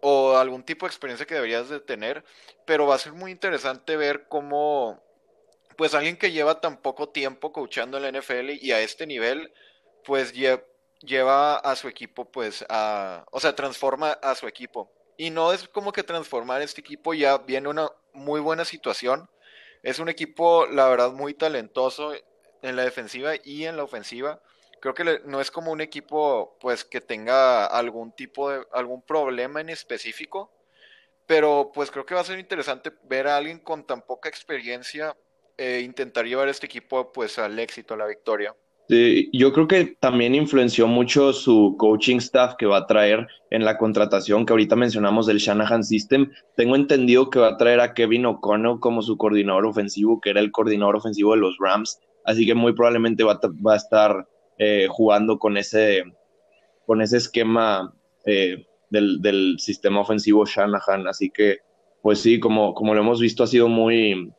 o 0.00 0.36
algún 0.36 0.62
tipo 0.64 0.86
de 0.86 0.90
experiencia 0.90 1.26
que 1.26 1.34
deberías 1.34 1.68
de 1.68 1.80
tener, 1.80 2.24
pero 2.66 2.86
va 2.86 2.94
a 2.94 2.98
ser 2.98 3.12
muy 3.12 3.30
interesante 3.30 3.96
ver 3.96 4.26
cómo, 4.28 5.02
pues, 5.76 5.94
alguien 5.94 6.16
que 6.16 6.32
lleva 6.32 6.60
tan 6.60 6.78
poco 6.78 7.08
tiempo 7.10 7.52
coachando 7.52 7.98
en 7.98 8.04
la 8.04 8.20
NFL 8.20 8.50
y 8.60 8.72
a 8.72 8.80
este 8.80 9.06
nivel, 9.06 9.52
pues, 10.04 10.32
lleva 11.02 11.56
a 11.56 11.76
su 11.76 11.88
equipo, 11.88 12.30
pues, 12.30 12.64
a, 12.68 13.26
o 13.30 13.40
sea, 13.40 13.54
transforma 13.54 14.12
a 14.12 14.34
su 14.34 14.46
equipo. 14.48 14.90
Y 15.20 15.28
no 15.28 15.52
es 15.52 15.68
como 15.68 15.92
que 15.92 16.02
transformar 16.02 16.62
este 16.62 16.80
equipo 16.80 17.12
ya 17.12 17.36
viene 17.36 17.68
una 17.68 17.90
muy 18.14 18.40
buena 18.40 18.64
situación. 18.64 19.28
Es 19.82 19.98
un 19.98 20.08
equipo, 20.08 20.64
la 20.64 20.88
verdad, 20.88 21.12
muy 21.12 21.34
talentoso 21.34 22.14
en 22.62 22.74
la 22.74 22.84
defensiva 22.84 23.34
y 23.44 23.66
en 23.66 23.76
la 23.76 23.84
ofensiva. 23.84 24.40
Creo 24.80 24.94
que 24.94 25.20
no 25.26 25.42
es 25.42 25.50
como 25.50 25.72
un 25.72 25.82
equipo 25.82 26.56
pues 26.58 26.86
que 26.86 27.02
tenga 27.02 27.66
algún 27.66 28.12
tipo 28.12 28.50
de 28.50 28.64
algún 28.72 29.02
problema 29.02 29.60
en 29.60 29.68
específico, 29.68 30.50
pero 31.26 31.70
pues 31.74 31.90
creo 31.90 32.06
que 32.06 32.14
va 32.14 32.22
a 32.22 32.24
ser 32.24 32.38
interesante 32.38 32.90
ver 33.02 33.28
a 33.28 33.36
alguien 33.36 33.58
con 33.58 33.84
tan 33.84 34.00
poca 34.00 34.30
experiencia 34.30 35.14
e 35.58 35.80
intentar 35.80 36.24
llevar 36.24 36.48
este 36.48 36.64
equipo 36.64 37.12
pues 37.12 37.38
al 37.38 37.58
éxito, 37.58 37.92
a 37.92 37.98
la 37.98 38.06
victoria 38.06 38.56
yo 39.32 39.52
creo 39.52 39.68
que 39.68 39.96
también 40.00 40.34
influenció 40.34 40.88
mucho 40.88 41.32
su 41.32 41.76
coaching 41.78 42.16
staff 42.16 42.56
que 42.58 42.66
va 42.66 42.78
a 42.78 42.86
traer 42.86 43.28
en 43.50 43.64
la 43.64 43.78
contratación 43.78 44.44
que 44.44 44.52
ahorita 44.52 44.74
mencionamos 44.74 45.26
del 45.26 45.38
Shanahan 45.38 45.84
System. 45.84 46.30
Tengo 46.56 46.74
entendido 46.74 47.30
que 47.30 47.38
va 47.38 47.50
a 47.50 47.56
traer 47.56 47.78
a 47.78 47.94
Kevin 47.94 48.26
O'Connell 48.26 48.80
como 48.80 49.02
su 49.02 49.16
coordinador 49.16 49.66
ofensivo, 49.66 50.20
que 50.20 50.30
era 50.30 50.40
el 50.40 50.50
coordinador 50.50 50.96
ofensivo 50.96 51.34
de 51.34 51.40
los 51.40 51.56
Rams. 51.60 52.00
Así 52.24 52.44
que 52.44 52.54
muy 52.54 52.72
probablemente 52.72 53.22
va 53.22 53.38
a, 53.72 53.76
estar 53.76 54.26
eh, 54.58 54.88
jugando 54.90 55.38
con 55.38 55.56
ese, 55.56 56.02
con 56.84 57.00
ese 57.00 57.18
esquema 57.18 57.94
eh, 58.26 58.66
del, 58.90 59.56
sistema 59.58 60.00
ofensivo 60.00 60.44
Shanahan. 60.44 61.06
Así 61.06 61.30
que, 61.30 61.58
pues 62.02 62.20
sí, 62.20 62.40
como, 62.40 62.74
como 62.74 62.94
lo 62.94 63.02
hemos 63.02 63.20
visto, 63.20 63.44
ha 63.44 63.46
sido 63.46 63.68
muy... 63.68 64.32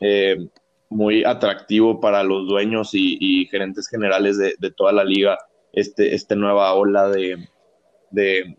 Eh, 0.00 0.36
muy 0.94 1.24
atractivo 1.24 2.00
para 2.00 2.22
los 2.22 2.46
dueños 2.46 2.90
y, 2.92 3.46
gerentes 3.50 3.88
generales 3.88 4.38
de, 4.38 4.70
toda 4.70 4.92
la 4.92 5.04
liga 5.04 5.36
este, 5.72 6.14
esta 6.14 6.36
nueva 6.36 6.72
ola 6.74 7.08
de, 7.08 7.48
de, 8.10 8.56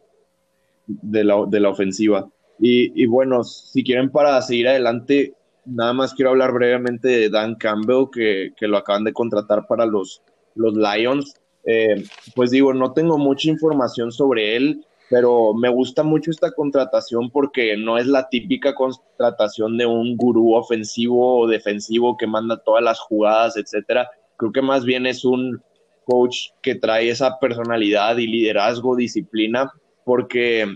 de, 0.86 1.24
la, 1.24 1.46
de 1.48 1.60
la, 1.62 1.70
ofensiva. 1.70 2.30
Y, 2.60 3.06
bueno, 3.06 3.44
si 3.44 3.84
quieren 3.84 4.10
para 4.10 4.42
seguir 4.42 4.68
adelante, 4.68 5.34
nada 5.66 5.94
más 5.94 6.14
quiero 6.14 6.32
hablar 6.32 6.52
brevemente 6.52 7.08
de 7.08 7.30
Dan 7.30 7.56
Campbell, 7.56 8.08
que, 8.12 8.52
que 8.58 8.68
lo 8.68 8.78
acaban 8.78 9.06
de 9.06 9.14
contratar 9.14 9.66
para 9.68 9.86
los, 9.86 10.22
los 10.56 10.74
Lions. 10.76 11.36
Eh, 11.66 12.04
pues 12.36 12.52
digo, 12.52 12.74
no 12.74 12.92
tengo 12.92 13.18
mucha 13.18 13.50
información 13.50 14.12
sobre 14.12 14.58
él 14.58 14.86
pero 15.10 15.54
me 15.54 15.70
gusta 15.70 16.04
mucho 16.04 16.32
esta 16.32 16.52
contratación 16.52 17.30
porque 17.30 17.78
no 17.78 17.98
es 17.98 18.08
la 18.08 18.28
típica 18.30 18.74
contratación 18.74 19.78
de 19.78 19.86
un 19.86 20.18
gurú 20.18 20.56
ofensivo 20.56 21.40
o 21.40 21.48
defensivo 21.48 22.18
que 22.18 22.28
manda 22.28 22.58
todas 22.58 22.84
las 22.84 23.00
jugadas, 23.00 23.56
etcétera. 23.58 24.10
Creo 24.38 24.52
que 24.52 24.62
más 24.62 24.84
bien 24.84 25.06
es 25.06 25.24
un 25.24 25.62
coach 26.06 26.50
que 26.62 26.76
trae 26.76 27.10
esa 27.10 27.40
personalidad 27.40 28.18
y 28.18 28.28
liderazgo, 28.28 28.96
disciplina, 28.96 29.72
porque 30.04 30.76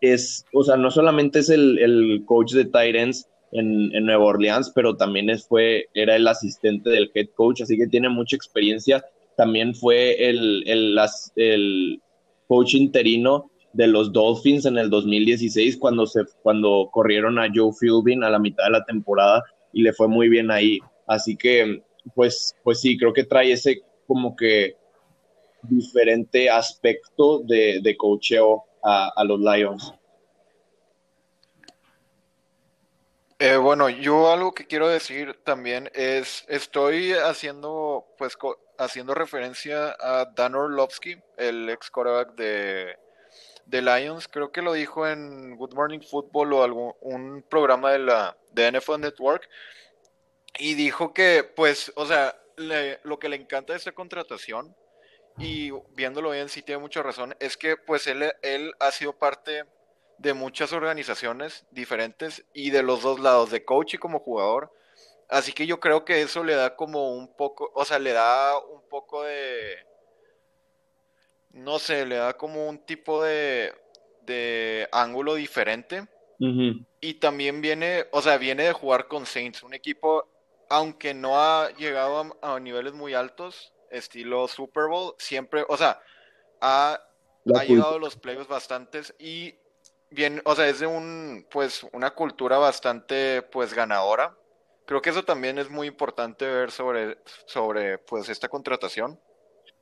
es, 0.00 0.44
o 0.52 0.62
sea, 0.62 0.76
no 0.76 0.90
solamente 0.90 1.40
es 1.40 1.50
el, 1.50 2.22
coach 2.26 2.52
de 2.52 2.64
Titans 2.64 3.28
en, 3.52 3.94
en, 3.94 4.06
Nueva 4.06 4.24
Orleans, 4.24 4.72
pero 4.74 4.96
también 4.96 5.36
fue, 5.38 5.88
era 5.94 6.16
el 6.16 6.26
asistente 6.26 6.90
del 6.90 7.10
head 7.14 7.28
coach, 7.34 7.62
así 7.62 7.76
que 7.76 7.86
tiene 7.86 8.08
mucha 8.08 8.36
experiencia. 8.36 9.04
También 9.36 9.74
fue 9.74 10.28
el, 10.28 10.62
el, 10.66 10.98
el 11.36 12.02
coach 12.48 12.74
interino 12.74 13.50
de 13.72 13.86
los 13.86 14.12
Dolphins 14.12 14.66
en 14.66 14.78
el 14.78 14.88
2016 14.88 15.76
cuando, 15.78 16.06
se, 16.06 16.24
cuando 16.42 16.88
corrieron 16.92 17.38
a 17.38 17.48
Joe 17.52 17.72
Philbin 17.78 18.22
a 18.22 18.30
la 18.30 18.38
mitad 18.38 18.64
de 18.64 18.70
la 18.70 18.84
temporada 18.84 19.42
y 19.72 19.82
le 19.82 19.92
fue 19.92 20.08
muy 20.08 20.28
bien 20.28 20.50
ahí. 20.50 20.78
Así 21.06 21.36
que, 21.36 21.82
pues, 22.14 22.54
pues 22.62 22.80
sí, 22.80 22.96
creo 22.96 23.12
que 23.12 23.24
trae 23.24 23.52
ese 23.52 23.82
como 24.06 24.36
que 24.36 24.76
diferente 25.62 26.48
aspecto 26.50 27.40
de, 27.40 27.80
de 27.82 27.96
coacheo 27.96 28.64
a, 28.82 29.10
a 29.16 29.24
los 29.24 29.40
Lions. 29.40 29.92
Eh, 33.40 33.56
bueno, 33.56 33.88
yo 33.88 34.30
algo 34.30 34.54
que 34.54 34.66
quiero 34.66 34.88
decir 34.88 35.36
también 35.44 35.90
es, 35.94 36.44
estoy 36.48 37.12
haciendo, 37.12 38.06
pues, 38.16 38.38
haciendo 38.78 39.14
referencia 39.14 39.96
a 40.00 40.26
Dan 40.34 40.54
Orlovsky, 40.54 41.16
el 41.36 41.68
ex 41.70 41.90
quarterback 41.90 42.34
de, 42.34 42.96
de 43.66 43.82
Lions, 43.82 44.28
creo 44.28 44.52
que 44.52 44.62
lo 44.62 44.72
dijo 44.72 45.06
en 45.06 45.56
Good 45.56 45.74
Morning 45.74 46.00
Football 46.00 46.52
o 46.52 46.62
algún 46.62 46.94
un 47.00 47.42
programa 47.48 47.92
de 47.92 47.98
la 48.00 48.36
de 48.52 48.72
NFL 48.72 49.00
Network 49.00 49.48
y 50.58 50.74
dijo 50.74 51.12
que, 51.12 51.42
pues, 51.44 51.92
o 51.96 52.06
sea, 52.06 52.36
lo 52.56 53.18
que 53.18 53.28
le 53.28 53.36
encanta 53.36 53.72
de 53.72 53.78
esta 53.78 53.92
contratación 53.92 54.76
y 55.38 55.72
viéndolo 55.96 56.30
bien, 56.30 56.48
sí 56.48 56.62
tiene 56.62 56.80
mucha 56.80 57.02
razón, 57.02 57.34
es 57.40 57.56
que, 57.56 57.76
pues, 57.76 58.06
él, 58.06 58.32
él 58.42 58.72
ha 58.78 58.92
sido 58.92 59.18
parte 59.18 59.64
de 60.18 60.32
muchas 60.32 60.72
organizaciones 60.72 61.66
diferentes 61.72 62.44
y 62.52 62.70
de 62.70 62.82
los 62.82 63.02
dos 63.02 63.18
lados, 63.18 63.50
de 63.50 63.64
coach 63.64 63.94
y 63.94 63.98
como 63.98 64.20
jugador. 64.20 64.72
Así 65.28 65.52
que 65.52 65.66
yo 65.66 65.80
creo 65.80 66.04
que 66.04 66.22
eso 66.22 66.44
le 66.44 66.54
da 66.54 66.76
como 66.76 67.12
un 67.12 67.34
poco, 67.34 67.70
o 67.74 67.84
sea, 67.84 67.98
le 67.98 68.12
da 68.12 68.58
un 68.58 68.88
poco 68.88 69.24
de, 69.24 69.76
no 71.50 71.78
sé, 71.78 72.06
le 72.06 72.16
da 72.16 72.34
como 72.34 72.68
un 72.68 72.78
tipo 72.78 73.22
de, 73.22 73.72
de 74.22 74.88
ángulo 74.92 75.34
diferente. 75.34 76.06
Y 77.00 77.14
también 77.14 77.62
viene, 77.62 78.04
o 78.10 78.20
sea, 78.20 78.36
viene 78.36 78.64
de 78.64 78.72
jugar 78.72 79.08
con 79.08 79.24
Saints, 79.24 79.62
un 79.62 79.72
equipo, 79.72 80.28
aunque 80.68 81.14
no 81.14 81.40
ha 81.40 81.70
llegado 81.70 82.36
a, 82.42 82.60
niveles 82.60 82.92
muy 82.92 83.14
altos, 83.14 83.72
estilo 83.90 84.46
Super 84.46 84.88
Bowl, 84.88 85.14
siempre, 85.16 85.64
o 85.68 85.76
sea, 85.78 86.02
ha, 86.60 87.00
ha 87.54 87.64
llegado 87.64 87.94
a 87.94 87.98
los 87.98 88.16
playoffs 88.16 88.48
bastantes 88.48 89.14
y 89.18 89.54
bien, 90.10 90.42
o 90.44 90.54
sea, 90.54 90.68
es 90.68 90.80
de 90.80 90.86
un, 90.86 91.46
pues, 91.50 91.86
una 91.92 92.10
cultura 92.12 92.58
bastante, 92.58 93.42
pues, 93.42 93.74
ganadora. 93.74 94.36
Creo 94.86 95.00
que 95.00 95.10
eso 95.10 95.22
también 95.22 95.58
es 95.58 95.70
muy 95.70 95.86
importante 95.86 96.46
ver 96.46 96.70
sobre, 96.70 97.18
sobre 97.46 97.98
pues, 97.98 98.28
esta 98.28 98.48
contratación. 98.48 99.18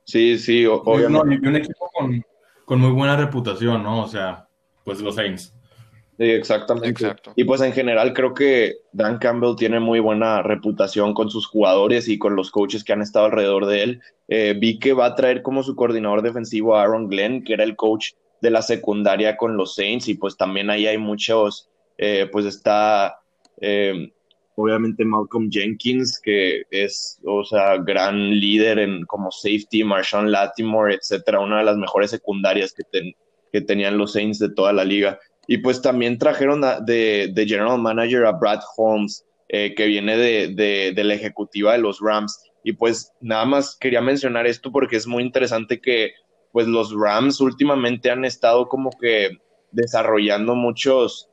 Sí, 0.05 0.37
sí, 0.37 0.65
obviamente. 0.65 1.39
y 1.41 1.47
un 1.47 1.55
equipo 1.55 1.89
con, 1.93 2.25
con 2.65 2.79
muy 2.79 2.91
buena 2.91 3.15
reputación, 3.15 3.83
¿no? 3.83 4.03
O 4.03 4.07
sea, 4.07 4.47
pues 4.83 4.99
los 5.01 5.15
Saints. 5.15 5.53
Sí, 6.17 6.25
exactamente. 6.25 7.15
Y 7.35 7.43
pues 7.43 7.61
en 7.61 7.73
general 7.73 8.13
creo 8.13 8.33
que 8.33 8.75
Dan 8.91 9.17
Campbell 9.17 9.55
tiene 9.55 9.79
muy 9.79 9.99
buena 9.99 10.43
reputación 10.43 11.13
con 11.13 11.29
sus 11.31 11.47
jugadores 11.47 12.07
y 12.07 12.19
con 12.19 12.35
los 12.35 12.51
coaches 12.51 12.83
que 12.83 12.93
han 12.93 13.01
estado 13.01 13.25
alrededor 13.25 13.65
de 13.65 13.83
él. 13.83 14.01
Eh, 14.27 14.55
vi 14.57 14.77
que 14.77 14.93
va 14.93 15.07
a 15.07 15.15
traer 15.15 15.41
como 15.41 15.63
su 15.63 15.75
coordinador 15.75 16.21
defensivo 16.21 16.75
a 16.75 16.83
Aaron 16.83 17.07
Glenn, 17.07 17.43
que 17.43 17.53
era 17.53 17.63
el 17.63 17.75
coach 17.75 18.11
de 18.41 18.51
la 18.51 18.61
secundaria 18.61 19.37
con 19.37 19.57
los 19.57 19.73
Saints, 19.75 20.07
y 20.07 20.15
pues 20.15 20.37
también 20.37 20.69
ahí 20.69 20.85
hay 20.85 20.97
muchos, 20.97 21.69
eh, 21.97 22.29
pues 22.31 22.45
está 22.45 23.21
eh, 23.59 24.13
obviamente 24.55 25.05
Malcolm 25.05 25.49
Jenkins, 25.49 26.19
que 26.19 26.63
es, 26.69 27.19
o 27.25 27.43
sea, 27.43 27.77
gran 27.77 28.29
líder 28.31 28.79
en 28.79 29.05
como 29.05 29.31
safety, 29.31 29.83
Marshawn 29.83 30.31
Latimore, 30.31 30.95
etcétera, 30.95 31.39
una 31.39 31.59
de 31.59 31.65
las 31.65 31.77
mejores 31.77 32.11
secundarias 32.11 32.73
que, 32.73 33.13
que 33.51 33.61
tenían 33.61 33.97
los 33.97 34.13
Saints 34.13 34.39
de 34.39 34.49
toda 34.49 34.73
la 34.73 34.83
liga. 34.83 35.19
Y 35.47 35.57
pues 35.57 35.81
también 35.81 36.17
trajeron 36.17 36.61
de, 36.61 37.31
de, 37.33 37.45
general 37.45 37.79
manager 37.79 38.25
a 38.25 38.31
Brad 38.31 38.61
Holmes, 38.77 39.25
eh, 39.49 39.73
que 39.75 39.87
viene 39.87 40.17
de, 40.17 40.93
de, 40.93 41.03
la 41.03 41.13
ejecutiva 41.15 41.73
de 41.73 41.79
los 41.79 41.99
Rams. 41.99 42.39
Y 42.63 42.73
pues 42.73 43.11
nada 43.19 43.45
más 43.45 43.75
quería 43.77 44.01
mencionar 44.01 44.47
esto 44.47 44.71
porque 44.71 44.95
es 44.95 45.05
muy 45.05 45.21
interesante 45.23 45.81
que 45.81 46.13
pues 46.53 46.67
los 46.67 46.93
Rams 46.95 47.41
últimamente 47.41 48.09
han 48.09 48.23
estado 48.23 48.69
como 48.69 48.91
que 48.91 49.37
desarrollando 49.71 50.55
muchos 50.55 51.29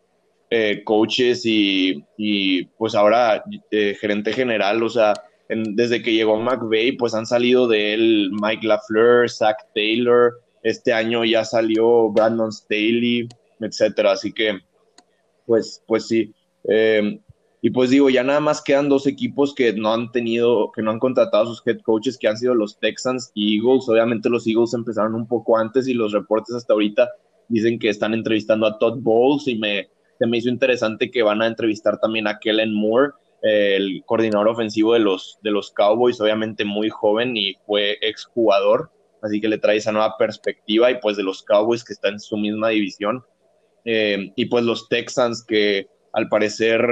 eh, 0.50 0.82
coaches 0.84 1.46
y, 1.46 2.04
y, 2.16 2.64
pues 2.76 2.94
ahora 2.94 3.44
eh, 3.70 3.96
gerente 4.00 4.32
general, 4.32 4.82
o 4.82 4.88
sea, 4.88 5.14
desde 5.48 6.02
que 6.02 6.12
llegó 6.12 6.36
McVeigh, 6.38 6.96
pues 6.96 7.14
han 7.14 7.26
salido 7.26 7.66
de 7.66 7.94
él 7.94 8.30
Mike 8.40 8.66
LaFleur, 8.66 9.28
Zach 9.28 9.56
Taylor, 9.74 10.34
este 10.62 10.92
año 10.92 11.24
ya 11.24 11.44
salió 11.44 12.10
Brandon 12.10 12.52
Staley, 12.52 13.28
etcétera. 13.60 14.12
Así 14.12 14.32
que, 14.32 14.58
pues, 15.46 15.82
pues 15.86 16.06
sí. 16.06 16.34
Em, 16.64 17.20
y 17.62 17.70
pues 17.70 17.90
digo, 17.90 18.08
ya 18.10 18.24
nada 18.24 18.40
más 18.40 18.62
quedan 18.62 18.88
dos 18.88 19.06
equipos 19.06 19.54
que 19.54 19.72
no 19.72 19.92
han 19.92 20.10
tenido, 20.12 20.70
que 20.72 20.82
no 20.82 20.90
han 20.90 20.98
contratado 20.98 21.46
sus 21.46 21.66
head 21.66 21.80
coaches, 21.82 22.16
que 22.18 22.28
han 22.28 22.36
sido 22.36 22.54
los 22.54 22.78
Texans 22.78 23.30
y 23.34 23.56
Eagles. 23.56 23.88
Obviamente 23.88 24.30
los 24.30 24.46
Eagles 24.46 24.74
empezaron 24.74 25.14
un 25.14 25.26
poco 25.26 25.58
antes 25.58 25.86
y 25.88 25.94
los 25.94 26.12
reportes 26.12 26.54
hasta 26.54 26.72
ahorita 26.72 27.08
dicen 27.48 27.78
que 27.78 27.88
están 27.88 28.14
entrevistando 28.14 28.66
a 28.66 28.78
Todd 28.78 29.00
Bowles 29.00 29.46
y 29.48 29.56
me, 29.56 29.88
se 30.20 30.26
me 30.26 30.36
hizo 30.36 30.50
interesante 30.50 31.10
que 31.10 31.22
van 31.22 31.40
a 31.40 31.46
entrevistar 31.46 31.98
también 31.98 32.28
a 32.28 32.38
Kellen 32.38 32.74
Moore, 32.74 33.12
el 33.40 34.02
coordinador 34.04 34.48
ofensivo 34.48 34.92
de 34.92 35.00
los, 35.00 35.38
de 35.42 35.50
los 35.50 35.70
Cowboys, 35.70 36.20
obviamente 36.20 36.62
muy 36.66 36.90
joven 36.90 37.38
y 37.38 37.54
fue 37.64 37.96
exjugador, 38.02 38.90
así 39.22 39.40
que 39.40 39.48
le 39.48 39.56
trae 39.56 39.78
esa 39.78 39.92
nueva 39.92 40.18
perspectiva 40.18 40.90
y 40.90 41.00
pues 41.00 41.16
de 41.16 41.22
los 41.22 41.42
Cowboys 41.42 41.82
que 41.82 41.94
están 41.94 42.14
en 42.14 42.20
su 42.20 42.36
misma 42.36 42.68
división 42.68 43.24
eh, 43.86 44.30
y 44.36 44.44
pues 44.44 44.62
los 44.62 44.90
Texans 44.90 45.42
que 45.42 45.88
al 46.12 46.28
parecer 46.28 46.82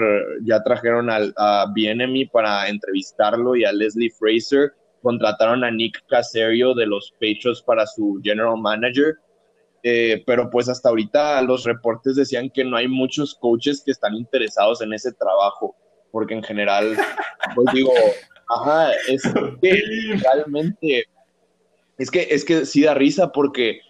ya 0.42 0.62
trajeron 0.62 1.10
al, 1.10 1.34
a 1.36 1.66
Bienemy 1.74 2.24
para 2.24 2.66
entrevistarlo 2.70 3.56
y 3.56 3.64
a 3.66 3.72
Leslie 3.72 4.10
Fraser, 4.10 4.72
contrataron 5.02 5.64
a 5.64 5.70
Nick 5.70 6.02
Caserio 6.08 6.72
de 6.72 6.86
los 6.86 7.12
Patriots 7.20 7.60
para 7.60 7.86
su 7.86 8.20
general 8.22 8.56
manager, 8.56 9.16
eh, 9.90 10.22
pero 10.26 10.50
pues 10.50 10.68
hasta 10.68 10.90
ahorita 10.90 11.40
los 11.40 11.64
reportes 11.64 12.14
decían 12.14 12.50
que 12.50 12.62
no 12.62 12.76
hay 12.76 12.88
muchos 12.88 13.34
coaches 13.34 13.82
que 13.82 13.90
están 13.90 14.14
interesados 14.14 14.82
en 14.82 14.92
ese 14.92 15.12
trabajo, 15.12 15.74
porque 16.10 16.34
en 16.34 16.42
general, 16.42 16.94
pues 17.54 17.66
digo, 17.72 17.92
ajá, 18.50 18.92
es 19.08 19.22
que 19.62 19.82
realmente, 20.22 21.04
es 21.96 22.10
que, 22.10 22.28
es 22.30 22.44
que 22.44 22.66
sí 22.66 22.82
da 22.82 22.92
risa 22.92 23.32
porque 23.32 23.80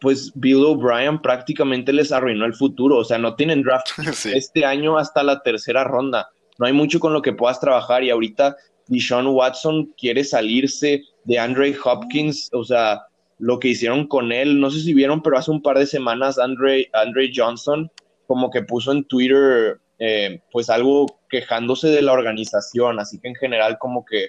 pues 0.00 0.32
Bill 0.34 0.64
O'Brien 0.64 1.20
prácticamente 1.20 1.92
les 1.92 2.10
arruinó 2.10 2.46
el 2.46 2.54
futuro. 2.54 2.96
O 2.96 3.04
sea, 3.04 3.18
no 3.18 3.34
tienen 3.36 3.62
draft 3.62 3.88
este 4.34 4.64
año 4.64 4.96
hasta 4.96 5.22
la 5.22 5.42
tercera 5.42 5.84
ronda. 5.84 6.30
No 6.58 6.64
hay 6.64 6.72
mucho 6.72 7.00
con 7.00 7.12
lo 7.12 7.20
que 7.20 7.34
puedas 7.34 7.60
trabajar 7.60 8.02
y 8.02 8.08
ahorita 8.08 8.56
Deshaun 8.86 9.26
Watson 9.26 9.92
quiere 9.98 10.24
salirse 10.24 11.02
de 11.24 11.38
Andre 11.38 11.76
Hopkins. 11.84 12.48
O 12.54 12.64
sea, 12.64 13.02
lo 13.44 13.58
que 13.58 13.68
hicieron 13.68 14.06
con 14.06 14.32
él, 14.32 14.58
no 14.58 14.70
sé 14.70 14.80
si 14.80 14.94
vieron, 14.94 15.22
pero 15.22 15.36
hace 15.36 15.50
un 15.50 15.60
par 15.60 15.78
de 15.78 15.84
semanas 15.84 16.38
Andre, 16.38 16.88
Andre 16.94 17.30
Johnson 17.34 17.90
como 18.26 18.50
que 18.50 18.62
puso 18.62 18.90
en 18.90 19.04
Twitter 19.04 19.78
eh, 19.98 20.40
pues 20.50 20.70
algo 20.70 21.20
quejándose 21.28 21.88
de 21.88 22.00
la 22.00 22.14
organización. 22.14 22.98
Así 22.98 23.20
que 23.20 23.28
en 23.28 23.34
general 23.34 23.76
como 23.78 24.02
que 24.02 24.28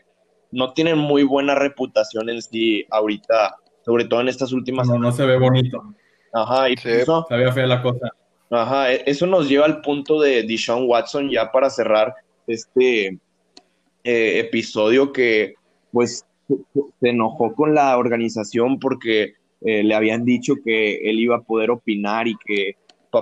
no 0.52 0.74
tienen 0.74 0.98
muy 0.98 1.24
buena 1.24 1.56
reputación 1.56 2.30
en 2.30 2.42
sí 2.42 2.86
ahorita 2.92 3.56
sobre 3.86 4.04
todo 4.04 4.20
en 4.20 4.28
estas 4.28 4.52
últimas. 4.52 4.86
No, 4.90 5.00
no 5.00 5.14
se 5.14 5.26
ve 5.26 5.38
bonito. 5.38 5.82
Ajá, 6.34 6.70
y 6.70 6.74
eso, 6.84 7.26
se 7.30 7.38
ve 7.38 7.50
fea 7.54 7.68
la 7.68 7.82
cosa. 7.82 8.12
Ajá, 8.50 8.92
e, 8.92 9.04
eso 9.06 9.28
nos 9.28 9.48
lleva 9.48 9.64
al 9.64 9.80
punto 9.80 10.20
de 10.20 10.44
Deshaun 10.44 10.90
Watson 10.90 11.30
ya 11.30 11.54
para 11.54 11.70
cerrar 11.70 12.16
este 12.48 13.18
eh, 14.04 14.40
episodio 14.40 15.14
que 15.14 15.54
pues 15.94 16.25
se 16.48 17.10
enojó 17.10 17.54
con 17.54 17.74
la 17.74 17.98
organización 17.98 18.80
porque 18.80 19.34
eh, 19.62 19.84
le 19.84 19.96
habían 19.96 20.26
dicho 20.26 20.56
que 20.64 21.10
él 21.10 21.20
iba 21.20 21.38
a 21.38 21.42
poder 21.42 21.72
opinar 21.72 22.28
y 22.28 22.36
que 22.46 22.76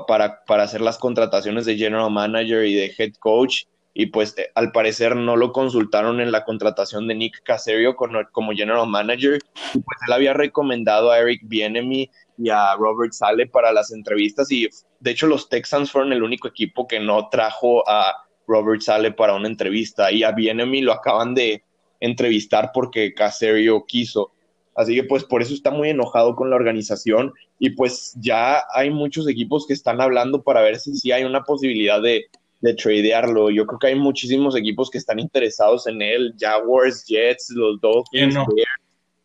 para, 0.08 0.44
para 0.46 0.64
hacer 0.64 0.82
las 0.82 0.98
contrataciones 0.98 1.66
de 1.66 1.78
general 1.78 2.12
manager 2.12 2.66
y 2.66 2.74
de 2.74 2.94
head 2.98 3.14
coach. 3.20 3.66
Y 3.96 4.08
pues 4.08 4.36
eh, 4.38 4.50
al 4.56 4.72
parecer 4.72 5.16
no 5.16 5.36
lo 5.38 5.52
consultaron 5.52 6.20
en 6.20 6.32
la 6.32 6.44
contratación 6.44 7.08
de 7.08 7.16
Nick 7.16 7.44
Caserio 7.44 7.96
como, 7.96 8.52
general 8.54 8.88
manager. 8.88 9.40
Y 9.74 9.80
pues 9.80 9.98
él 10.08 10.14
había 10.14 10.34
recomendado 10.34 11.12
a 11.12 11.20
Eric 11.20 11.42
Bienemy 11.44 12.10
y 12.38 12.50
a 12.50 12.76
Robert 12.76 13.14
Sale 13.14 13.46
para 13.48 13.72
las 13.72 13.92
entrevistas 13.92 14.52
y 14.52 14.68
de 15.00 15.12
hecho 15.12 15.28
los 15.28 15.50
Texans 15.50 15.92
fueron 15.92 16.12
el 16.14 16.24
único 16.24 16.48
equipo 16.48 16.88
que 16.88 17.00
no 17.00 17.30
trajo 17.30 17.88
a 17.88 18.26
Robert 18.48 18.82
Sale 18.82 19.12
para 19.12 19.36
una 19.36 19.48
entrevista. 19.48 20.12
Y 20.12 20.24
a 20.24 20.32
Bienemy 20.32 20.82
lo 20.82 20.94
acaban 20.94 21.36
de 21.36 21.64
entrevistar 22.04 22.72
porque 22.74 23.14
Caserio 23.14 23.86
quiso. 23.86 24.32
Así 24.76 24.96
que 24.96 25.04
pues 25.04 25.24
por 25.24 25.42
eso 25.42 25.54
está 25.54 25.72
muy 25.72 25.90
enojado 25.90 26.36
con 26.36 26.50
la 26.50 26.56
organización 26.56 27.32
y 27.60 27.72
pues 27.72 28.14
ya 28.20 28.64
hay 28.74 28.90
muchos 28.90 29.28
equipos 29.28 29.68
que 29.68 29.74
están 29.74 30.02
hablando 30.02 30.42
para 30.42 30.62
ver 30.62 30.80
si, 30.80 30.96
si 30.96 31.12
hay 31.12 31.24
una 31.24 31.44
posibilidad 31.44 32.02
de 32.02 32.26
de 32.64 32.74
tradearlo. 32.74 33.52
Yo 33.52 33.68
creo 33.68 33.78
que 33.78 33.88
hay 33.88 33.96
muchísimos 33.96 34.56
equipos 34.56 34.90
que 34.90 34.98
están 34.98 35.20
interesados 35.20 35.86
en 35.86 36.02
él. 36.02 36.34
Jaguars, 36.40 37.06
Jets, 37.06 37.50
los 37.50 37.80
Dolphins, 37.82 38.36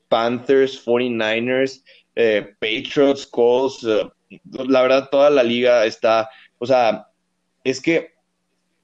Panthers, 0.09 0.85
49ers, 0.85 1.85
eh, 2.17 2.53
Patriots, 2.61 3.25
Colts. 3.25 3.85
Eh, 3.85 4.11
la 4.53 4.83
verdad, 4.83 5.09
toda 5.09 5.31
la 5.31 5.45
liga 5.45 5.87
está, 5.87 6.29
o 6.59 6.67
sea, 6.67 7.07
es 7.63 7.81
que 7.81 8.11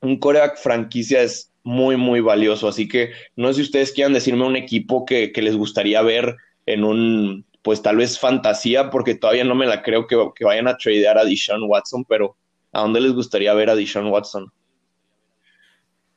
un 0.00 0.20
coreback 0.20 0.56
franquicia 0.56 1.22
es 1.22 1.50
muy, 1.64 1.96
muy 1.96 2.20
valioso. 2.20 2.68
Así 2.68 2.86
que 2.86 3.10
no 3.34 3.48
sé 3.48 3.54
si 3.54 3.62
ustedes 3.62 3.92
quieran 3.92 4.12
decirme 4.12 4.46
un 4.46 4.56
equipo 4.56 5.04
que, 5.04 5.32
les 5.34 5.56
gustaría 5.56 6.00
ver 6.02 6.36
en 6.66 6.84
un, 6.84 7.44
pues 7.62 7.82
tal 7.82 7.96
vez 7.96 8.18
fantasía, 8.18 8.90
porque 8.90 9.16
todavía 9.16 9.44
no 9.44 9.56
me 9.56 9.66
la 9.66 9.82
creo 9.82 10.06
que, 10.06 10.16
que 10.36 10.44
vayan 10.44 10.68
a 10.68 10.76
tradear 10.76 11.18
a 11.18 11.24
Deshaun 11.24 11.68
Watson, 11.68 12.04
pero 12.08 12.36
¿A 12.74 12.80
dónde 12.80 13.00
les 13.00 13.12
gustaría 13.12 13.54
ver 13.54 13.70
a 13.70 13.76
Deshaun 13.76 14.08
Watson? 14.08 14.52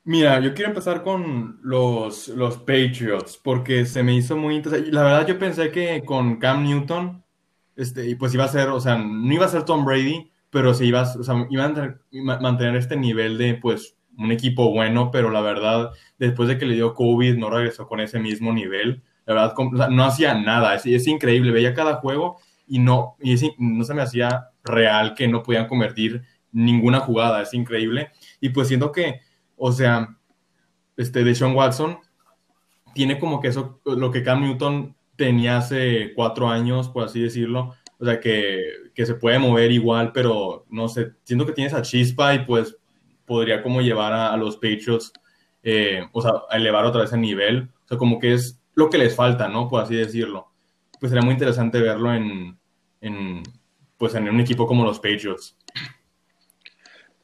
Mira, 0.03 0.39
yo 0.39 0.53
quiero 0.55 0.69
empezar 0.69 1.03
con 1.03 1.59
los, 1.61 2.29
los 2.29 2.57
Patriots, 2.57 3.39
porque 3.41 3.85
se 3.85 4.01
me 4.01 4.15
hizo 4.15 4.35
muy 4.35 4.55
interesante. 4.55 4.91
La 4.91 5.03
verdad, 5.03 5.27
yo 5.27 5.37
pensé 5.37 5.69
que 5.69 6.03
con 6.03 6.37
Cam 6.37 6.63
Newton, 6.63 7.23
este, 7.75 8.15
pues 8.15 8.33
iba 8.33 8.45
a 8.45 8.47
ser, 8.47 8.69
o 8.69 8.79
sea, 8.79 8.97
no 8.97 9.31
iba 9.31 9.45
a 9.45 9.49
ser 9.49 9.65
Tom 9.65 9.85
Brady, 9.85 10.31
pero 10.49 10.73
se 10.73 10.85
iba, 10.85 11.03
o 11.03 11.23
sea, 11.23 11.45
iba 11.51 11.65
a 11.65 12.39
mantener 12.39 12.75
este 12.75 12.95
nivel 12.95 13.37
de, 13.37 13.53
pues, 13.55 13.95
un 14.17 14.31
equipo 14.31 14.71
bueno, 14.71 15.11
pero 15.11 15.29
la 15.29 15.41
verdad, 15.41 15.91
después 16.17 16.49
de 16.49 16.57
que 16.57 16.65
le 16.65 16.75
dio 16.75 16.93
COVID, 16.93 17.37
no 17.37 17.49
regresó 17.49 17.87
con 17.87 17.99
ese 17.99 18.19
mismo 18.19 18.51
nivel. 18.51 19.03
La 19.25 19.33
verdad, 19.33 19.89
no 19.89 20.05
hacía 20.05 20.33
nada. 20.33 20.75
Es, 20.75 20.85
es, 20.85 21.07
increíble. 21.07 21.51
Veía 21.51 21.73
cada 21.73 21.95
juego 21.95 22.39
y 22.65 22.79
no, 22.79 23.15
y 23.21 23.35
no 23.57 23.83
se 23.83 23.93
me 23.93 24.01
hacía 24.01 24.49
real 24.63 25.13
que 25.15 25.27
no 25.27 25.43
podían 25.43 25.67
convertir 25.67 26.23
ninguna 26.51 26.99
jugada, 26.99 27.41
es 27.41 27.53
increíble. 27.53 28.11
Y 28.41 28.49
pues 28.49 28.67
siento 28.67 28.91
que, 28.91 29.21
o 29.55 29.71
sea, 29.71 30.17
este 30.95 31.23
de 31.23 31.35
Sean 31.35 31.55
Watson 31.55 31.99
tiene 32.93 33.19
como 33.19 33.39
que 33.39 33.49
eso, 33.49 33.79
lo 33.85 34.11
que 34.11 34.23
Cam 34.23 34.41
Newton 34.41 34.95
tenía 35.15 35.57
hace 35.57 36.13
cuatro 36.15 36.49
años, 36.49 36.89
por 36.89 37.03
así 37.03 37.21
decirlo, 37.21 37.75
o 37.99 38.05
sea, 38.05 38.19
que, 38.19 38.63
se 38.95 39.13
puede 39.13 39.37
mover 39.37 39.71
igual, 39.71 40.11
pero 40.11 40.65
no 40.69 40.87
sé, 40.87 41.11
siento 41.23 41.45
que 41.45 41.51
tiene 41.53 41.67
esa 41.67 41.83
chispa 41.83 42.33
y 42.33 42.45
pues 42.45 42.75
podría 43.27 43.61
como 43.61 43.81
llevar 43.81 44.13
a, 44.13 44.35
los 44.37 44.55
Patriots, 44.55 45.13
eh, 45.61 46.01
o 46.11 46.21
sea, 46.21 46.31
a 46.49 46.57
elevar 46.57 46.85
otra 46.85 47.01
vez 47.01 47.13
el 47.13 47.21
nivel, 47.21 47.69
o 47.85 47.87
sea, 47.87 47.97
como 47.99 48.19
que 48.19 48.33
es 48.33 48.59
lo 48.73 48.89
que 48.89 48.97
les 48.97 49.15
falta, 49.15 49.47
¿no? 49.47 49.69
Por 49.69 49.81
así 49.81 49.95
decirlo. 49.95 50.51
Pues 50.99 51.11
sería 51.11 51.23
muy 51.23 51.33
interesante 51.33 51.79
verlo 51.79 52.11
en, 52.11 52.57
en 53.01 53.43
pues 53.97 54.15
en 54.15 54.29
un 54.29 54.39
equipo 54.39 54.65
como 54.65 54.83
los 54.83 54.99
Patriots. 54.99 55.55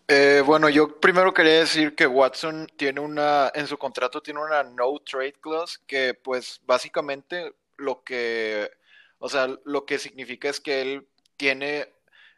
Eh, 0.08 0.44
bueno, 0.46 0.70
yo 0.70 1.00
primero 1.00 1.34
quería 1.34 1.60
decir 1.60 1.96
que 1.96 2.06
Watson 2.06 2.68
tiene 2.76 3.00
una, 3.00 3.52
en 3.56 3.68
su 3.68 3.78
contrato 3.78 4.22
tiene 4.22 4.42
una 4.42 4.64
no 4.64 5.00
trade 5.00 5.34
clause 5.40 5.80
que 5.88 6.14
pues 6.14 6.62
básicamente 6.66 7.54
lo 7.78 8.04
que, 8.04 8.70
o 9.20 9.30
sea, 9.30 9.48
lo 9.64 9.86
que 9.86 9.98
significa 9.98 10.50
es 10.50 10.60
que 10.60 10.82
él 10.82 11.08
tiene, 11.38 11.94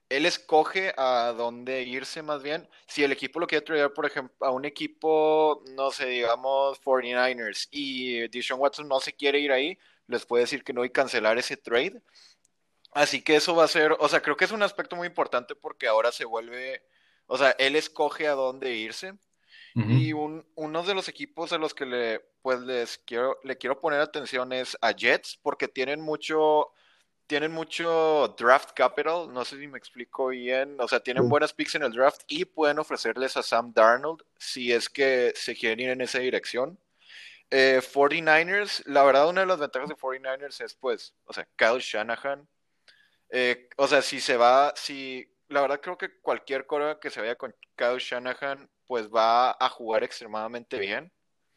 él 0.09 0.25
escoge 0.25 0.93
a 0.97 1.33
dónde 1.35 1.83
irse 1.83 2.21
más 2.21 2.43
bien. 2.43 2.67
Si 2.87 3.03
el 3.03 3.11
equipo 3.11 3.39
lo 3.39 3.47
quiere 3.47 3.65
traer, 3.65 3.93
por 3.93 4.05
ejemplo, 4.05 4.35
a 4.45 4.51
un 4.51 4.65
equipo, 4.65 5.63
no 5.75 5.91
sé, 5.91 6.07
digamos 6.07 6.81
49ers 6.81 7.67
y 7.71 8.27
Deshaun 8.29 8.59
Watson 8.59 8.87
no 8.87 8.99
se 8.99 9.13
quiere 9.13 9.39
ir 9.39 9.51
ahí, 9.51 9.77
les 10.07 10.25
puede 10.25 10.43
decir 10.43 10.63
que 10.63 10.73
no 10.73 10.85
y 10.85 10.89
cancelar 10.89 11.37
ese 11.37 11.57
trade. 11.57 12.01
Así 12.93 13.21
que 13.21 13.35
eso 13.35 13.55
va 13.55 13.65
a 13.65 13.67
ser, 13.67 13.95
o 13.99 14.07
sea, 14.07 14.21
creo 14.21 14.37
que 14.37 14.45
es 14.45 14.51
un 14.51 14.63
aspecto 14.63 14.95
muy 14.95 15.07
importante 15.07 15.55
porque 15.55 15.87
ahora 15.87 16.11
se 16.11 16.25
vuelve 16.25 16.81
o 17.27 17.37
sea, 17.37 17.51
él 17.57 17.75
escoge 17.75 18.27
a 18.27 18.33
dónde 18.33 18.75
irse. 18.75 19.13
Y 19.77 20.13
uno 20.13 20.83
de 20.83 20.95
los 20.95 21.09
equipos 21.09 21.51
a 21.51 21.57
los 21.57 21.73
que 21.73 21.85
le, 21.85 22.21
pues 22.41 22.61
les 22.61 22.97
quiero, 22.99 23.37
le 23.43 23.57
quiero 23.57 23.81
poner 23.81 23.99
atención 23.99 24.53
es 24.53 24.77
a 24.79 24.93
Jets, 24.93 25.37
porque 25.41 25.67
tienen 25.67 25.99
mucho, 25.99 26.71
tienen 27.27 27.51
mucho 27.51 28.35
draft 28.37 28.71
capital, 28.75 29.33
no 29.33 29.43
sé 29.45 29.59
si 29.59 29.67
me 29.67 29.77
explico 29.77 30.27
bien, 30.27 30.77
o 30.79 30.87
sea, 30.87 30.99
tienen 30.99 31.27
buenas 31.27 31.53
picks 31.53 31.75
en 31.75 31.83
el 31.83 31.91
draft 31.91 32.21
y 32.27 32.45
pueden 32.45 32.79
ofrecerles 32.79 33.35
a 33.37 33.43
Sam 33.43 33.73
Darnold 33.73 34.21
si 34.37 34.71
es 34.71 34.89
que 34.89 35.33
se 35.35 35.55
quieren 35.55 35.79
ir 35.79 35.89
en 35.89 36.01
esa 36.01 36.19
dirección. 36.19 36.77
49ers, 37.49 38.79
eh, 38.79 38.83
la 38.87 39.03
verdad, 39.03 39.29
una 39.29 39.41
de 39.41 39.47
las 39.47 39.59
ventajas 39.59 39.89
de 39.89 39.95
49ers 39.95 40.61
es, 40.61 40.75
pues, 40.75 41.13
o 41.25 41.33
sea, 41.33 41.47
Kyle 41.55 41.79
Shanahan. 41.79 42.47
Eh, 43.29 43.69
o 43.77 43.87
sea, 43.87 44.01
si 44.01 44.19
se 44.19 44.37
va, 44.37 44.73
si 44.75 45.27
la 45.49 45.61
verdad 45.61 45.79
creo 45.81 45.97
que 45.97 46.19
cualquier 46.21 46.65
core 46.65 46.97
que 46.99 47.09
se 47.09 47.21
vaya 47.21 47.35
con 47.35 47.53
Kyle 47.75 47.97
Shanahan, 47.97 48.69
pues 48.87 49.09
va 49.09 49.51
a 49.51 49.69
jugar 49.69 50.03
extremadamente 50.03 50.79
bien. 50.79 51.11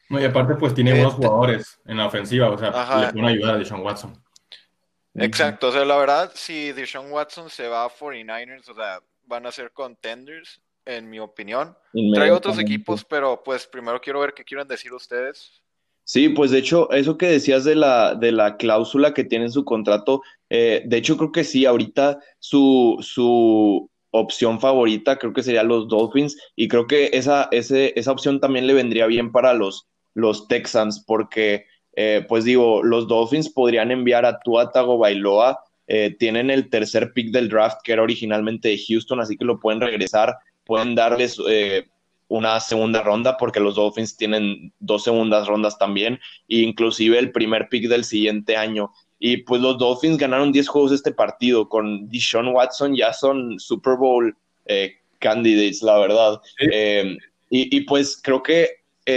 No, 0.09 0.19
y 0.19 0.25
aparte, 0.25 0.55
pues 0.55 0.73
tiene 0.73 0.91
buenos 0.91 1.13
este 1.13 1.27
jugadores 1.27 1.79
en 1.85 1.97
la 1.97 2.07
ofensiva, 2.07 2.49
o 2.49 2.57
sea, 2.57 2.71
le 3.01 3.11
pueden 3.11 3.25
ayudar 3.25 3.55
a 3.55 3.57
Deshaun 3.59 3.81
Watson. 3.81 4.13
Exacto, 5.19 5.67
o 5.67 5.71
sea, 5.71 5.85
la 5.85 5.97
verdad, 5.97 6.31
si 6.33 6.71
Deshaun 6.71 7.11
Watson 7.11 7.49
se 7.49 7.67
va 7.67 7.85
a 7.85 7.89
49ers, 7.89 8.69
o 8.69 8.73
sea, 8.73 8.99
van 9.25 9.45
a 9.45 9.51
ser 9.51 9.71
contenders, 9.71 10.61
en 10.85 11.09
mi 11.09 11.19
opinión. 11.19 11.75
Trae 12.13 12.31
otros 12.31 12.57
equipos, 12.59 13.05
pero 13.05 13.41
pues 13.43 13.67
primero 13.67 14.01
quiero 14.01 14.19
ver 14.19 14.33
qué 14.33 14.43
quieren 14.43 14.67
decir 14.67 14.91
ustedes. 14.93 15.61
Sí, 16.03 16.29
pues 16.29 16.49
de 16.49 16.57
hecho, 16.57 16.89
eso 16.91 17.17
que 17.17 17.27
decías 17.27 17.63
de 17.63 17.75
la, 17.75 18.15
de 18.15 18.31
la 18.31 18.57
cláusula 18.57 19.13
que 19.13 19.23
tiene 19.23 19.45
en 19.45 19.51
su 19.51 19.63
contrato, 19.63 20.23
eh, 20.49 20.81
de 20.85 20.97
hecho 20.97 21.17
creo 21.17 21.31
que 21.31 21.43
sí, 21.43 21.67
ahorita 21.67 22.19
su, 22.39 22.97
su 23.01 23.87
opción 24.09 24.59
favorita 24.59 25.17
creo 25.17 25.33
que 25.33 25.43
sería 25.43 25.61
los 25.61 25.87
Dolphins 25.87 26.35
y 26.55 26.67
creo 26.67 26.87
que 26.87 27.11
esa, 27.13 27.47
ese, 27.51 27.93
esa 27.95 28.11
opción 28.11 28.39
también 28.39 28.65
le 28.65 28.73
vendría 28.73 29.05
bien 29.05 29.31
para 29.31 29.53
los, 29.53 29.87
los 30.15 30.47
Texans 30.47 31.03
porque, 31.05 31.67
eh, 31.95 32.25
pues 32.27 32.43
digo, 32.43 32.83
los 32.83 33.07
Dolphins 33.07 33.49
podrían 33.49 33.91
enviar 33.91 34.25
a 34.25 34.39
Tua 34.39 34.71
Tagovailoa, 34.71 35.59
eh, 35.87 36.15
tienen 36.19 36.49
el 36.49 36.69
tercer 36.69 37.13
pick 37.13 37.31
del 37.31 37.49
draft 37.49 37.79
que 37.83 37.93
era 37.93 38.03
originalmente 38.03 38.69
de 38.69 38.79
Houston, 38.87 39.19
así 39.19 39.37
que 39.37 39.45
lo 39.45 39.59
pueden 39.59 39.81
regresar, 39.81 40.37
pueden 40.63 40.95
darles 40.95 41.39
una 42.29 42.59
segunda 42.59 43.01
ronda 43.01 43.37
porque 43.37 43.59
los 43.59 43.75
Dolphins 43.75 44.15
tienen 44.15 44.71
dos 44.79 45.03
segundas 45.03 45.47
rondas 45.47 45.77
también, 45.77 46.19
e 46.47 46.57
inclusive 46.57 47.17
el 47.17 47.31
primer 47.31 47.67
pick 47.69 47.87
del 47.87 48.05
siguiente 48.05 48.55
año. 48.55 48.91
Y 49.19 49.37
pues 49.37 49.61
los 49.61 49.77
Dolphins 49.77 50.17
ganaron 50.17 50.53
10 50.53 50.67
juegos 50.69 50.91
este 50.93 51.11
partido 51.11 51.67
con 51.67 52.07
Deshaun 52.07 52.47
Watson, 52.47 52.95
ya 52.95 53.11
son 53.11 53.59
Super 53.59 53.97
Bowl 53.97 54.35
eh, 54.65 54.95
candidates, 55.19 55.81
la 55.81 55.99
verdad. 55.99 56.39
Eh, 56.71 57.17
y, 57.49 57.81
pues 57.81 58.19
creo 58.23 58.43
que 58.43 58.67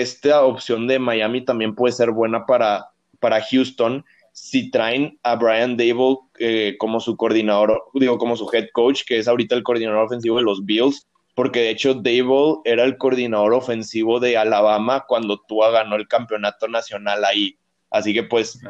esta 0.00 0.44
opción 0.44 0.86
de 0.86 0.98
Miami 0.98 1.44
también 1.44 1.74
puede 1.74 1.92
ser 1.92 2.10
buena 2.10 2.46
para, 2.46 2.86
para 3.20 3.42
Houston 3.42 4.04
si 4.32 4.70
traen 4.70 5.18
a 5.22 5.36
Brian 5.36 5.76
Dable 5.76 6.16
eh, 6.38 6.76
como 6.78 7.00
su 7.00 7.16
coordinador, 7.16 7.82
digo, 7.94 8.16
como 8.16 8.36
su 8.36 8.48
head 8.52 8.68
coach, 8.72 9.02
que 9.06 9.18
es 9.18 9.28
ahorita 9.28 9.54
el 9.54 9.62
coordinador 9.62 10.04
ofensivo 10.04 10.38
de 10.38 10.44
los 10.44 10.64
Bills 10.64 11.06
porque 11.34 11.60
de 11.60 11.70
hecho 11.70 11.94
Dable 11.94 12.56
era 12.64 12.84
el 12.84 12.98
coordinador 12.98 13.54
ofensivo 13.54 14.20
de 14.20 14.36
Alabama 14.36 15.04
cuando 15.06 15.40
Tua 15.40 15.70
ganó 15.70 15.96
el 15.96 16.08
campeonato 16.08 16.68
nacional 16.68 17.24
ahí. 17.24 17.56
Así 17.90 18.12
que 18.12 18.22
pues, 18.22 18.60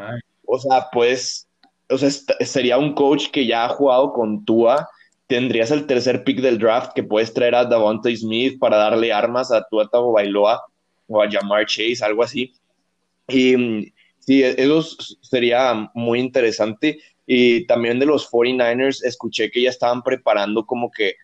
o 0.46 0.58
sea, 0.58 0.88
pues, 0.92 1.48
o 1.88 1.98
sea, 1.98 2.10
sería 2.40 2.78
un 2.78 2.94
coach 2.94 3.28
que 3.30 3.46
ya 3.46 3.64
ha 3.64 3.68
jugado 3.68 4.12
con 4.12 4.44
Tua. 4.44 4.88
Tendrías 5.26 5.70
el 5.70 5.86
tercer 5.86 6.24
pick 6.24 6.40
del 6.40 6.58
draft 6.58 6.92
que 6.94 7.02
puedes 7.02 7.32
traer 7.32 7.54
a 7.54 7.64
Davante 7.64 8.14
Smith 8.16 8.58
para 8.58 8.76
darle 8.76 9.12
armas 9.12 9.50
a 9.50 9.66
Tua 9.68 9.88
Tagovailoa 9.88 10.62
o 11.12 11.22
a 11.22 11.30
Jamar 11.30 11.66
Chase, 11.66 12.04
algo 12.04 12.22
así. 12.22 12.52
Y 13.28 13.92
sí, 14.18 14.42
eso 14.42 14.82
sería 15.20 15.90
muy 15.94 16.20
interesante. 16.20 17.00
Y 17.26 17.66
también 17.66 17.98
de 17.98 18.06
los 18.06 18.30
49ers, 18.30 19.04
escuché 19.04 19.50
que 19.50 19.62
ya 19.62 19.70
estaban 19.70 20.02
preparando 20.02 20.66
como 20.66 20.90
que 20.90 21.14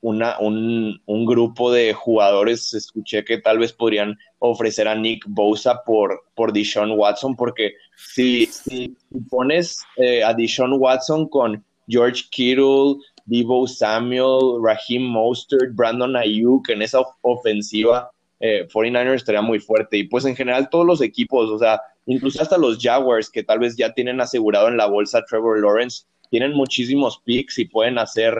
una, 0.00 0.38
un, 0.38 1.00
un, 1.06 1.24
grupo 1.24 1.72
de 1.72 1.94
jugadores, 1.94 2.74
escuché 2.74 3.24
que 3.24 3.38
tal 3.38 3.58
vez 3.58 3.72
podrían 3.72 4.18
ofrecer 4.38 4.86
a 4.86 4.94
Nick 4.94 5.24
Bosa 5.26 5.82
por, 5.84 6.24
por 6.34 6.52
Deshaun 6.52 6.90
Watson, 6.90 7.34
porque 7.34 7.72
si, 7.96 8.44
si 8.46 8.94
pones 9.30 9.80
eh, 9.96 10.22
a 10.22 10.34
Deshaun 10.34 10.74
Watson 10.78 11.26
con 11.28 11.64
George 11.88 12.24
Kittle, 12.30 12.96
Debo 13.24 13.66
Samuel, 13.66 14.62
Raheem 14.62 15.02
Mostert, 15.02 15.74
Brandon 15.74 16.16
Ayuk 16.16 16.68
en 16.68 16.82
esa 16.82 17.00
ofensiva, 17.22 18.10
eh, 18.46 18.68
49ers 18.68 19.14
estaría 19.14 19.40
muy 19.40 19.58
fuerte. 19.58 19.96
Y 19.96 20.04
pues 20.04 20.26
en 20.26 20.36
general 20.36 20.68
todos 20.68 20.84
los 20.84 21.00
equipos, 21.00 21.48
o 21.48 21.58
sea, 21.58 21.80
incluso 22.04 22.42
hasta 22.42 22.58
los 22.58 22.78
Jaguars, 22.78 23.30
que 23.30 23.42
tal 23.42 23.58
vez 23.58 23.74
ya 23.74 23.94
tienen 23.94 24.20
asegurado 24.20 24.68
en 24.68 24.76
la 24.76 24.84
bolsa 24.84 25.24
Trevor 25.24 25.62
Lawrence, 25.62 26.04
tienen 26.28 26.52
muchísimos 26.52 27.22
picks 27.24 27.58
y 27.58 27.64
pueden 27.64 27.96
hacer 27.96 28.38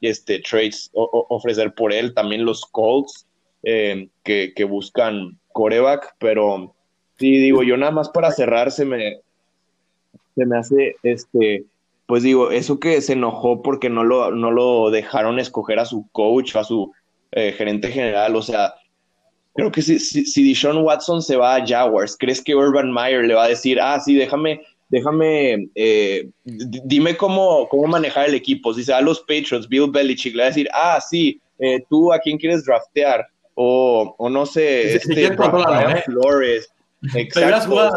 este, 0.00 0.40
trades 0.40 0.90
ofrecer 0.92 1.72
por 1.72 1.92
él. 1.92 2.14
También 2.14 2.44
los 2.44 2.66
Colts 2.66 3.28
eh, 3.62 4.08
que, 4.24 4.64
buscan 4.68 5.38
coreback, 5.52 6.16
pero 6.18 6.74
sí, 7.16 7.36
digo, 7.36 7.62
yo 7.62 7.76
nada 7.76 7.92
más 7.92 8.08
para 8.08 8.32
cerrar 8.32 8.72
se 8.72 8.84
me, 8.84 9.20
se 10.34 10.46
me 10.46 10.58
hace, 10.58 10.96
este, 11.04 11.64
pues 12.06 12.24
digo, 12.24 12.50
eso 12.50 12.80
que 12.80 13.00
se 13.00 13.12
enojó 13.12 13.62
porque 13.62 13.88
no 13.88 14.02
lo, 14.02 14.32
no 14.32 14.50
lo 14.50 14.90
dejaron 14.90 15.38
escoger 15.38 15.78
a 15.78 15.84
su 15.84 16.08
coach, 16.10 16.56
a 16.56 16.64
su 16.64 16.92
eh, 17.30 17.52
gerente 17.52 17.92
general, 17.92 18.34
o 18.34 18.42
sea, 18.42 18.74
creo 19.54 19.72
que 19.72 19.82
si, 19.82 19.98
si, 19.98 20.26
si 20.26 20.48
Deshaun 20.48 20.78
Watson 20.78 21.22
se 21.22 21.36
va 21.36 21.56
a 21.56 21.66
Jaguars, 21.66 22.16
¿crees 22.18 22.42
que 22.42 22.54
Urban 22.54 22.92
Meyer 22.92 23.24
le 23.24 23.34
va 23.34 23.44
a 23.44 23.48
decir, 23.48 23.80
ah, 23.80 24.00
sí, 24.00 24.14
déjame 24.14 24.60
déjame, 24.88 25.68
eh, 25.74 26.28
dime 26.44 27.16
cómo, 27.16 27.68
cómo 27.68 27.86
manejar 27.86 28.28
el 28.28 28.34
equipo. 28.34 28.72
Si 28.72 28.84
se 28.84 28.92
va 28.92 28.98
a 28.98 29.02
los 29.02 29.20
Patriots, 29.20 29.68
Bill 29.68 29.90
Belichick 29.90 30.34
le 30.34 30.42
va 30.42 30.46
a 30.46 30.50
decir, 30.50 30.68
ah, 30.72 31.00
sí, 31.00 31.40
eh, 31.58 31.84
tú 31.88 32.12
a 32.12 32.18
quién 32.18 32.38
quieres 32.38 32.64
draftear, 32.64 33.26
o, 33.54 34.14
o 34.18 34.30
no 34.30 34.46
sé, 34.46 34.96
este, 34.96 35.30
Brian 35.30 36.02
Flores. 36.04 36.68
Exacto, 37.14 37.90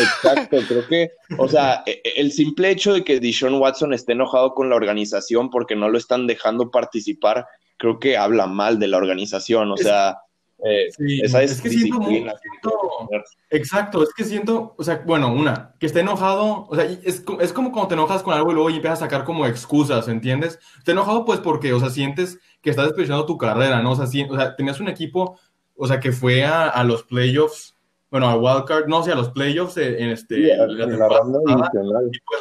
exacto, 0.00 0.58
creo 0.66 0.86
que, 0.88 1.10
o 1.36 1.48
sea, 1.48 1.82
e, 1.84 2.00
e, 2.02 2.20
el 2.20 2.32
simple 2.32 2.70
hecho 2.70 2.94
de 2.94 3.04
que 3.04 3.20
Dishon 3.20 3.54
Watson 3.54 3.92
esté 3.92 4.12
enojado 4.12 4.54
con 4.54 4.70
la 4.70 4.76
organización 4.76 5.50
porque 5.50 5.76
no 5.76 5.88
lo 5.88 5.98
están 5.98 6.26
dejando 6.26 6.70
participar, 6.70 7.46
creo 7.78 7.98
que 7.98 8.16
habla 8.16 8.46
mal 8.46 8.78
de 8.78 8.88
la 8.88 8.98
organización, 8.98 9.70
o 9.72 9.76
sea, 9.76 10.18
eh, 10.64 10.88
esa 11.22 11.42
es, 11.42 11.60
que 11.60 11.70
siento, 11.70 12.00
exacto, 13.48 14.02
es 14.02 14.12
que 14.12 14.24
siento, 14.24 14.74
o 14.76 14.82
sea, 14.82 15.02
bueno, 15.06 15.32
una, 15.32 15.74
que 15.78 15.86
esté 15.86 16.00
enojado, 16.00 16.66
o 16.68 16.74
sea, 16.74 16.84
es, 16.84 17.22
es, 17.40 17.52
como 17.52 17.70
cuando 17.70 17.88
te 17.88 17.94
enojas 17.94 18.24
con 18.24 18.34
algo 18.34 18.50
y 18.50 18.54
luego 18.54 18.68
empiezas 18.68 19.00
a 19.00 19.04
sacar 19.04 19.22
como 19.24 19.46
excusas, 19.46 20.08
¿entiendes? 20.08 20.58
Te 20.84 20.92
enojado 20.92 21.24
pues 21.24 21.38
porque, 21.38 21.72
o 21.72 21.78
sea, 21.78 21.90
sientes 21.90 22.40
que 22.60 22.70
estás 22.70 22.86
desperdiciando 22.86 23.24
tu 23.24 23.38
carrera, 23.38 23.80
¿no? 23.82 23.92
O 23.92 23.96
sea, 23.96 24.06
o 24.06 24.36
sea, 24.36 24.56
tenías 24.56 24.80
un 24.80 24.88
equipo, 24.88 25.38
o 25.76 25.86
sea, 25.86 26.00
que 26.00 26.10
fue 26.10 26.44
a, 26.44 26.68
a 26.68 26.82
los 26.82 27.04
playoffs, 27.04 27.76
bueno, 28.10 28.28
a 28.28 28.36
Wildcard, 28.36 28.88
no, 28.88 28.98
o 28.98 29.02
sea, 29.04 29.14
a 29.14 29.18
los 29.18 29.30
playoffs 29.30 29.76
en 29.76 30.10
este, 30.10 30.56
la, 30.56 30.66
ronda 31.08 31.38
y 31.46 32.18
pues 32.20 32.40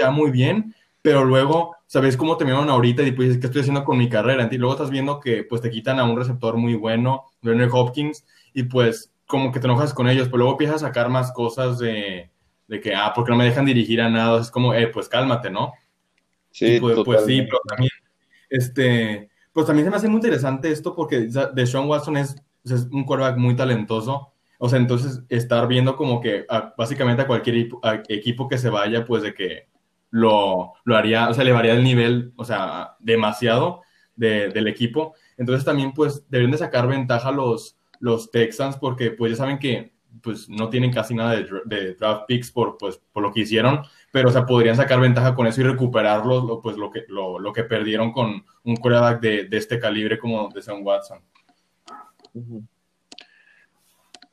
lo 0.00 0.12
muy 0.12 0.30
bien, 0.30 0.74
pero 1.08 1.24
luego, 1.24 1.74
¿sabes 1.86 2.18
cómo 2.18 2.36
terminaron 2.36 2.68
ahorita? 2.68 3.02
Y 3.02 3.12
pues, 3.12 3.38
¿qué 3.38 3.46
estoy 3.46 3.62
haciendo 3.62 3.82
con 3.82 3.96
mi 3.96 4.10
carrera? 4.10 4.46
Y 4.50 4.58
luego 4.58 4.74
estás 4.74 4.90
viendo 4.90 5.20
que, 5.20 5.42
pues, 5.42 5.62
te 5.62 5.70
quitan 5.70 5.98
a 5.98 6.04
un 6.04 6.18
receptor 6.18 6.58
muy 6.58 6.74
bueno, 6.74 7.24
Leonard 7.40 7.70
Hopkins, 7.72 8.26
y 8.52 8.64
pues, 8.64 9.10
como 9.26 9.50
que 9.50 9.58
te 9.58 9.66
enojas 9.66 9.94
con 9.94 10.06
ellos, 10.06 10.26
pero 10.26 10.36
luego 10.36 10.52
empiezas 10.52 10.82
a 10.82 10.86
sacar 10.88 11.08
más 11.08 11.32
cosas 11.32 11.78
de, 11.78 12.30
de 12.66 12.80
que, 12.82 12.94
ah, 12.94 13.12
porque 13.14 13.30
no 13.30 13.38
me 13.38 13.46
dejan 13.46 13.64
dirigir 13.64 14.02
a 14.02 14.10
nada, 14.10 14.38
es 14.38 14.50
como, 14.50 14.74
eh, 14.74 14.88
pues 14.88 15.08
cálmate, 15.08 15.48
¿no? 15.48 15.72
Sí, 16.50 16.76
pues, 16.78 16.98
pues, 17.02 17.24
sí, 17.24 17.40
pero 17.40 17.58
también, 17.66 17.90
este, 18.50 19.30
pues 19.54 19.66
también 19.66 19.86
se 19.86 19.90
me 19.90 19.96
hace 19.96 20.08
muy 20.08 20.16
interesante 20.16 20.70
esto 20.70 20.94
porque 20.94 21.20
de 21.54 21.66
Sean 21.66 21.88
Watson 21.88 22.18
es, 22.18 22.36
es 22.66 22.86
un 22.92 23.04
quarterback 23.04 23.38
muy 23.38 23.56
talentoso, 23.56 24.34
o 24.58 24.68
sea, 24.68 24.78
entonces 24.78 25.22
estar 25.30 25.66
viendo 25.68 25.96
como 25.96 26.20
que 26.20 26.44
básicamente 26.76 27.22
a 27.22 27.26
cualquier 27.26 27.70
equipo 28.10 28.46
que 28.46 28.58
se 28.58 28.68
vaya, 28.68 29.06
pues 29.06 29.22
de 29.22 29.32
que 29.32 29.68
lo, 30.10 30.72
lo 30.84 30.96
haría, 30.96 31.28
o 31.28 31.34
sea, 31.34 31.42
elevaría 31.42 31.74
el 31.74 31.84
nivel, 31.84 32.32
o 32.36 32.44
sea, 32.44 32.96
demasiado 32.98 33.82
del 34.16 34.66
equipo. 34.66 35.14
Entonces 35.36 35.64
también 35.64 35.92
pues 35.92 36.28
deben 36.28 36.50
de 36.50 36.58
sacar 36.58 36.88
ventaja 36.88 37.30
los, 37.30 37.78
los 38.00 38.30
Texans 38.30 38.76
porque 38.76 39.12
pues 39.12 39.32
ya 39.32 39.36
saben 39.36 39.58
que 39.58 39.92
pues 40.22 40.48
no 40.48 40.68
tienen 40.68 40.92
casi 40.92 41.14
nada 41.14 41.36
de, 41.36 41.94
draft 41.94 42.24
picks 42.26 42.50
por, 42.50 42.76
pues, 42.78 43.00
por 43.12 43.22
lo 43.22 43.32
que 43.32 43.40
hicieron, 43.40 43.82
pero 44.10 44.30
o 44.30 44.32
sea, 44.32 44.46
podrían 44.46 44.74
sacar 44.74 45.00
ventaja 45.00 45.34
con 45.34 45.46
eso 45.46 45.60
y 45.60 45.64
recuperarlo, 45.64 46.60
pues 46.60 46.76
lo 46.76 46.90
que, 46.90 47.04
lo, 47.08 47.38
lo 47.38 47.52
que 47.52 47.64
perdieron 47.64 48.10
con 48.10 48.44
un 48.64 48.76
quarterback 48.76 49.20
de, 49.20 49.44
de, 49.44 49.56
este 49.56 49.78
calibre 49.78 50.18
como 50.18 50.48
de 50.48 50.62
Sean 50.62 50.82
Watson. 50.82 51.20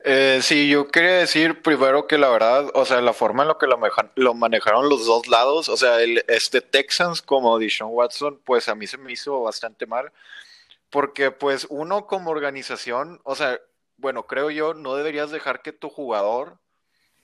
Eh, 0.08 0.38
sí, 0.40 0.68
yo 0.68 0.86
quería 0.86 1.14
decir 1.14 1.62
primero 1.62 2.06
que 2.06 2.16
la 2.16 2.28
verdad, 2.28 2.70
o 2.74 2.84
sea, 2.84 3.00
la 3.00 3.12
forma 3.12 3.42
en 3.42 3.48
la 3.48 3.58
que 3.58 3.66
lo, 3.66 4.34
manejaron 4.34 4.88
los 4.88 5.04
dos 5.04 5.26
lados, 5.26 5.68
o 5.68 5.76
sea, 5.76 6.00
el, 6.00 6.24
este 6.28 6.60
Texans 6.60 7.22
como 7.22 7.58
Deshaun 7.58 7.90
Watson, 7.92 8.40
pues 8.44 8.68
a 8.68 8.76
mí 8.76 8.86
se 8.86 8.98
me 8.98 9.10
hizo 9.10 9.42
bastante 9.42 9.84
mal, 9.84 10.12
porque 10.90 11.32
pues 11.32 11.66
uno 11.70 12.06
como 12.06 12.30
organización, 12.30 13.20
o 13.24 13.34
sea, 13.34 13.58
bueno, 13.96 14.28
creo 14.28 14.48
yo, 14.52 14.74
no 14.74 14.94
deberías 14.94 15.32
dejar 15.32 15.60
que 15.60 15.72
tu 15.72 15.88
jugador, 15.88 16.60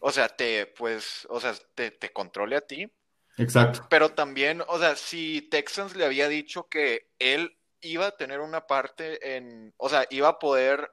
o 0.00 0.10
sea, 0.10 0.28
te, 0.28 0.66
pues, 0.66 1.24
o 1.30 1.38
sea, 1.38 1.54
te, 1.76 1.92
te 1.92 2.12
controle 2.12 2.56
a 2.56 2.62
ti. 2.62 2.90
Exacto. 3.38 3.86
Pero 3.90 4.08
también, 4.08 4.60
o 4.66 4.80
sea, 4.80 4.96
si 4.96 5.42
Texans 5.42 5.94
le 5.94 6.04
había 6.04 6.26
dicho 6.26 6.64
que 6.68 7.06
él 7.20 7.56
iba 7.80 8.06
a 8.08 8.16
tener 8.16 8.40
una 8.40 8.66
parte 8.66 9.36
en, 9.36 9.72
o 9.76 9.88
sea, 9.88 10.04
iba 10.10 10.26
a 10.26 10.38
poder 10.40 10.90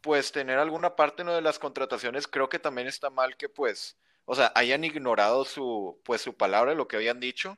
pues 0.00 0.32
tener 0.32 0.58
alguna 0.58 0.96
parte 0.96 1.24
¿no? 1.24 1.34
de 1.34 1.42
las 1.42 1.58
contrataciones, 1.58 2.26
creo 2.26 2.48
que 2.48 2.58
también 2.58 2.88
está 2.88 3.10
mal 3.10 3.36
que 3.36 3.48
pues, 3.48 3.96
o 4.24 4.34
sea, 4.34 4.52
hayan 4.54 4.84
ignorado 4.84 5.44
su, 5.44 6.00
pues 6.04 6.20
su 6.20 6.36
palabra, 6.36 6.74
lo 6.74 6.86
que 6.88 6.96
habían 6.96 7.20
dicho. 7.20 7.56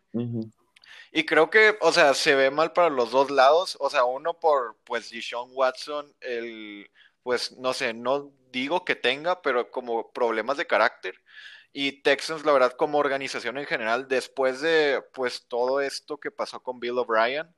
Y 1.12 1.24
creo 1.26 1.51
que, 1.51 1.76
o 1.80 1.93
sea, 1.93 2.14
se 2.14 2.34
ve 2.36 2.51
mal 2.51 2.72
para 2.72 2.88
los 2.88 3.11
dos 3.11 3.30
lados, 3.30 3.76
o 3.80 3.91
sea, 3.91 4.05
uno 4.05 4.38
por, 4.38 4.76
pues, 4.84 5.11
Deshaun 5.11 5.51
Watson, 5.53 6.14
el, 6.20 6.88
pues, 7.22 7.57
no 7.59 7.72
sé, 7.72 7.93
no 7.93 8.32
digo 8.53 8.84
que 8.84 8.95
tenga, 8.95 9.43
pero 9.43 9.70
como 9.70 10.12
problemas 10.12 10.57
de 10.57 10.66
carácter. 10.66 11.20
Y 11.72 12.03
Texans, 12.03 12.45
la 12.45 12.53
verdad, 12.53 12.72
como 12.72 12.99
organización 12.99 13.59
en 13.59 13.66
general, 13.66 14.07
después 14.07 14.61
de, 14.61 15.03
pues, 15.12 15.47
todo 15.49 15.80
esto 15.80 16.18
que 16.18 16.30
pasó 16.30 16.62
con 16.62 16.78
Bill 16.78 16.99
O'Brien, 16.99 17.53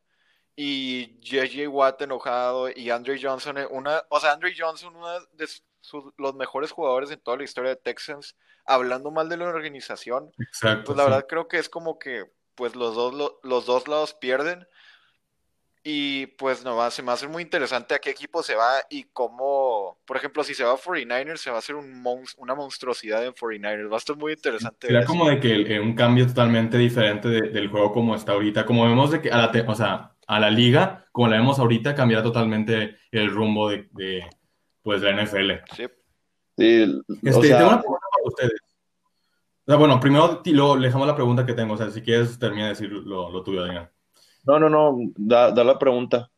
y 0.54 1.18
JJ 1.20 1.68
Watt 1.68 2.02
enojado 2.02 2.68
y 2.70 2.90
Andre 2.90 3.18
Johnson, 3.20 3.58
eh, 3.58 3.66
una, 3.70 4.02
o 4.08 4.20
sea, 4.20 4.32
Andre 4.32 4.54
Johnson, 4.56 4.94
uno 4.94 5.08
de 5.32 5.48
los 6.18 6.34
mejores 6.34 6.70
jugadores 6.70 7.10
en 7.10 7.20
toda 7.20 7.38
la 7.38 7.44
historia 7.44 7.70
de 7.70 7.76
Texans, 7.76 8.36
hablando 8.64 9.10
mal 9.10 9.28
de 9.28 9.36
la 9.36 9.46
organización. 9.46 10.30
Exacto, 10.38 10.86
pues 10.86 10.98
la 10.98 11.04
verdad 11.04 11.26
creo 11.28 11.48
que 11.48 11.58
es 11.58 11.68
como 11.68 11.98
que 11.98 12.24
pues 12.54 12.76
los 12.76 12.94
dos, 12.94 13.38
los 13.42 13.66
dos 13.66 13.88
lados 13.88 14.14
pierden. 14.14 14.66
Y 15.84 16.26
pues 16.26 16.62
no, 16.62 16.88
se 16.92 17.02
me 17.02 17.10
hace 17.10 17.26
muy 17.26 17.42
interesante 17.42 17.96
a 17.96 17.98
qué 17.98 18.10
equipo 18.10 18.40
se 18.44 18.54
va 18.54 18.70
y 18.88 19.02
cómo, 19.12 19.98
por 20.04 20.16
ejemplo, 20.16 20.44
si 20.44 20.54
se 20.54 20.62
va 20.62 20.74
a 20.74 20.76
49ers, 20.76 21.38
se 21.38 21.50
va 21.50 21.56
a 21.56 21.58
hacer 21.58 21.74
un 21.74 22.04
una 22.36 22.54
monstruosidad 22.54 23.24
en 23.24 23.32
49ers. 23.32 23.90
Va 23.90 23.96
a 23.96 23.98
estar 23.98 24.16
muy 24.16 24.34
interesante. 24.34 24.86
Será 24.86 25.04
como 25.04 25.28
de 25.28 25.40
que 25.40 25.80
un 25.80 25.96
cambio 25.96 26.24
totalmente 26.24 26.78
diferente 26.78 27.28
del 27.28 27.68
juego 27.68 27.90
como 27.90 28.14
está 28.14 28.30
ahorita. 28.30 28.64
Como 28.64 28.84
vemos 28.84 29.10
de 29.10 29.20
que, 29.20 29.32
a 29.32 29.38
la 29.38 29.64
o 29.66 29.74
sea, 29.74 30.11
a 30.32 30.40
la 30.40 30.50
liga, 30.50 31.06
como 31.12 31.28
la 31.28 31.36
vemos 31.36 31.58
ahorita, 31.58 31.94
cambiará 31.94 32.22
totalmente 32.22 32.96
el 33.10 33.30
rumbo 33.30 33.68
de, 33.68 33.88
de 33.92 34.24
pues, 34.82 35.02
la 35.02 35.22
NFL. 35.22 35.50
Sí. 35.76 35.82
Este, 36.56 37.48
tengo 37.48 37.68
una 37.68 37.80
pregunta 37.80 38.06
para 38.10 38.26
ustedes. 38.26 38.60
bueno, 39.66 40.00
primero 40.00 40.42
le 40.76 40.86
dejamos 40.86 41.06
la 41.06 41.14
pregunta 41.14 41.44
que 41.44 41.52
tengo. 41.52 41.74
O 41.74 41.76
sea, 41.76 41.90
si 41.90 42.00
quieres, 42.00 42.38
termina 42.38 42.64
de 42.64 42.70
decir 42.70 42.90
lo, 42.90 43.30
lo 43.30 43.42
tuyo, 43.42 43.62
Daniel. 43.62 43.88
No, 44.44 44.58
no, 44.58 44.70
no. 44.70 44.96
Da, 45.16 45.50
da, 45.50 45.64
la 45.64 45.78
pregunta. 45.78 46.30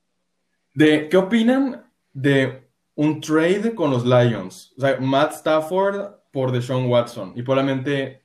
De, 0.74 1.08
¿Qué 1.08 1.16
opinan 1.16 1.88
de 2.12 2.68
un 2.96 3.20
trade 3.20 3.76
con 3.76 3.92
los 3.92 4.04
Lions? 4.04 4.74
O 4.76 4.80
sea, 4.80 4.98
Matt 4.98 5.34
Stafford 5.34 6.16
por 6.32 6.50
Deshaun 6.50 6.86
Watson 6.86 7.32
y 7.36 7.42
probablemente 7.42 8.24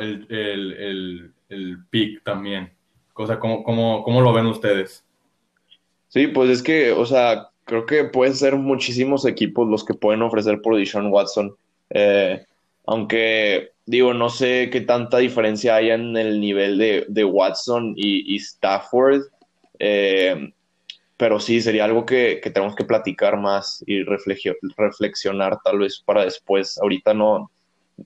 el, 0.00 0.26
el, 0.30 0.72
el, 0.72 1.34
el 1.50 1.86
pick 1.90 2.24
también. 2.24 2.74
O 3.14 3.26
sea, 3.26 3.38
¿cómo, 3.38 3.62
cómo, 3.62 4.20
lo 4.20 4.32
ven 4.32 4.46
ustedes? 4.46 5.04
Sí, 6.08 6.26
pues 6.28 6.50
es 6.50 6.62
que, 6.62 6.92
o 6.92 7.06
sea, 7.06 7.48
creo 7.64 7.86
que 7.86 8.04
pueden 8.04 8.34
ser 8.34 8.56
muchísimos 8.56 9.24
equipos 9.24 9.68
los 9.68 9.84
que 9.84 9.94
pueden 9.94 10.22
ofrecer 10.22 10.60
por 10.60 10.76
Deshaun 10.76 11.12
Watson. 11.12 11.54
Eh, 11.90 12.44
aunque, 12.86 13.70
digo, 13.86 14.14
no 14.14 14.28
sé 14.28 14.68
qué 14.70 14.80
tanta 14.80 15.18
diferencia 15.18 15.76
hay 15.76 15.90
en 15.90 16.16
el 16.16 16.40
nivel 16.40 16.78
de, 16.78 17.24
Watson 17.24 17.94
y, 17.96 18.36
Stafford. 18.36 19.22
Eh, 19.78 20.52
pero 21.16 21.38
sí, 21.38 21.60
sería 21.60 21.84
algo 21.84 22.04
que, 22.04 22.40
tenemos 22.52 22.74
que 22.74 22.84
platicar 22.84 23.38
más 23.38 23.82
y 23.86 24.02
reflexionar 24.02 25.58
tal 25.64 25.78
vez 25.78 26.02
para 26.04 26.24
después. 26.24 26.78
Ahorita 26.78 27.14
no, 27.14 27.50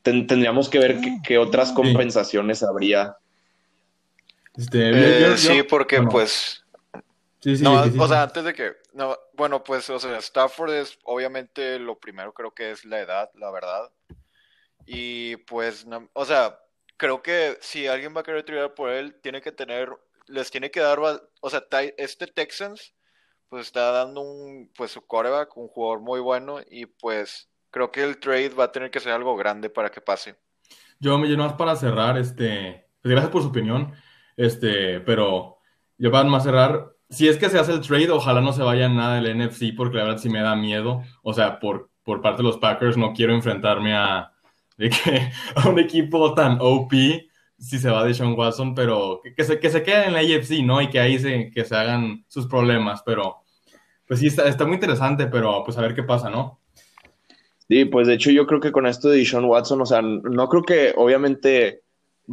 tendríamos 0.03 0.69
que 0.69 0.79
ver 0.79 0.99
qué, 1.25 1.39
otras 1.39 1.73
compensaciones 1.73 2.63
habría 2.63 3.17
este, 4.59 5.33
eh, 5.33 5.39
sí, 5.39 5.63
porque 5.63 6.03
pues... 6.03 6.65
Sí, 7.41 7.57
sí, 7.57 7.63
no, 7.63 7.81
o 7.81 8.09
sea, 8.09 8.25
antes 8.25 8.43
de 8.43 8.53
que... 8.53 8.77
No, 8.93 9.17
bueno, 9.35 9.63
pues, 9.63 9.89
o 9.91 9.99
sea, 10.01 10.19
Stafford 10.19 10.73
es 10.73 10.99
obviamente 11.05 11.79
lo 11.79 11.99
primero 11.99 12.35
creo 12.35 12.53
que 12.53 12.73
es 12.73 12.85
la 12.85 12.99
edad, 13.01 13.31
la 13.35 13.51
verdad. 13.53 13.91
Y 14.85 15.37
pues, 15.37 15.87
o 16.13 16.25
sea, 16.25 16.59
creo 16.97 17.23
que 17.23 17.57
si 17.61 17.87
alguien 17.87 18.15
va 18.17 18.23
a 18.23 18.25
querer 18.25 18.43
tirar 18.43 18.75
por 18.75 18.91
él, 18.91 19.15
tiene 19.23 19.41
que 19.41 19.53
tener, 19.53 19.91
les 20.27 20.51
tiene 20.51 20.71
que 20.71 20.81
dar, 20.81 20.99
o 20.99 21.51
sea, 21.51 21.65
este 21.97 22.27
Texans, 22.27 22.95
pues 23.49 23.67
está 23.67 23.93
dando 23.93 24.21
un, 24.23 24.71
pues 24.77 24.91
su 24.91 25.07
coreback, 25.07 25.57
un 25.57 25.69
jugador 25.69 26.01
muy 26.01 26.21
bueno 26.21 26.59
y 26.69 26.87
pues 26.87 27.49
creo 27.71 27.93
que 27.93 28.03
el 28.03 28.19
trade 28.19 28.51
va 28.51 28.65
a 28.65 28.73
tener 28.73 28.91
que 28.91 28.99
ser 29.01 29.13
algo 29.13 29.37
grande 29.37 29.71
para 29.71 29.91
que 29.91 30.01
pase. 30.01 30.35
Yo 30.99 31.17
me 31.19 31.29
lleno 31.29 31.45
más 31.45 31.53
para 31.53 31.77
cerrar, 31.77 32.19
este, 32.19 32.89
pues, 33.01 33.13
gracias 33.13 33.31
por 33.31 33.43
su 33.43 33.49
opinión. 33.49 33.95
Este, 34.39 35.01
pero 35.01 35.59
yo 35.99 36.13
para 36.13 36.29
más 36.29 36.45
cerrar, 36.45 36.93
si 37.11 37.29
es 37.29 37.37
que 37.39 37.51
se 37.51 37.59
hace 37.59 37.73
el 37.73 37.81
trade, 37.81 38.11
ojalá 38.11 38.41
no 38.41 38.53
se 38.53 38.63
vaya 38.63 38.89
nada 38.89 39.21
del 39.21 39.37
NFC, 39.37 39.75
porque 39.77 39.97
la 39.97 40.05
verdad 40.05 40.19
sí 40.19 40.31
me 40.31 40.41
da 40.41 40.55
miedo. 40.55 41.03
O 41.23 41.35
sea, 41.35 41.59
por, 41.59 41.91
por 42.05 42.23
parte 42.23 42.39
de 42.39 42.49
los 42.49 42.59
Packers 42.59 42.97
no 42.97 43.13
quiero 43.13 43.35
enfrentarme 43.35 43.95
a, 43.95 44.33
a 45.57 45.69
un 45.69 45.81
equipo 45.81 46.35
tan 46.35 46.59
OP 46.61 46.93
si 47.59 47.79
se 47.81 47.91
va 47.91 48.05
de 48.05 48.15
Sean 48.15 48.35
Watson, 48.39 48.77
pero 48.77 49.21
que, 49.37 49.43
se, 49.43 49.59
que 49.59 49.71
se 49.71 49.83
quede 49.83 50.07
en 50.07 50.13
la 50.13 50.21
AFC, 50.21 50.63
¿no? 50.63 50.81
Y 50.81 50.89
que 50.89 51.01
ahí 51.01 51.19
se, 51.19 51.51
que 51.51 51.65
se 51.65 51.75
hagan 51.75 52.25
sus 52.29 52.47
problemas, 52.47 53.03
pero 53.05 53.39
pues 54.07 54.21
sí, 54.21 54.29
está, 54.29 54.47
está 54.47 54.65
muy 54.65 54.75
interesante, 54.75 55.27
pero 55.27 55.65
pues 55.65 55.77
a 55.77 55.83
ver 55.83 55.97
qué 55.97 56.05
pasa, 56.05 56.31
¿no? 56.31 56.61
Sí, 57.69 57.87
pues 57.87 58.07
de 58.07 58.15
hecho 58.15 58.31
yo 58.31 58.47
creo 58.47 58.61
que 58.61 58.71
con 58.71 58.87
esto 58.87 59.09
de 59.09 59.25
Sean 59.27 59.47
Watson, 59.47 59.81
o 59.81 59.87
sea, 59.87 60.01
no 60.01 60.49
creo 60.49 60.63
que 60.63 60.95
obviamente 60.97 61.83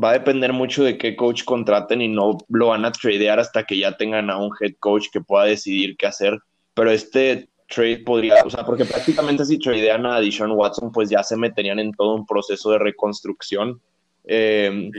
va 0.02 0.10
a 0.10 0.14
depender 0.14 0.52
mucho 0.52 0.84
de 0.84 0.98
qué 0.98 1.16
coach 1.16 1.44
contraten 1.44 2.02
y 2.02 2.08
no 2.08 2.38
lo 2.50 2.68
van 2.68 2.86
a 2.86 2.92
tradear 2.92 3.40
hasta 3.40 3.64
que 3.64 3.78
ya 3.78 3.96
tengan 3.96 4.30
a 4.30 4.38
un 4.38 4.52
head 4.60 4.74
coach 4.80 5.08
que 5.12 5.22
pueda 5.22 5.46
decidir 5.46 5.96
qué 5.98 6.08
hacer. 6.08 6.38
Pero 6.74 6.92
este 6.92 7.48
trade 7.68 8.00
podría, 8.00 8.44
o 8.44 8.50
sea, 8.50 8.66
porque 8.66 8.86
prácticamente 8.86 9.46
si 9.46 9.58
tradean 9.58 10.06
a 10.06 10.20
Deshaun 10.20 10.52
Watson, 10.52 10.92
pues 10.92 11.10
ya 11.10 11.24
se 11.24 11.38
meterían 11.38 11.80
en 11.80 11.94
todo 11.94 12.16
un 12.16 12.26
proceso 12.26 12.72
de 12.72 12.80
reconstrucción. 12.80 13.82
Eh, 14.26 14.92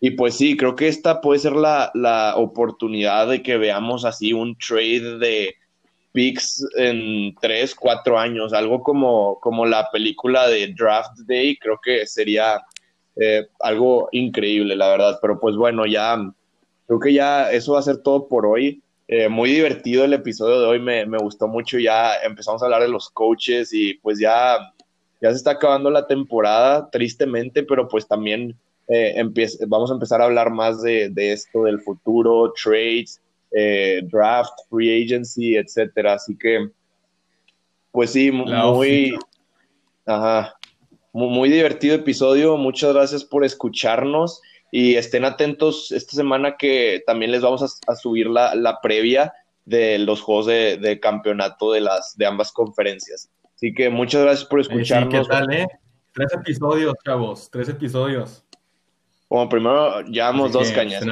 y 0.00 0.10
pues 0.10 0.36
sí, 0.36 0.56
creo 0.56 0.76
que 0.76 0.88
esta 0.88 1.20
puede 1.20 1.40
ser 1.40 1.52
la, 1.52 1.90
la, 1.94 2.36
oportunidad 2.36 3.28
de 3.28 3.42
que 3.42 3.56
veamos 3.56 4.04
así 4.04 4.32
un 4.32 4.56
trade 4.56 5.18
de 5.18 5.54
picks 6.12 6.64
en 6.76 7.34
tres, 7.40 7.74
cuatro 7.74 8.18
años, 8.18 8.52
algo 8.52 8.82
como, 8.82 9.38
como 9.40 9.66
la 9.66 9.90
película 9.90 10.48
de 10.48 10.72
Draft 10.74 11.18
Day, 11.26 11.56
creo 11.56 11.78
que 11.82 12.06
sería 12.06 12.60
eh, 13.16 13.46
algo 13.60 14.08
increíble, 14.12 14.76
la 14.76 14.88
verdad. 14.88 15.18
Pero 15.20 15.40
pues 15.40 15.56
bueno, 15.56 15.86
ya 15.86 16.16
creo 16.86 17.00
que 17.00 17.12
ya 17.12 17.50
eso 17.50 17.72
va 17.72 17.80
a 17.80 17.82
ser 17.82 17.98
todo 17.98 18.28
por 18.28 18.46
hoy. 18.46 18.82
Eh, 19.08 19.28
muy 19.28 19.50
divertido 19.50 20.04
el 20.04 20.12
episodio 20.12 20.60
de 20.60 20.66
hoy, 20.66 20.80
me, 20.80 21.06
me, 21.06 21.18
gustó 21.18 21.48
mucho. 21.48 21.78
Ya 21.78 22.14
empezamos 22.24 22.62
a 22.62 22.66
hablar 22.66 22.82
de 22.82 22.88
los 22.88 23.08
coaches 23.10 23.72
y 23.72 23.94
pues 23.94 24.18
ya, 24.18 24.58
ya 25.20 25.30
se 25.30 25.36
está 25.36 25.52
acabando 25.52 25.90
la 25.90 26.06
temporada, 26.06 26.90
tristemente, 26.90 27.62
pero 27.62 27.88
pues 27.88 28.06
también 28.06 28.56
eh, 28.88 29.22
vamos 29.68 29.90
a 29.90 29.94
empezar 29.94 30.20
a 30.20 30.24
hablar 30.24 30.50
más 30.50 30.82
de, 30.82 31.08
de 31.08 31.32
esto, 31.32 31.64
del 31.64 31.80
futuro, 31.80 32.52
trades, 32.52 33.20
draft, 34.10 34.52
free 34.68 35.04
agency, 35.04 35.56
etcétera. 35.56 36.14
Así 36.14 36.36
que, 36.36 36.68
pues 37.92 38.10
sí, 38.10 38.30
muy. 38.30 39.16
Ajá 40.04 40.55
muy, 41.16 41.48
divertido 41.48 41.94
episodio. 41.94 42.58
Muchas 42.58 42.92
gracias 42.92 43.24
por 43.24 43.42
escucharnos 43.42 44.42
y 44.70 44.96
estén 44.96 45.24
atentos 45.24 45.90
esta 45.90 46.12
semana 46.12 46.56
que 46.58 47.02
también 47.06 47.32
les 47.32 47.40
vamos 47.40 47.80
a, 47.86 47.94
subir 47.94 48.26
la, 48.26 48.54
la, 48.54 48.80
previa 48.82 49.32
de 49.64 49.98
los 49.98 50.20
juegos 50.20 50.46
de, 50.46 50.98
campeonato 51.00 51.72
de, 51.72 51.80
las, 51.80 52.16
de 52.18 52.26
ambas 52.26 52.52
conferencias. 52.52 53.30
Así 53.54 53.72
que 53.72 53.88
muchas 53.88 54.22
gracias 54.22 54.46
por 54.46 54.60
escucharnos. 54.60 55.26
¿Qué 55.26 55.32
tal, 55.32 55.52
eh? 55.54 55.66
Tres 56.12 56.34
episodios, 56.34 56.94
chavos, 57.02 57.48
tres 57.50 57.70
episodios. 57.70 58.44
Como 59.28 59.48
primero 59.48 60.02
llevamos 60.02 60.52
dos 60.52 60.70
cañas, 60.70 61.02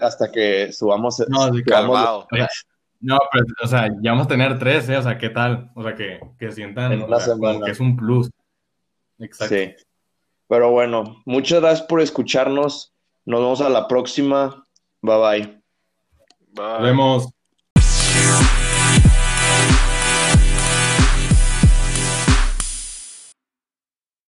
hasta, 0.00 0.30
que 0.32 0.72
subamos. 0.72 1.20
No, 1.28 1.50
no, 3.00 3.18
pero, 3.32 3.44
o 3.62 3.66
sea, 3.66 3.88
ya 4.00 4.10
vamos 4.12 4.26
a 4.26 4.28
tener 4.28 4.58
tres, 4.58 4.88
¿eh? 4.88 4.96
O 4.96 5.02
sea, 5.02 5.18
¿qué 5.18 5.30
tal? 5.30 5.70
O 5.74 5.82
sea, 5.82 5.94
que, 5.94 6.20
que 6.38 6.52
sientan 6.52 7.06
que 7.64 7.70
es 7.70 7.80
un 7.80 7.96
plus. 7.96 8.28
Exacto. 9.22 9.54
Sí. 9.54 9.74
Pero 10.48 10.70
bueno, 10.70 11.22
muchas 11.24 11.60
gracias 11.60 11.86
por 11.86 12.00
escucharnos. 12.00 12.92
Nos 13.24 13.40
vemos 13.40 13.60
a 13.60 13.68
la 13.68 13.88
próxima. 13.88 14.66
Bye 15.00 15.16
bye. 15.16 15.62
Bye. 16.52 16.64
Nos 16.64 16.82
vemos. 16.82 18.58